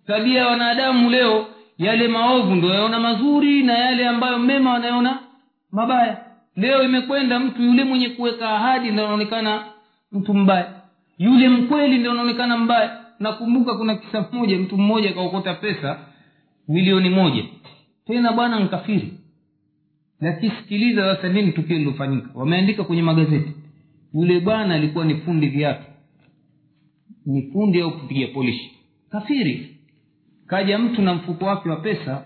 Tabia 0.06 0.38
ya 0.40 0.46
wanadamu 0.46 1.10
leo 1.10 1.46
yale 1.78 2.08
maovu 2.08 2.54
ndo 2.54 2.68
yaona 2.68 3.00
mazuri 3.00 3.62
na 3.62 3.78
yale 3.78 4.08
ambayo 4.08 4.38
mema 4.38 4.72
wanaona 4.72 5.18
mabaya. 5.72 6.16
Leo 6.56 6.82
imekwenda 6.82 7.38
mtu 7.38 7.62
yule 7.62 7.84
mwenye 7.84 8.08
kuweka 8.08 8.50
ahadi 8.50 8.90
ndo 8.90 9.04
anaonekana 9.04 9.64
mtu 10.12 10.34
mbaya 10.34 10.66
yule 11.18 11.48
mkweli 11.48 11.98
ndio 11.98 12.10
anaonekana 12.10 12.58
mbaya. 12.58 13.04
Nakumbuka 13.20 13.74
kuna 13.74 13.94
kisa 13.96 14.26
moja 14.32 14.58
mtu 14.58 14.78
mmoja 14.78 15.10
akaokota 15.10 15.54
pesa 15.54 15.98
milioni 16.68 17.10
moja. 17.10 17.44
Tena 18.06 18.32
bwana 18.32 18.60
nkafiri 18.60 19.12
nakisikiliza 20.20 21.16
sasa 21.16 21.28
nini 21.28 21.52
tukio 21.52 21.78
lilofanyika. 21.78 22.28
Wameandika 22.34 22.84
kwenye 22.84 23.02
magazeti. 23.02 23.52
Yule 24.14 24.40
bwana 24.40 24.74
alikuwa 24.74 25.04
ni 25.04 25.14
fundi 25.16 25.48
viatu. 25.48 25.84
Ni 27.26 27.42
fundi 27.52 27.80
au 27.80 27.90
kupiga 28.00 28.26
polishi 28.26 28.70
kafiri. 29.10 29.76
Kaja 30.46 30.78
mtu 30.78 31.02
na 31.02 31.14
mfuko 31.14 31.44
wake 31.44 31.68
wa 31.70 31.76
pesa 31.76 32.24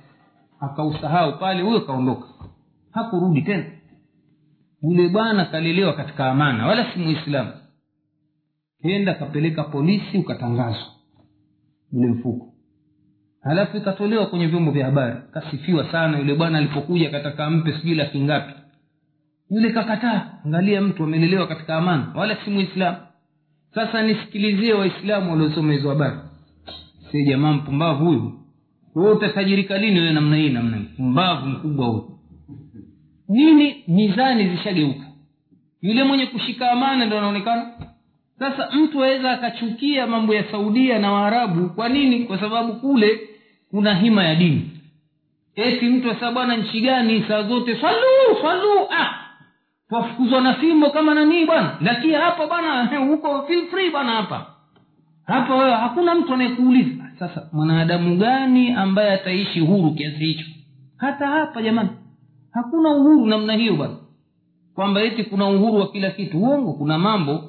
akausahau 0.61 1.39
pale 1.39 1.63
huyo 1.63 1.81
kaondoka 1.81 2.27
hakurudi 2.91 3.43
tena. 3.43 3.65
Yule 4.83 5.09
bwana 5.09 5.45
kalelewa 5.45 5.93
katika 5.93 6.31
amana 6.31 6.67
wala 6.67 6.93
si 6.93 6.99
muislamu 6.99 7.51
kenda 8.83 9.15
kapeleka 9.15 9.65
polisi 9.65 10.19
ukatangazwa. 10.19 10.87
Yule 11.93 12.07
mfuko. 12.09 12.55
Halafu 13.43 13.77
ikatolewa 13.77 14.27
kwenye 14.27 14.47
vyombo 14.47 14.71
vya 14.71 14.87
habari. 14.87 15.17
Kasifiwa 15.33 15.93
sana 15.93 16.19
yule 16.19 16.35
bwana 16.35 16.59
alipokuja 16.59 17.11
kataka 17.11 17.47
ampe 17.47 17.73
sijui 17.73 17.95
laki 17.95 18.21
ngapi. 18.21 18.53
Yule 19.51 19.71
kakataa 19.73 20.31
angalia 20.45 20.81
mtu 20.81 21.05
amelelewa 21.05 21.47
katika 21.47 21.77
amani 21.77 22.05
wala 22.15 22.37
si 22.45 22.51
muislamu. 22.51 22.97
Sasa 23.75 24.03
nisikilizie 24.03 24.75
waislamu 24.75 25.31
waliosoma 25.33 25.73
hizo 25.73 25.89
habari. 25.89 26.17
Si 27.11 27.25
jamaa 27.25 27.53
mpumbavu 27.53 28.05
huyu. 28.07 28.33
Wewe 28.95 29.13
utatajirika 29.13 29.79
lini 29.79 30.01
wewe 30.01 30.13
namna 30.13 30.37
hii 30.37 30.49
namna 30.51 30.77
hii? 30.77 30.83
Mpumbavu 30.93 31.47
mkubwa 31.47 31.87
huyu. 31.87 32.19
Nini? 33.29 33.85
Mizani 33.89 34.49
zishageuka. 34.51 35.05
Yule 35.83 36.05
mwenye 36.05 36.27
kushika 36.27 36.71
amana 36.71 37.07
ndo 37.07 37.19
anaonekana 37.19 37.73
sasa 38.39 38.71
mtu 38.73 39.05
aweza 39.05 39.31
akachukia 39.33 40.07
mambo 40.07 40.35
ya 40.35 40.45
saudia 40.51 40.99
na 40.99 41.13
waarabu. 41.13 41.69
Kwa 41.71 41.89
nini? 41.89 42.25
Kwa 42.25 42.41
sababu 42.41 42.73
kule 42.73 43.21
kuna 43.71 43.95
hima 43.95 44.25
ya 44.25 44.35
dini. 44.35 44.71
Eti 45.55 45.87
mtu 45.87 46.11
asa 46.11 46.33
bwana 46.33 46.57
nchi 46.57 46.81
gani 46.81 47.25
saa 47.29 47.43
zote? 47.43 47.77
Swalu 47.81 48.37
swalu 48.41 48.81
ah! 48.91 49.15
Twafukuzwa 49.89 50.41
na 50.41 50.55
fimbo 50.55 50.91
kama 50.91 51.15
nanii 51.15 51.47
bwana? 51.47 51.77
Lakini 51.81 52.13
hapa 52.15 52.47
bwana 52.47 52.87
huko 53.09 53.43
feel 53.43 53.67
free 53.67 53.91
bwana 53.91 54.13
hapa. 54.13 54.47
Hapa 55.27 55.55
wewe 55.55 55.71
hakuna 55.73 56.15
mtu 56.15 56.35
anayekuuliza. 56.35 57.05
Sasa 57.19 57.49
mwanadamu 57.53 58.17
gani 58.17 58.73
ambaye 58.73 59.13
ataishi 59.13 59.61
huru 59.61 59.91
kiasi 59.95 60.19
hicho? 60.27 60.47
Hata 60.97 61.27
hapa 61.27 61.63
jamani 61.63 61.89
hakuna 62.53 62.91
uhuru 62.91 63.27
namna 63.27 63.53
hiyo 63.53 63.77
bwana. 63.77 63.97
Kwamba 64.75 65.03
eti 65.03 65.25
kuna 65.25 65.49
uhuru 65.49 65.77
wa 65.81 65.89
kila 65.93 66.11
kitu. 66.11 66.39
Uongo 66.39 66.73
kuna 66.73 66.99
mambo 66.99 67.48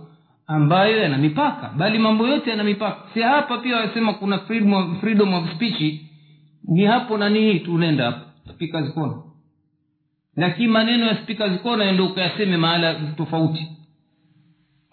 ambayo 0.49 1.01
yana 1.01 1.17
mipaka 1.17 1.69
bali 1.77 1.99
mambo 1.99 2.27
yote 2.27 2.49
yana 2.49 2.63
mipaka. 2.63 2.97
Si 3.13 3.21
hapa 3.21 3.57
pia 3.57 3.77
wasema 3.77 4.13
kuna 4.13 4.39
freedom 4.39 4.73
of, 4.73 4.99
freedom 4.99 5.33
of 5.33 5.51
speech. 5.55 6.01
Ni 6.67 6.83
hapo 6.85 7.17
nani 7.17 7.39
hii 7.39 7.59
tu 7.59 7.75
unaenda 7.75 8.05
hapo 8.05 8.19
lakini 10.35 10.67
maneno 10.67 11.05
ya 11.05 11.17
speakers 11.17 11.61
corner 11.61 12.01
ukayaseme 12.01 12.57
mahala 12.57 12.95
tofauti. 13.17 13.67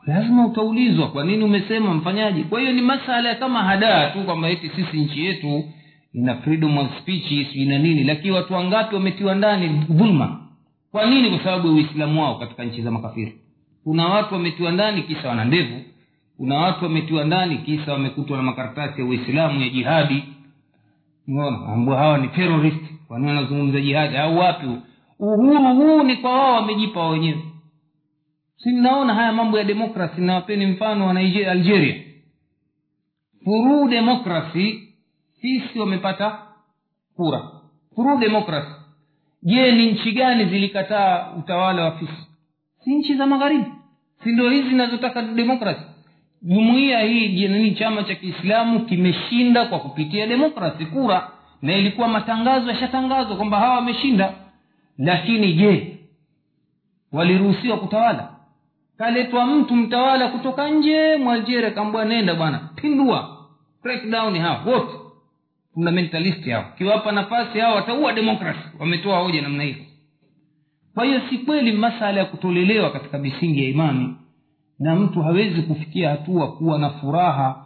Lazima 0.07 0.47
utaulizwa 0.47 1.09
kwa 1.11 1.25
nini 1.25 1.45
umesema 1.45 1.95
mfanyaji 1.95 2.45
kwa 2.45 2.61
hiyo 2.61 2.73
ni 2.73 2.83
masala 2.83 3.35
kama 3.35 3.63
hadaa 3.63 4.11
tu 4.11 4.25
kwamba 4.25 4.49
eti 4.49 4.69
sisi 4.69 4.97
nchi 4.97 5.25
yetu 5.25 5.65
ina 6.13 6.35
freedom 6.35 6.79
of 6.79 6.99
speech 7.01 7.29
sijui 7.29 7.79
nini 7.79 8.05
lakini 8.05 8.31
watu 8.31 8.55
wangapi 8.55 8.95
wametiwa 8.95 9.35
ndani 9.35 9.69
dhulma? 9.69 10.41
Kwa 10.91 11.07
nini? 11.07 11.31
Kwa 11.31 11.39
sababu 11.45 11.69
ya 11.69 11.75
uislamu 11.75 12.23
wao 12.23 12.39
katika 12.39 12.65
nchi 12.65 12.83
za 12.83 12.91
makafiri 12.91 13.41
kuna 13.87 14.07
watu 14.09 14.35
wametiwa 14.35 14.73
ndani 14.73 15.03
kisa 15.03 15.29
wana 15.29 15.45
ndevu. 15.45 15.81
Kuna 16.37 16.55
watu 16.59 16.85
wametiwa 16.85 17.25
ndani 17.25 17.59
kisa 17.59 17.93
wamekutwa 17.93 18.37
na 18.37 18.43
makaratasi 18.43 19.01
ya 19.01 19.07
uislamu 19.07 19.61
ya 19.61 19.69
jihadi. 19.69 20.25
Unaona 21.29 21.97
hawa 21.97 22.19
ni 22.19 22.29
terorist 22.29 22.85
kwa 23.07 23.15
wanazungumza 23.17 23.81
jihadi? 23.81 24.17
Au 24.17 24.39
wapi 24.39 24.67
uhuru 25.19 25.75
huu 25.75 26.03
ni 26.03 26.17
kwa 26.17 26.31
wao 26.33 26.55
wamejipa 26.55 27.09
wenyewe. 27.09 27.43
Si 28.57 28.73
naona 28.73 29.15
haya 29.15 29.33
mambo 29.33 29.59
ya 29.59 29.65
demokrasi 29.65 30.21
nawapeni 30.21 30.67
mfano 30.67 31.07
wa 31.07 31.11
algeria. 31.21 32.03
Furu 33.45 33.89
demokrasi 33.89 34.89
sisi 35.41 35.79
wamepata 35.79 36.39
kura. 37.17 37.51
Furu 37.95 38.19
demokrasi 38.19 38.71
je 39.43 39.73
ni 39.73 39.93
nchi 39.93 40.13
gani 40.13 40.45
zilikataa 40.45 41.33
utawala 41.39 41.85
wa 41.85 41.91
fisi 41.99 42.27
si 42.85 42.95
nchi 42.95 43.15
za 43.15 43.27
magharibi 43.27 43.76
si 44.27 44.33
hizi 44.51 44.69
zinazotaka 44.69 45.23
demokrasi? 45.23 45.81
Jumuiya 46.43 47.01
hii 47.01 47.49
nini 47.49 47.75
chama 47.75 48.03
cha 48.03 48.15
kiislamu 48.15 48.81
kimeshinda 48.81 49.65
kwa 49.65 49.79
kupitia 49.79 50.27
demokrasi? 50.27 50.87
Kura. 50.87 51.31
Na 51.63 51.77
ilikuwa 51.77 52.09
matangazo 52.09 52.71
yashatangazwa 52.71 53.37
kwamba 53.37 53.59
hawa 53.59 53.75
wameshinda. 53.75 54.33
Lakini 54.99 55.53
je 55.53 55.97
waliruhusiwa 57.13 57.77
kutawala? 57.79 58.29
Kaletwa 58.99 59.47
mtu 59.47 59.77
mtawala 59.77 60.29
kutoka 60.29 60.69
nje 60.71 61.17
mwalgeria 61.17 61.33
algeria 61.33 61.71
kaambwa 61.71 62.05
nenda 62.05 62.35
bwana 62.35 62.59
pindua. 62.75 63.47
Breakdown 63.83 64.37
wote. 64.67 64.93
Fundamentalist 65.75 66.49
hao. 66.51 66.65
Kiwapa 66.79 67.13
nafasi 67.13 67.59
hao 67.59 67.75
wataua 67.75 68.13
demokrasi. 68.13 68.69
Wametoa 68.79 69.19
hoja 69.19 69.43
namna 69.43 69.63
hiyo 69.63 69.86
kwa 70.97 71.05
hiyo 71.05 71.21
si 71.31 71.39
kweli 71.39 71.73
masala 71.73 72.21
ya 72.21 72.25
kutolelewa 72.27 72.91
katika 72.91 73.19
misingi 73.19 73.63
ya 73.65 73.69
imani. 73.71 74.15
Na 74.79 74.97
mtu 74.97 75.23
hawezi 75.23 75.63
kufikia 75.63 76.11
hatua 76.11 76.53
kuwa 76.53 76.79
na 76.79 76.91
furaha 76.91 77.65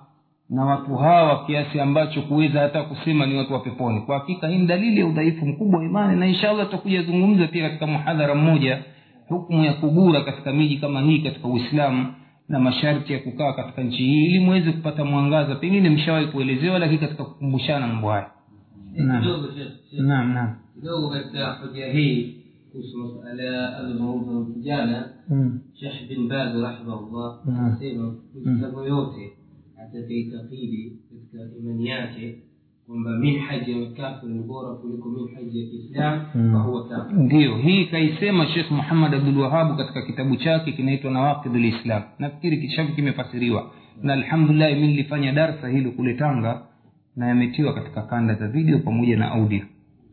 na 0.50 0.64
watu 0.64 0.94
hawa 0.96 1.44
kiasi 1.46 1.80
ambacho 1.80 2.22
kuweza 2.22 2.60
hata 2.60 2.82
kusema 2.82 3.26
ni 3.26 3.36
watu 3.36 3.52
wa 3.52 3.60
peponi. 3.60 4.00
Kwa 4.00 4.18
hakika 4.18 4.48
hii 4.48 4.58
ni 4.58 4.66
dalili 4.66 5.00
ya 5.00 5.06
udhaifu 5.06 5.46
mkubwa 5.46 5.78
wa 5.80 5.86
imani 5.86 6.20
na 6.20 6.26
inshallah 6.26 6.66
tutakuja 6.66 7.02
zungumza 7.02 7.46
pia 7.46 7.62
katika 7.68 7.86
muhadhara 7.86 8.34
mmoja 8.34 8.82
hukmu 9.28 9.64
ya 9.64 9.72
kugura 9.72 10.20
katika 10.20 10.52
miji 10.52 10.76
kama 10.76 11.00
hii 11.00 11.18
katika 11.18 11.48
uislamu 11.48 12.14
na 12.48 12.58
masharti 12.60 13.12
ya 13.12 13.18
kukaa 13.18 13.52
katika 13.52 13.82
nchi 13.82 14.04
hii 14.04 14.24
ili 14.26 14.38
muweze 14.40 14.72
kupata 14.72 15.04
mwangaza. 15.04 15.54
Pengine 15.54 15.90
mshawahi 15.90 16.26
kuelezewa 16.26 16.78
lakini 16.78 16.98
katika 16.98 17.24
kukumbushana 17.24 17.86
mambo 17.86 18.10
haya. 18.10 18.30
Naam. 18.94 19.22
kidogo 19.22 19.46
Sheikh. 19.90 20.02
naam 20.02 20.32
naam. 20.34 20.54
Kidogo 20.74 21.10
katika 21.10 21.52
hoja 21.52 21.86
hii 21.92 22.39
kuhusu 22.72 22.98
masala 22.98 23.42
ya 23.42 23.82
na 23.82 24.44
kijana 24.54 25.08
Mm. 25.30 25.60
Sheikh 25.74 26.08
bin 26.08 26.28
Baz 26.28 26.54
rahimahullah 26.62 27.38
Mm. 27.46 27.56
anasema 27.58 28.14
Muislamu 28.44 28.82
yote 28.84 29.32
atakaitakidi 29.82 30.92
katika 31.10 31.56
imani 31.58 31.86
yake 31.86 32.34
kwamba 32.86 33.10
minhaji 33.18 33.70
ya 33.72 33.78
makafiri 33.78 34.32
ni 34.32 34.42
bora 34.42 34.74
kuliko 34.74 35.08
minhaji 35.08 35.60
ya 35.60 35.66
Kiislamu 35.70 36.22
Mm. 36.34 36.52
fahuwa 36.52 36.88
kafir. 36.88 37.16
ndio 37.18 37.56
hii 37.56 37.84
kaisema 37.84 38.46
shekh 38.46 38.70
muhammad 38.70 39.14
abdulwahabu 39.14 39.76
katika 39.76 40.02
kitabu 40.02 40.36
chake 40.36 40.72
kinaitwa 40.72 41.10
nawaqid 41.10 41.54
lislam 41.54 42.02
nafikiri 42.18 42.56
kishavu 42.60 42.92
kimefasiriwa 42.94 43.70
na 44.02 44.12
alhamdulillah 44.12 44.72
mi 44.74 44.86
nilifanya 44.86 45.32
darsa 45.32 45.68
hilo 45.68 45.90
kule 45.90 46.14
tanga 46.14 46.62
na 47.16 47.28
yametiwa 47.28 47.74
katika 47.74 48.02
kanda 48.02 48.34
za 48.34 48.48
video 48.48 48.78
pamoja 48.78 49.16
na 49.16 49.30
audio 49.32 49.60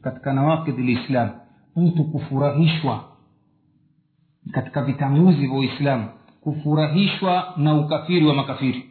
katika 0.02 0.34
nawaqid 0.34 0.80
lislam 0.80 1.30
mtu 1.78 2.04
kufurahishwa 2.04 3.04
katika 4.52 4.84
vitanguzi 4.84 5.48
vya 5.48 5.58
uislamu 5.58 6.10
kufurahishwa 6.42 7.54
na 7.58 7.76
ukafiri 7.76 8.26
wa 8.26 8.34
makafiri. 8.34 8.90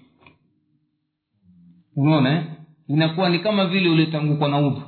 Unaona 1.96 2.30
eh? 2.32 2.44
inakuwa 2.88 3.28
ni 3.28 3.38
kama 3.38 3.66
vile 3.66 3.88
uliotangukwa 3.90 4.48
na 4.48 4.58
udhu. 4.58 4.82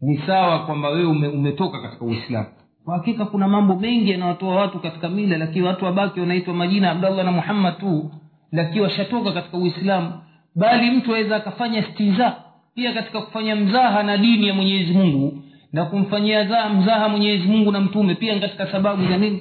Ni 0.00 0.18
sawa 0.26 0.66
kwamba 0.66 0.88
wewe 0.88 1.04
ume, 1.06 1.28
umetoka 1.28 1.82
katika 1.82 2.04
uislamu. 2.04 2.46
Kwa 2.84 2.94
hakika 2.98 3.24
kuna 3.24 3.48
mambo 3.48 3.76
mengi 3.76 4.10
yanawatoa 4.10 4.54
watu 4.54 4.78
katika 4.80 5.08
mila 5.08 5.38
lakini 5.38 5.66
watu 5.66 5.84
wabaki 5.84 6.20
wanaitwa 6.20 6.54
majina 6.54 6.90
abdallah 6.90 7.24
na 7.24 7.32
muhammad 7.32 7.78
tu 7.78 8.10
lakini 8.52 8.80
washatoka 8.80 9.32
katika 9.32 9.58
uislamu. 9.58 10.12
Bali 10.54 10.90
mtu 10.90 11.14
aweza 11.14 11.36
akafanya 11.36 11.82
stiza 11.82 12.36
pia 12.74 12.92
katika 12.92 13.20
kufanya 13.20 13.56
mzaha 13.56 14.02
na 14.02 14.16
dini 14.18 14.48
ya 14.48 14.54
mwenyezi 14.54 14.92
mungu 14.92 15.42
na 15.72 15.84
kumfanyia 15.84 16.44
za- 16.48 16.68
mzaha 16.68 17.08
mwenyezi 17.08 17.46
mungu 17.48 17.72
na 17.72 17.80
mtume 17.80 18.14
pia 18.14 18.40
katika 18.40 18.72
sababu 18.72 19.06
za 19.08 19.16
nini? 19.18 19.40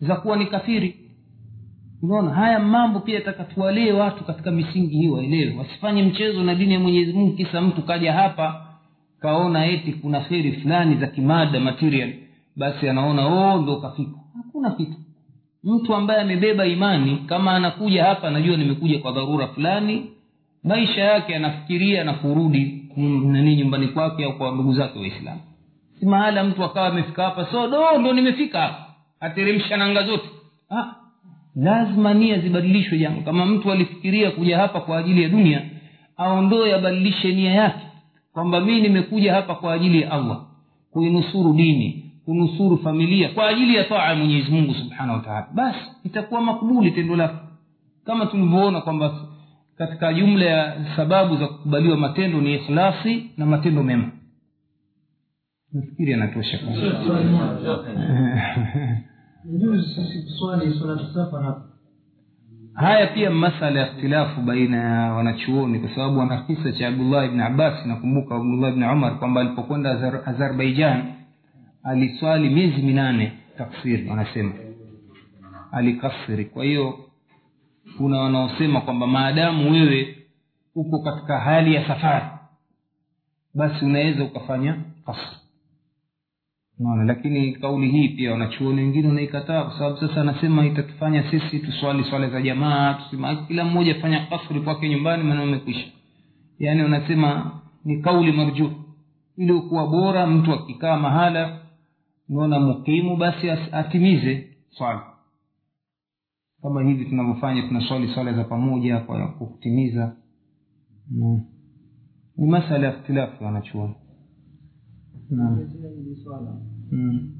Za 0.00 0.16
kuwa 0.16 0.36
ni 0.36 0.46
kafiri. 0.46 0.96
Unaona 2.02 2.30
haya 2.34 2.60
mambo 2.60 3.00
pia 3.00 3.14
yatakatuwalee 3.14 3.92
watu 3.92 4.24
katika 4.24 4.50
misingi 4.50 4.96
hii 4.96 5.08
waelewe 5.08 5.56
wasifanye 5.58 6.02
mchezo 6.02 6.42
na 6.44 6.54
dini 6.54 6.72
ya 6.74 6.80
mwenyezi 6.80 7.12
mungu 7.12 7.32
kisa 7.36 7.60
mtu 7.60 7.82
kaja 7.82 8.12
hapa 8.12 8.66
kaona 9.20 9.66
eti 9.66 9.92
kuna 9.92 10.20
kheri 10.20 10.52
fulani 10.52 10.96
za 10.96 11.06
kimada 11.06 11.60
material. 11.60 12.12
Basi 12.56 12.88
anaona 12.88 13.26
oh 13.26 13.62
ndo 13.62 13.76
kafika 13.76 14.18
hakuna 14.36 14.70
kitu. 14.70 14.94
Mtu 15.64 15.94
ambaye 15.94 16.20
amebeba 16.20 16.66
imani 16.66 17.16
kama 17.26 17.52
anakuja 17.52 18.04
hapa 18.04 18.28
anajua 18.28 18.56
nimekuja 18.56 18.98
kwa 18.98 19.12
dharura 19.12 19.46
fulani 19.46 20.06
maisha 20.64 21.00
yake 21.04 21.36
anafikiria 21.36 22.04
na 22.04 22.12
kurudi 22.14 22.84
nani 23.24 23.56
nyumbani 23.56 23.88
kwake 23.88 24.24
au 24.24 24.38
kwa 24.38 24.52
ndugu 24.52 24.74
zake 24.74 24.98
waislamu 24.98 25.40
si 26.04 26.10
mahala 26.10 26.44
mtu 26.44 26.64
akawa 26.64 26.86
amefika 26.86 27.24
hapa 27.24 27.46
so 27.46 27.68
do 27.68 27.98
ndo 27.98 28.12
nimefika. 28.12 28.74
Ateremsha 29.20 29.76
nanga 29.76 30.02
zote. 30.02 30.28
Ah, 30.70 30.84
lazima 31.56 32.14
nia 32.14 32.38
zibadilishwe 32.38 32.98
jambo. 32.98 33.20
Kama 33.20 33.46
mtu 33.46 33.72
alifikiria 33.72 34.30
kuja 34.30 34.58
hapa 34.58 34.80
kwa 34.80 34.98
ajili 34.98 35.22
ya 35.22 35.28
dunia 35.28 35.62
aondoe 36.16 36.74
abadilishe 36.74 37.32
nia 37.34 37.52
yake. 37.52 37.86
Kwamba 38.32 38.60
mi 38.60 38.80
nimekuja 38.80 39.34
hapa 39.34 39.54
kwa 39.54 39.72
ajili 39.72 40.02
ya 40.02 40.10
allah. 40.12 40.40
Kuinusuru 40.92 41.52
dini 41.52 42.12
kunusuru 42.24 42.78
familia 42.78 43.28
kwa 43.28 43.48
ajili 43.48 43.74
ya 43.74 43.84
taa 43.84 44.08
ya 44.08 44.14
mwenyezi 44.14 44.50
mungu 44.50 44.74
subhanahu 44.74 45.12
wataala 45.18 45.46
basi 45.54 45.78
itakuwa 46.04 46.40
makubuli 46.40 46.90
tendo 46.90 47.16
lako. 47.16 47.36
Kama 48.06 48.26
tulivyoona 48.26 48.80
kwamba 48.80 49.14
katika 49.78 50.14
jumla 50.14 50.44
ya 50.44 50.76
sababu 50.96 51.36
za 51.36 51.46
kukubaliwa 51.46 51.96
matendo 51.96 52.40
ni 52.40 52.54
ikhlasi 52.54 53.30
na 53.36 53.46
matendo 53.46 53.82
mema 53.82 54.10
nafikiri 55.74 56.14
anatosha 56.14 56.58
haya 62.74 63.06
pia 63.06 63.30
masala 63.30 63.80
ya 63.80 63.92
ikhtilafu 63.92 64.40
baina 64.40 64.76
ya 64.76 65.12
wanachuoni 65.12 65.78
kwa 65.78 65.90
sababu 65.94 66.20
ana 66.22 66.42
kisa 66.42 66.72
cha 66.72 66.88
abdullah 66.88 67.30
bni 67.30 67.42
abbas. 67.42 67.86
Nakumbuka 67.86 68.36
abdullah 68.36 68.72
bni 68.72 68.84
umar 68.86 69.18
kwamba 69.18 69.40
alipokwenda 69.40 69.90
Azar, 69.90 70.20
azerbaijan 70.26 71.02
aliswali 71.82 72.50
miezi 72.50 72.82
minane 72.82 73.32
taksiri 73.58 74.10
wanasema. 74.10 74.52
Alikasiri. 75.72 76.44
Kwa 76.44 76.64
hiyo 76.64 76.98
kuna 77.98 78.18
wanaosema 78.18 78.80
kwamba 78.80 79.06
maadamu 79.06 79.72
wewe 79.72 80.16
uko 80.74 80.98
katika 80.98 81.38
hali 81.40 81.74
ya 81.74 81.88
safari 81.88 82.24
basi 83.54 83.84
unaweza 83.84 84.24
ukafanya 84.24 84.76
kasri 85.06 85.43
naona 86.78 87.04
lakini 87.04 87.52
kauli 87.52 87.90
hii 87.90 88.08
pia 88.08 88.32
wanachuoni 88.32 88.80
wengine 88.82 89.08
wanaikataa 89.08 89.64
kwa 89.64 89.78
sababu 89.78 89.96
sasa 89.96 90.20
anasema 90.20 90.66
itatufanya 90.66 91.30
sisi 91.30 91.58
tuswali 91.58 92.04
swala 92.04 92.30
za 92.30 92.42
jamaa 92.42 92.94
tusema 92.94 93.36
kila 93.36 93.64
mmoja 93.64 93.96
afanya 93.96 94.26
kasri 94.26 94.60
kwake 94.60 94.88
nyumbani 94.88 95.22
maana 95.24 95.42
umekwisha. 95.42 95.86
Yaani 96.58 96.82
wanasema 96.82 97.60
ni 97.84 98.02
kauli 98.02 98.32
marjuh 98.32 98.70
ilikuwa 99.36 99.86
bora 99.86 100.26
mtu 100.26 100.52
akikaa 100.52 100.96
mahala 100.96 101.60
naona 102.28 102.60
mukimu 102.60 103.16
basi 103.16 103.50
atimize 103.50 104.48
swala 104.70 105.02
kama 106.62 106.82
hivi 106.82 107.04
tunavyofanya 107.04 107.62
tunaswali 107.62 108.08
swala 108.14 108.32
za 108.32 108.44
pamoja 108.44 108.98
kwa 108.98 109.28
kutimiza. 109.28 110.16
Ni 112.36 112.46
masala 112.46 112.86
ya 112.86 112.94
ikhtilafu 112.98 113.44
wanachuoni 113.44 113.94
swala. 116.24 116.60
Mm. 116.92 117.30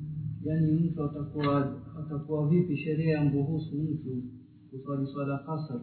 yaani 0.44 0.72
mtu 0.72 1.04
atakuwa 1.04 1.82
atakuwa 2.00 2.48
vipi 2.48 2.76
sheria 2.76 3.18
yamruhusu 3.18 3.76
mtu 3.76 4.22
kuswali 4.70 5.06
swala 5.06 5.38
kasar 5.38 5.80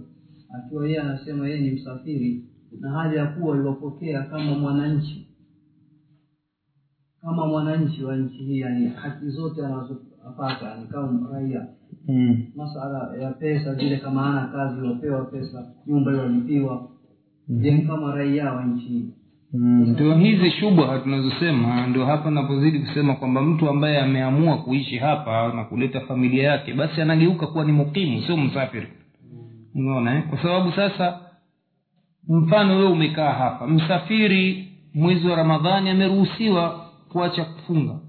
akiwa 0.50 0.86
yeye 0.88 1.00
anasema 1.02 1.48
yeye 1.48 1.62
ni 1.62 1.72
msafiri 1.72 2.46
na 2.80 2.92
hali 2.92 3.16
ya 3.18 3.28
kuwa 3.28 3.58
iwapokea 3.58 4.24
kama 4.24 4.58
mwananchi. 4.60 5.28
Kama 7.22 7.48
mwananchi 7.48 8.04
wa 8.04 8.16
nchi 8.18 8.38
hii 8.38 8.60
yani 8.60 8.88
haki 8.88 9.30
zote 9.30 9.66
anazopata 9.66 10.78
ni 10.82 10.88
kama 10.88 11.30
raia. 11.32 11.68
Mm. 12.08 12.44
masala 12.56 13.16
ya 13.18 13.32
pesa 13.32 13.76
zile 13.76 13.98
kama 13.98 14.26
ana 14.26 14.48
kazi 14.48 14.82
wapewa 14.88 15.26
pesa 15.26 15.74
nyumba 15.88 16.12
iwalipiwa. 16.14 16.90
Ni 17.48 17.82
kama 17.82 18.16
raia 18.16 18.54
wa 18.54 18.66
nchi 18.66 18.86
hii 18.88 19.14
Mm, 19.54 19.90
ndio 19.90 20.16
hizi 20.16 20.52
shubha 20.52 21.00
tunazosema 21.00 21.88
ndio 21.88 22.06
hapa 22.06 22.32
napozidi 22.32 22.80
kusema 22.80 23.16
kwamba 23.16 23.42
mtu 23.42 23.70
ambaye 23.70 24.00
ameamua 24.00 24.58
kuishi 24.58 24.98
hapa 24.98 25.54
na 25.54 25.64
kuleta 25.64 26.02
familia 26.02 26.44
yake 26.52 26.74
basi 26.74 27.02
anageuka 27.02 27.48
kuwa 27.48 27.66
ni 27.66 27.72
mukimu 27.72 28.22
sio 28.24 28.38
msafiri. 28.38 28.88
Unaona 29.76 30.16
eh? 30.18 30.24
kwa 30.30 30.42
sababu 30.42 30.72
sasa 30.72 31.20
mfano 32.28 32.78
wewe 32.78 32.90
umekaa 32.92 33.32
hapa 33.32 33.68
msafiri 33.68 34.68
mwezi 34.94 35.28
wa 35.28 35.36
ramadhani 35.36 35.90
ameruhusiwa 35.90 36.90
kuacha 37.12 37.46
kufunga. 37.46 38.00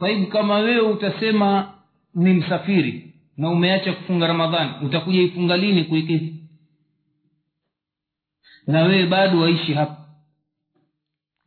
Taibu 0.00 0.26
kama 0.26 0.54
wewe 0.54 0.80
utasema 0.90 1.72
ni 2.14 2.32
msafiri 2.34 3.14
na 3.36 3.50
umeacha 3.50 3.92
kufunga 3.92 4.26
ramadhani 4.26 4.70
utakuja 4.86 5.22
ifunga 5.22 5.56
lini 5.56 5.84
kuikizi 5.84 6.34
na 8.66 8.82
wewe 8.82 9.06
bado 9.06 9.40
waishi 9.40 9.74
hapa 9.74 10.05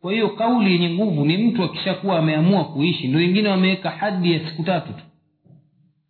kwa 0.01 0.11
hiyo 0.13 0.29
kauli 0.29 0.71
yenye 0.71 0.89
nguvu 0.89 1.25
ni 1.25 1.37
mtu 1.37 1.63
akishakuwa 1.63 2.19
ameamua 2.19 2.65
kuishi. 2.65 3.07
Ndo 3.07 3.19
wengine 3.19 3.49
wameweka 3.49 3.89
hadi 3.89 4.33
ya 4.33 4.49
siku 4.49 4.63
tatu 4.63 4.93
tu. 4.93 5.03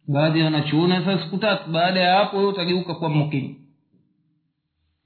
Baadhi 0.07 0.41
wanachuona 0.41 1.05
sasa 1.05 1.23
siku 1.23 1.37
tatu. 1.37 1.69
Baada 1.71 1.99
ya 1.99 2.15
hapo 2.15 2.47
utageuka 2.47 2.95
kuwa 2.95 3.09
mukimu 3.09 3.55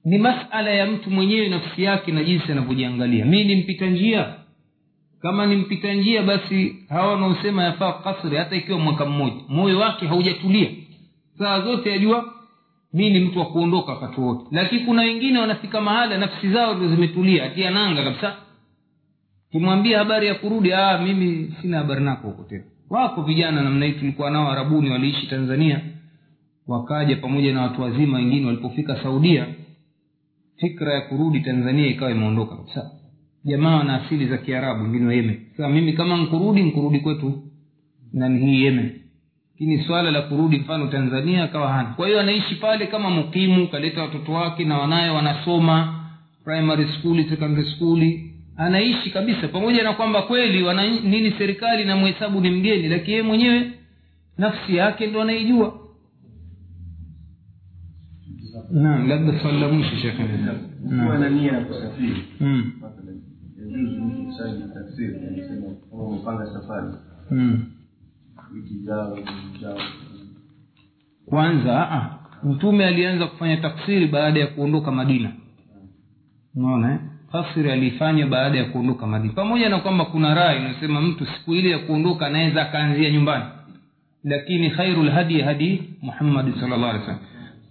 ni 0.04 0.18
masala 0.18 0.70
ya 0.70 0.86
mtu 0.86 1.10
mwenyewe 1.10 1.48
nafsi 1.48 1.82
yake 1.82 2.12
na 2.12 2.24
jinsi 2.24 2.52
anavyojiangalia. 2.52 3.24
Mi 3.24 3.44
ni 3.44 3.56
njia. 3.90 4.34
Kama 5.22 5.46
ni 5.46 5.56
njia 5.94 6.22
basi 6.22 6.76
hawa 6.88 7.12
wanaosema 7.12 7.64
yafaa 7.64 7.92
kasri 7.92 8.36
hata 8.36 8.56
ikiwa 8.56 8.78
mwaka 8.78 9.04
mmoja 9.04 9.36
moyo 9.48 9.78
wake 9.78 10.06
haujatulia. 10.06 10.70
Saa 11.38 11.60
zote 11.60 11.90
yajua 11.90 12.34
mi 12.92 13.10
ni 13.10 13.20
mtu 13.20 13.38
wa 13.38 13.46
kuondoka 13.46 13.92
wakati 13.92 14.20
wote. 14.20 14.44
Lakini 14.50 14.80
kuna 14.80 15.02
wengine 15.02 15.38
wanafika 15.38 15.80
mahala 15.80 16.18
nafsi 16.18 16.50
zao 16.52 16.74
ndo 16.74 16.88
zimetulia 16.88 17.44
atia 17.44 17.70
nanga 17.70 18.04
kabisa 18.04 18.36
kimwambia 19.54 19.98
habari 19.98 20.26
ya 20.26 20.34
kurudi 20.34 20.72
ah 20.72 20.98
mimi 20.98 21.54
sina 21.62 21.78
habari 21.78 22.04
nako 22.04 22.28
huko 22.28 22.42
tena. 22.42 22.64
Wako 22.90 23.22
vijana 23.22 23.62
namna 23.62 23.86
hii 23.86 23.92
tulikuwa 23.92 24.30
nao 24.30 24.52
arabuni 24.52 24.90
waliishi 24.90 25.26
tanzania. 25.26 25.80
Wakaja 26.66 27.16
pamoja 27.16 27.54
na 27.54 27.62
watu 27.62 27.82
wazima 27.82 28.16
wengine 28.18 28.46
walipofika 28.46 29.02
saudia 29.02 29.46
fikra 30.56 30.94
ya 30.94 31.00
kurudi 31.00 31.40
tanzania 31.40 31.86
ikawa 31.86 32.10
imeondoka 32.10 32.56
kabisa. 32.56 32.90
Jamaa 33.44 33.76
wana 33.76 34.02
asili 34.04 34.26
za 34.26 34.38
kiarabu 34.38 34.82
wengine 34.82 35.06
wa 35.06 35.14
yemen. 35.14 35.40
Mimi 35.72 35.92
kama 35.92 36.16
nkurudi 36.16 36.62
nkurudi 36.62 37.00
kwetu 37.00 37.42
nani 38.12 38.46
hii 38.46 38.64
yemen. 38.64 38.90
Lakini 39.52 39.84
swala 39.84 40.10
la 40.10 40.22
kurudi 40.22 40.56
mfano 40.58 40.86
tanzania 40.86 41.44
akawa 41.44 41.72
hana. 41.72 41.88
Kwa 41.88 42.06
hiyo 42.06 42.20
anaishi 42.20 42.54
pale 42.54 42.86
kama 42.86 43.10
mukimu 43.10 43.68
kaleta 43.68 44.02
watoto 44.02 44.32
wake 44.32 44.64
na 44.64 44.78
wanaye 44.78 45.10
wanasoma 45.10 46.04
primary 46.44 46.88
school 46.88 47.28
secondary 47.28 47.70
school 47.70 48.33
anaishi 48.56 49.10
kabisa. 49.10 49.48
Pamoja 49.48 49.82
na 49.82 49.92
kwamba 49.92 50.22
kweli 50.22 50.62
wana 50.62 50.86
nini 50.86 51.30
serikali 51.38 51.84
na 51.84 51.96
mhesabu 51.96 52.40
ni 52.40 52.50
mgeni 52.50 52.88
lakini 52.88 53.10
yeye 53.12 53.22
mwenyewe 53.22 53.70
nafsi 54.38 54.76
yake 54.76 55.06
ndo 55.06 55.22
anaijua. 55.22 55.80
Naam. 58.70 59.08
Labda 59.08 59.40
swali 59.40 59.60
la 59.60 59.68
mwisho 59.68 59.96
shekhe 59.96 60.22
na 61.18 61.28
nia 61.30 61.52
ya 61.52 61.60
kusafiri. 61.64 62.24
Mm. 62.40 62.72
mtu 63.70 64.24
kusali 64.26 64.62
tafsiri 64.74 65.16
anasema 65.16 65.66
kama 65.90 66.02
umepanga 66.02 66.46
safari. 66.46 66.86
Mm. 67.30 67.64
wiki 68.54 68.74
ijao 68.74 69.18
ijao 69.56 69.78
kwanza 71.26 71.72
aa, 71.92 72.18
mtume 72.44 72.86
alianza 72.86 73.26
kufanya 73.26 73.56
tafsiri 73.56 74.06
baada 74.06 74.40
ya 74.40 74.46
kuondoka 74.46 74.90
madina. 74.92 75.32
Unaona 76.54 76.92
eh? 76.92 76.98
Tafsiri 77.34 77.70
aliifanya 77.70 78.26
baada 78.26 78.58
ya 78.58 78.64
kuondoka 78.64 79.06
madina. 79.06 79.32
Pamoja 79.34 79.68
na 79.68 79.78
kwamba 79.78 80.04
kuna 80.04 80.34
rai 80.34 80.58
inasema 80.60 81.00
mtu 81.00 81.26
siku 81.26 81.54
ile 81.54 81.70
ya 81.70 81.78
kuondoka 81.78 82.26
anaweza 82.26 82.62
akaanzia 82.62 83.10
nyumbani. 83.10 83.44
Lakini 84.24 84.70
khairu 84.70 85.02
lhadi 85.02 85.40
hadi 85.40 85.82
muhammadi 86.02 86.52
salllah 86.60 86.90
alih 86.90 87.02
salam 87.02 87.18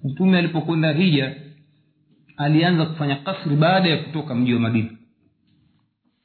mtume 0.03 0.37
alipokwenda 0.37 0.91
hija 0.93 1.35
alianza 2.37 2.85
kufanya 2.85 3.15
kasri 3.15 3.55
baada 3.55 3.89
ya 3.89 3.97
kutoka 3.97 4.35
mji 4.35 4.53
wa 4.53 4.59
madina. 4.59 4.89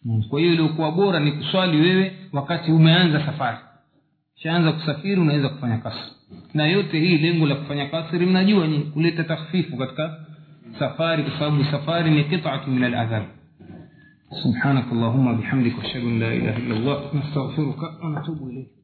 Mm. 0.05 0.23
kwa 0.31 0.41
hiyo 0.41 0.53
iliokuwa 0.53 0.93
bora 0.93 1.21
ni 1.21 1.33
kuswali 1.33 1.81
wewe 1.81 2.13
wakati 2.33 2.73
umeanza 2.73 3.27
safari. 3.27 3.59
Shaanza 4.35 4.73
kusafiri 4.73 5.21
unaweza 5.21 5.49
kufanya 5.49 5.79
kasri. 5.79 6.13
Na 6.55 6.67
yote 6.67 7.01
hii 7.01 7.19
lengo 7.19 7.47
la 7.47 7.55
kufanya 7.55 7.87
kasri 7.87 8.27
mnajua 8.27 8.67
ni 8.67 8.79
kuleta 8.79 9.25
takhfifu 9.25 9.77
katika 9.77 10.17
سفار 10.77 11.19
صاب 11.39 11.63
سفار 11.73 12.23
قطعة 12.33 12.65
من 12.71 12.85
الأذان. 12.85 13.27
سبحانك 14.45 14.93
اللهم 14.93 15.41
بحمدك 15.41 15.75
أشهد 15.85 16.03
أن 16.03 16.21
لا 16.21 16.33
إله 16.33 16.57
إلا 16.57 16.75
الله 16.77 16.99
نستغفرك 17.17 17.83
ونتوب 18.05 18.39
إليك. 18.49 18.78